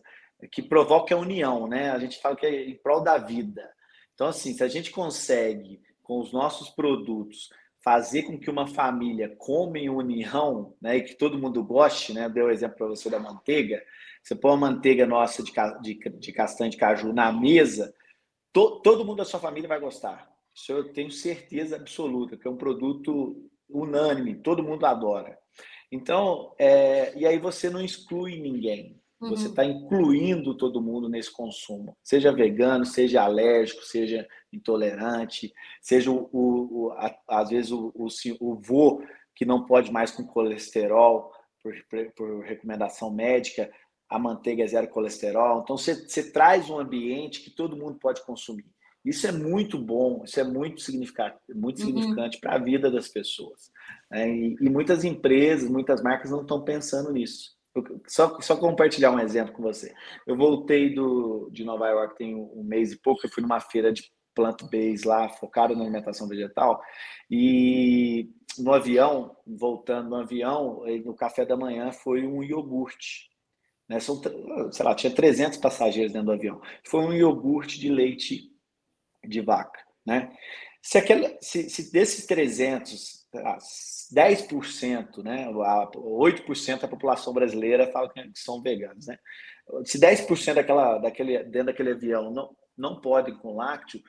que 0.52 0.62
provoque 0.62 1.14
a 1.14 1.18
união, 1.18 1.68
né? 1.68 1.92
A 1.92 2.00
gente 2.00 2.20
fala 2.22 2.36
que 2.36 2.46
é 2.46 2.70
em 2.70 2.76
prol 2.76 3.02
da 3.02 3.18
vida. 3.18 3.70
Então, 4.14 4.28
assim, 4.28 4.54
se 4.54 4.64
a 4.64 4.68
gente 4.68 4.92
consegue, 4.92 5.82
com 6.02 6.20
os 6.20 6.32
nossos 6.32 6.70
produtos, 6.70 7.50
fazer 7.84 8.24
com 8.24 8.40
que 8.40 8.50
uma 8.50 8.68
família 8.68 9.36
coma 9.38 9.78
em 9.78 9.90
união, 9.90 10.74
né, 10.82 10.98
e 10.98 11.04
que 11.04 11.16
todo 11.16 11.38
mundo 11.38 11.64
goste, 11.64 12.14
né? 12.14 12.30
Deu 12.30 12.46
o 12.46 12.52
exemplo 12.52 12.78
para 12.78 12.88
você 12.88 13.10
da 13.10 13.20
manteiga. 13.20 13.84
Você 14.24 14.36
põe 14.36 14.54
a 14.54 14.58
manteiga 14.58 15.06
nossa 15.06 15.44
de, 15.44 15.52
de, 15.82 15.96
de 15.96 16.32
castanha 16.32 16.70
de 16.70 16.78
caju 16.78 17.12
na 17.12 17.32
mesa, 17.32 17.94
to, 18.54 18.80
todo 18.82 19.04
mundo 19.04 19.18
da 19.18 19.26
sua 19.26 19.40
família 19.40 19.68
vai 19.68 19.80
gostar. 19.80 20.32
Isso 20.56 20.72
eu 20.72 20.94
tenho 20.94 21.12
certeza 21.12 21.76
absoluta, 21.76 22.38
que 22.38 22.48
é 22.48 22.52
um 22.52 22.56
produto 22.56 23.50
unânime, 23.68 24.36
todo 24.36 24.64
mundo 24.64 24.86
adora. 24.86 25.38
Então, 25.92 26.56
é, 26.58 27.14
e 27.18 27.26
aí 27.26 27.38
você 27.38 27.70
não 27.70 27.84
exclui 27.84 28.40
ninguém. 28.40 29.02
Você 29.30 29.48
está 29.48 29.64
uhum. 29.64 29.72
incluindo 29.72 30.56
todo 30.56 30.82
mundo 30.82 31.10
nesse 31.10 31.32
consumo, 31.32 31.98
seja 32.04 32.32
vegano, 32.32 32.86
seja 32.86 33.24
alérgico, 33.24 33.84
seja 33.84 34.28
intolerante, 34.52 35.54
seja 35.82 36.12
o, 36.12 36.30
o, 36.32 36.86
o 36.86 36.92
a, 36.92 37.16
às 37.28 37.50
vezes 37.50 37.72
o, 37.72 37.92
o, 37.96 38.08
o 38.40 38.56
vô 38.56 39.02
que 39.36 39.46
não 39.46 39.66
pode 39.66 39.92
mais 39.92 40.12
com 40.12 40.26
colesterol 40.26 41.32
por, 41.62 41.74
por 42.16 42.44
recomendação 42.44 43.12
médica, 43.12 43.72
a 44.10 44.20
manteiga 44.20 44.64
é 44.64 44.68
zero 44.68 44.88
colesterol. 44.90 45.62
Então 45.64 45.78
você, 45.78 45.96
você 45.96 46.32
traz 46.32 46.70
um 46.70 46.80
ambiente 46.80 47.42
que 47.42 47.50
todo 47.50 47.78
mundo 47.78 47.98
pode 48.00 48.24
consumir. 48.24 48.66
Isso 49.04 49.28
é 49.28 49.32
muito 49.32 49.78
bom, 49.78 50.24
isso 50.24 50.40
é 50.40 50.44
muito 50.44 50.82
significante, 50.82 51.36
muito 51.54 51.80
uhum. 51.80 51.88
significante 51.88 52.40
para 52.40 52.56
a 52.56 52.60
vida 52.60 52.90
das 52.90 53.10
pessoas. 53.10 53.72
É, 54.12 54.30
e, 54.30 54.56
e 54.62 54.70
muitas 54.70 55.04
empresas, 55.04 55.70
muitas 55.70 56.02
marcas 56.02 56.32
não 56.32 56.42
estão 56.42 56.64
pensando 56.64 57.12
nisso. 57.12 57.52
Só, 58.08 58.40
só 58.40 58.56
compartilhar 58.56 59.12
um 59.12 59.20
exemplo 59.20 59.54
com 59.54 59.64
você. 59.64 59.94
Eu 60.28 60.38
voltei 60.38 60.94
do, 60.94 61.50
de 61.52 61.64
Nova 61.64 61.88
York 61.88 62.16
tem 62.16 62.36
um 62.36 62.64
mês 62.64 62.92
e 62.92 62.98
pouco, 63.00 63.26
eu 63.26 63.30
fui 63.32 63.42
numa 63.42 63.60
feira 63.60 63.92
de 63.92 64.12
plant-based 64.36 65.08
lá, 65.08 65.30
focado 65.30 65.76
na 65.76 65.82
alimentação 65.82 66.28
vegetal, 66.28 66.82
e 67.30 68.30
no 68.58 68.74
avião, 68.74 69.36
voltando 69.46 70.10
no 70.10 70.16
avião, 70.18 70.84
no 71.04 71.16
café 71.16 71.46
da 71.46 71.58
manhã 71.58 71.92
foi 71.92 72.26
um 72.26 72.44
iogurte. 72.44 73.30
Né? 73.88 74.00
São, 74.00 74.22
sei 74.72 74.86
lá, 74.86 74.96
tinha 74.96 75.14
300 75.14 75.58
passageiros 75.58 76.14
dentro 76.14 76.28
do 76.28 76.34
avião. 76.34 76.62
Foi 76.86 77.02
um 77.02 77.14
iogurte 77.14 77.80
de 77.80 77.90
leite 77.90 78.52
de 79.28 79.42
vaca. 79.42 79.80
Né? 80.06 80.32
Se, 80.82 80.98
aquela, 80.98 81.36
se, 81.42 81.70
se 81.70 81.92
desses 81.92 82.26
300, 82.26 83.23
10%, 83.34 85.24
né, 85.24 85.48
8% 85.52 86.82
da 86.82 86.88
população 86.88 87.34
brasileira 87.34 87.92
fala 87.92 88.10
que 88.10 88.32
são 88.36 88.62
veganos, 88.62 89.08
né? 89.08 89.18
Se 89.86 90.00
10% 90.00 90.56
daquela, 90.56 90.98
daquele, 90.98 91.44
dentro 91.44 91.68
daquele 91.68 91.92
avião 91.92 92.32
não, 92.32 92.56
não 92.78 93.02
podem 93.02 93.36
com 93.36 93.56
lácteo, 93.56 94.02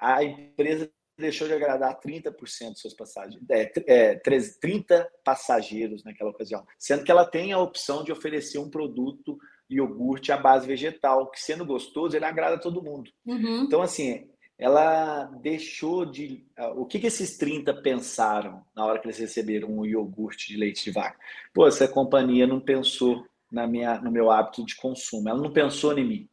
a 0.00 0.22
empresa 0.22 0.90
deixou 1.18 1.48
de 1.48 1.54
agradar 1.54 1.98
30% 1.98 2.72
dos 2.72 2.80
seus 2.80 2.94
passageiros, 2.94 3.46
é, 3.50 3.72
é, 3.86 4.14
30 4.60 5.10
passageiros 5.24 6.04
naquela 6.04 6.30
ocasião, 6.30 6.66
sendo 6.78 7.04
que 7.04 7.10
ela 7.10 7.24
tem 7.24 7.52
a 7.52 7.58
opção 7.58 8.04
de 8.04 8.12
oferecer 8.12 8.58
um 8.58 8.70
produto 8.70 9.38
iogurte 9.68 10.30
à 10.30 10.36
base 10.36 10.66
vegetal, 10.66 11.30
que 11.30 11.40
sendo 11.40 11.64
gostoso, 11.64 12.16
ele 12.16 12.24
agrada 12.24 12.60
todo 12.60 12.82
mundo. 12.82 13.10
Uhum. 13.24 13.64
Então, 13.64 13.82
assim, 13.82 14.28
ela 14.58 15.24
deixou 15.42 16.06
de. 16.06 16.46
Uh, 16.58 16.80
o 16.80 16.86
que, 16.86 16.98
que 16.98 17.06
esses 17.06 17.36
30 17.36 17.74
pensaram 17.82 18.64
na 18.74 18.84
hora 18.84 18.98
que 18.98 19.06
eles 19.06 19.18
receberam 19.18 19.68
um 19.68 19.84
iogurte 19.84 20.48
de 20.48 20.56
leite 20.56 20.84
de 20.84 20.90
vaca? 20.90 21.18
Pô, 21.52 21.66
essa 21.66 21.86
companhia 21.86 22.46
não 22.46 22.60
pensou 22.60 23.26
na 23.50 23.66
minha, 23.66 24.00
no 24.00 24.10
meu 24.10 24.30
hábito 24.30 24.64
de 24.64 24.74
consumo, 24.76 25.28
ela 25.28 25.40
não 25.40 25.52
pensou 25.52 25.96
em 25.98 26.04
mim. 26.04 26.28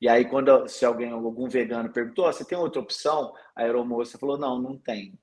E 0.00 0.08
aí, 0.08 0.24
quando 0.24 0.68
se 0.68 0.84
alguém, 0.84 1.10
algum 1.10 1.48
vegano 1.48 1.92
perguntou, 1.92 2.28
oh, 2.28 2.32
você 2.32 2.44
tem 2.44 2.56
outra 2.56 2.80
opção? 2.80 3.32
A 3.54 3.62
aeromoça 3.62 4.16
falou, 4.16 4.38
não, 4.38 4.60
não 4.60 4.78
tem. 4.78 5.18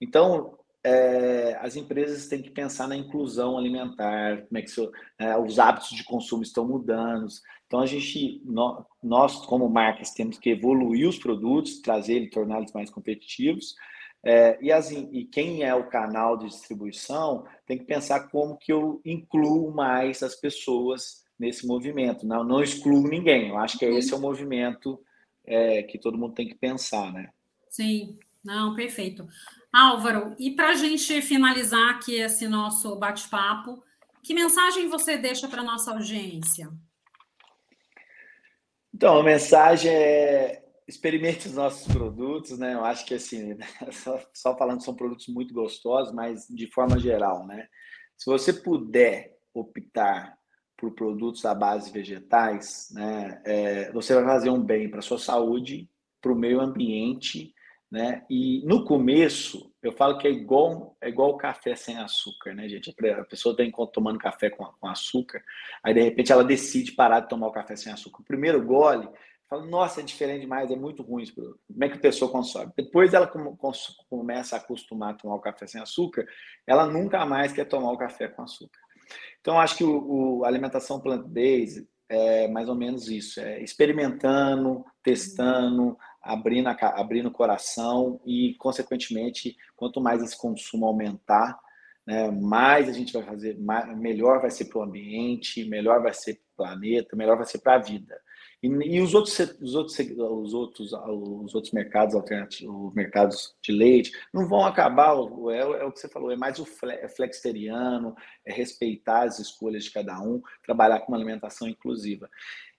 Então, 0.00 0.58
é, 0.82 1.56
as 1.60 1.76
empresas 1.76 2.26
têm 2.26 2.42
que 2.42 2.50
pensar 2.50 2.88
na 2.88 2.96
inclusão 2.96 3.56
alimentar, 3.56 4.42
como 4.46 4.58
é 4.58 4.62
que 4.62 4.70
so, 4.70 4.90
é, 5.18 5.36
os 5.38 5.58
hábitos 5.58 5.90
de 5.90 6.02
consumo 6.02 6.42
estão 6.42 6.66
mudando. 6.66 7.28
Então, 7.70 7.78
a 7.78 7.86
gente, 7.86 8.42
nós, 9.00 9.46
como 9.46 9.68
marcas, 9.68 10.10
temos 10.10 10.36
que 10.36 10.50
evoluir 10.50 11.08
os 11.08 11.16
produtos, 11.16 11.78
trazer 11.78 12.14
eles, 12.14 12.30
torná-los 12.30 12.72
mais 12.72 12.90
competitivos. 12.90 13.76
É, 14.24 14.58
e, 14.60 14.72
as, 14.72 14.90
e 14.90 15.24
quem 15.30 15.62
é 15.62 15.72
o 15.72 15.88
canal 15.88 16.36
de 16.36 16.46
distribuição 16.46 17.46
tem 17.68 17.78
que 17.78 17.84
pensar 17.84 18.28
como 18.28 18.56
que 18.56 18.72
eu 18.72 19.00
incluo 19.04 19.72
mais 19.72 20.20
as 20.20 20.34
pessoas 20.34 21.22
nesse 21.38 21.64
movimento. 21.64 22.26
Não, 22.26 22.42
não 22.42 22.60
excluo 22.60 23.06
ninguém. 23.06 23.50
Eu 23.50 23.58
acho 23.58 23.78
que 23.78 23.86
uhum. 23.86 23.96
esse 23.96 24.12
é 24.12 24.16
o 24.16 24.20
movimento 24.20 25.00
é, 25.46 25.84
que 25.84 25.96
todo 25.96 26.18
mundo 26.18 26.34
tem 26.34 26.48
que 26.48 26.56
pensar, 26.56 27.12
né? 27.12 27.30
Sim, 27.68 28.18
não, 28.44 28.74
perfeito. 28.74 29.28
Álvaro, 29.72 30.34
e 30.40 30.50
para 30.50 30.70
a 30.70 30.74
gente 30.74 31.22
finalizar 31.22 31.90
aqui 31.90 32.16
esse 32.16 32.48
nosso 32.48 32.96
bate-papo, 32.96 33.80
que 34.24 34.34
mensagem 34.34 34.88
você 34.88 35.16
deixa 35.16 35.46
para 35.46 35.60
a 35.60 35.64
nossa 35.64 35.92
audiência? 35.92 36.68
Então, 39.00 39.18
a 39.18 39.22
mensagem 39.22 39.90
é 39.90 40.62
experimente 40.86 41.48
os 41.48 41.54
nossos 41.54 41.90
produtos, 41.90 42.58
né? 42.58 42.74
Eu 42.74 42.84
acho 42.84 43.06
que 43.06 43.14
assim, 43.14 43.56
só, 43.90 44.20
só 44.34 44.54
falando 44.58 44.84
são 44.84 44.94
produtos 44.94 45.26
muito 45.28 45.54
gostosos, 45.54 46.12
mas 46.12 46.46
de 46.50 46.66
forma 46.66 46.98
geral, 46.98 47.46
né? 47.46 47.66
Se 48.14 48.30
você 48.30 48.52
puder 48.52 49.38
optar 49.54 50.36
por 50.76 50.92
produtos 50.92 51.46
à 51.46 51.54
base 51.54 51.90
vegetais, 51.90 52.90
né, 52.92 53.40
é, 53.46 53.90
você 53.90 54.14
vai 54.14 54.24
fazer 54.24 54.50
um 54.50 54.62
bem 54.62 54.90
para 54.90 55.00
sua 55.00 55.18
saúde, 55.18 55.88
para 56.20 56.32
o 56.32 56.38
meio 56.38 56.60
ambiente, 56.60 57.54
né? 57.90 58.26
E 58.28 58.62
no 58.66 58.84
começo, 58.84 59.69
eu 59.82 59.92
falo 59.92 60.18
que 60.18 60.28
é 60.28 60.30
igual 60.30 60.96
é 61.00 61.08
igual 61.08 61.36
café 61.36 61.74
sem 61.74 61.96
açúcar, 61.96 62.54
né, 62.54 62.68
gente? 62.68 62.94
A 63.18 63.24
pessoa 63.24 63.56
tem 63.56 63.72
tomando 63.92 64.18
café 64.18 64.50
com, 64.50 64.64
com 64.64 64.86
açúcar, 64.86 65.42
aí 65.82 65.94
de 65.94 66.02
repente 66.02 66.30
ela 66.30 66.44
decide 66.44 66.92
parar 66.92 67.20
de 67.20 67.28
tomar 67.28 67.48
o 67.48 67.52
café 67.52 67.76
sem 67.76 67.92
açúcar. 67.92 68.20
O 68.20 68.24
primeiro 68.24 68.62
gole, 68.64 69.08
fala, 69.48 69.64
nossa, 69.66 70.00
é 70.00 70.04
diferente 70.04 70.42
demais, 70.42 70.70
é 70.70 70.76
muito 70.76 71.02
ruim. 71.02 71.24
Como 71.34 71.84
é 71.84 71.88
que 71.88 71.96
a 71.96 72.00
pessoa 72.00 72.30
consome? 72.30 72.72
Depois 72.76 73.14
ela 73.14 73.26
começa 73.26 74.56
a 74.56 74.58
acostumar 74.58 75.14
a 75.14 75.16
tomar 75.16 75.34
o 75.36 75.40
café 75.40 75.66
sem 75.66 75.80
açúcar, 75.80 76.26
ela 76.66 76.86
nunca 76.86 77.24
mais 77.24 77.52
quer 77.52 77.64
tomar 77.64 77.90
o 77.90 77.98
café 77.98 78.28
com 78.28 78.42
açúcar. 78.42 78.78
Então, 79.40 79.58
acho 79.58 79.76
que 79.76 79.84
o, 79.84 80.40
o 80.40 80.44
alimentação 80.44 81.00
plant-based 81.00 81.88
é 82.08 82.48
mais 82.48 82.68
ou 82.68 82.74
menos 82.74 83.08
isso, 83.08 83.40
é 83.40 83.62
experimentando, 83.62 84.84
testando, 85.02 85.96
abrindo, 86.22 86.68
a, 86.68 86.76
abrindo 87.00 87.28
o 87.28 87.32
coração 87.32 88.20
e, 88.24 88.54
consequentemente, 88.58 89.56
quanto 89.76 90.00
mais 90.00 90.22
esse 90.22 90.36
consumo 90.36 90.86
aumentar, 90.86 91.58
né, 92.06 92.30
mais 92.30 92.88
a 92.88 92.92
gente 92.92 93.12
vai 93.12 93.22
fazer, 93.22 93.58
mais, 93.58 93.96
melhor 93.96 94.40
vai 94.40 94.50
ser 94.50 94.66
para 94.66 94.78
o 94.78 94.82
ambiente, 94.82 95.64
melhor 95.68 96.02
vai 96.02 96.12
ser 96.12 96.34
para 96.34 96.42
o 96.42 96.56
planeta, 96.56 97.16
melhor 97.16 97.36
vai 97.36 97.46
ser 97.46 97.58
para 97.58 97.74
a 97.74 97.78
vida. 97.78 98.20
E, 98.62 98.66
e, 98.66 99.00
os, 99.00 99.14
outros, 99.14 99.38
os, 99.60 99.74
outros, 99.74 99.98
os, 99.98 100.54
outros, 100.54 100.92
os 100.92 101.54
outros 101.54 101.72
mercados 101.72 102.14
alternativos, 102.14 102.88
os 102.88 102.94
mercados 102.94 103.56
de 103.62 103.72
leite, 103.72 104.12
não 104.34 104.46
vão 104.46 104.66
acabar, 104.66 105.14
é, 105.50 105.58
é 105.58 105.84
o 105.84 105.92
que 105.92 106.00
você 106.00 106.08
falou, 106.08 106.30
é 106.30 106.36
mais 106.36 106.58
o 106.58 106.66
é 106.88 107.08
flexteriano, 107.08 108.14
é 108.44 108.52
respeitar 108.52 109.22
as 109.22 109.38
escolhas 109.38 109.84
de 109.84 109.90
cada 109.90 110.20
um, 110.20 110.42
trabalhar 110.62 111.00
com 111.00 111.12
uma 111.12 111.16
alimentação 111.16 111.68
inclusiva. 111.68 112.28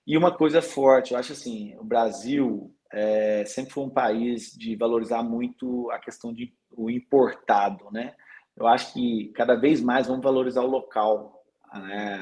E 0.05 0.17
uma 0.17 0.35
coisa 0.35 0.61
forte, 0.61 1.13
eu 1.13 1.17
acho 1.17 1.33
assim, 1.33 1.75
o 1.77 1.83
Brasil 1.83 2.73
é, 2.91 3.43
sempre 3.45 3.71
foi 3.71 3.83
um 3.83 3.89
país 3.89 4.51
de 4.51 4.75
valorizar 4.75 5.23
muito 5.23 5.89
a 5.91 5.99
questão 5.99 6.33
de 6.33 6.53
o 6.71 6.89
importado, 6.89 7.89
né? 7.91 8.13
Eu 8.55 8.67
acho 8.67 8.93
que 8.93 9.31
cada 9.35 9.55
vez 9.55 9.81
mais 9.81 10.07
vamos 10.07 10.23
valorizar 10.23 10.61
o 10.61 10.69
local, 10.69 11.43
né? 11.73 12.19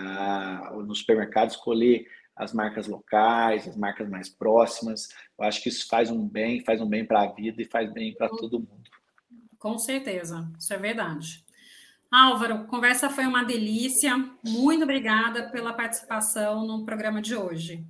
no 0.85 0.95
supermercado 0.95 1.49
escolher 1.49 2.05
as 2.35 2.53
marcas 2.53 2.87
locais, 2.87 3.67
as 3.67 3.75
marcas 3.75 4.07
mais 4.09 4.29
próximas. 4.29 5.09
Eu 5.37 5.45
acho 5.45 5.61
que 5.61 5.69
isso 5.69 5.87
faz 5.87 6.09
um 6.09 6.25
bem, 6.25 6.63
faz 6.63 6.79
um 6.79 6.87
bem 6.87 7.05
para 7.05 7.23
a 7.23 7.31
vida 7.31 7.61
e 7.61 7.65
faz 7.65 7.91
bem 7.91 8.15
para 8.15 8.29
todo 8.29 8.59
mundo. 8.59 8.89
Com 9.57 9.77
certeza, 9.77 10.49
isso 10.57 10.73
é 10.73 10.77
verdade. 10.77 11.43
Álvaro, 12.11 12.65
conversa 12.65 13.09
foi 13.09 13.25
uma 13.25 13.43
delícia. 13.43 14.15
Muito 14.43 14.83
obrigada 14.83 15.49
pela 15.49 15.73
participação 15.73 16.65
no 16.65 16.85
programa 16.85 17.21
de 17.21 17.35
hoje. 17.35 17.85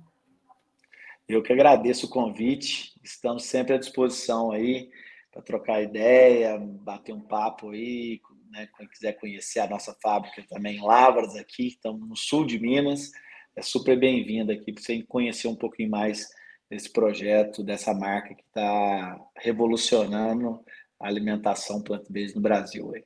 Eu 1.36 1.42
que 1.42 1.52
agradeço 1.52 2.06
o 2.06 2.10
convite. 2.10 2.92
Estamos 3.02 3.44
sempre 3.44 3.74
à 3.74 3.78
disposição 3.78 4.52
aí 4.52 4.90
para 5.32 5.42
trocar 5.42 5.82
ideia, 5.82 6.58
bater 6.58 7.12
um 7.12 7.20
papo 7.20 7.70
aí. 7.70 8.20
Né? 8.50 8.68
Quem 8.76 8.88
quiser 8.88 9.12
conhecer 9.14 9.60
a 9.60 9.68
nossa 9.68 9.96
fábrica 10.02 10.44
também 10.48 10.80
Lavras 10.80 11.36
aqui, 11.36 11.68
estamos 11.68 12.08
no 12.08 12.16
sul 12.16 12.44
de 12.44 12.58
Minas 12.58 13.10
é 13.56 13.62
super 13.62 13.98
bem-vinda 13.98 14.52
aqui 14.52 14.72
para 14.72 14.82
você 14.82 15.02
conhecer 15.02 15.48
um 15.48 15.56
pouquinho 15.56 15.90
mais 15.90 16.28
desse 16.70 16.90
projeto, 16.90 17.62
dessa 17.62 17.92
marca 17.92 18.34
que 18.34 18.42
está 18.42 19.20
revolucionando 19.36 20.64
a 20.98 21.08
alimentação 21.08 21.82
plant-based 21.82 22.36
no 22.36 22.40
Brasil. 22.40 22.92
Aí. 22.94 23.04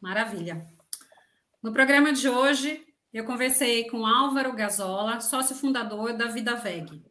Maravilha. 0.00 0.66
No 1.62 1.72
programa 1.72 2.12
de 2.12 2.28
hoje, 2.28 2.85
eu 3.16 3.24
conversei 3.24 3.88
com 3.88 4.06
Álvaro 4.06 4.52
Gazola, 4.52 5.22
sócio 5.22 5.56
fundador 5.56 6.12
da 6.12 6.26
Vida 6.26 6.54
Veg. 6.54 7.02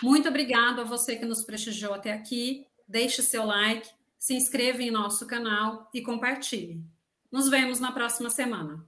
Muito 0.00 0.28
obrigado 0.28 0.80
a 0.80 0.84
você 0.84 1.16
que 1.16 1.26
nos 1.26 1.42
prestigiou 1.42 1.92
até 1.92 2.12
aqui. 2.12 2.68
Deixe 2.86 3.20
seu 3.20 3.44
like, 3.44 3.90
se 4.16 4.32
inscreva 4.32 4.80
em 4.80 4.92
nosso 4.92 5.26
canal 5.26 5.90
e 5.92 6.02
compartilhe. 6.02 6.80
Nos 7.32 7.48
vemos 7.48 7.80
na 7.80 7.90
próxima 7.90 8.30
semana. 8.30 8.86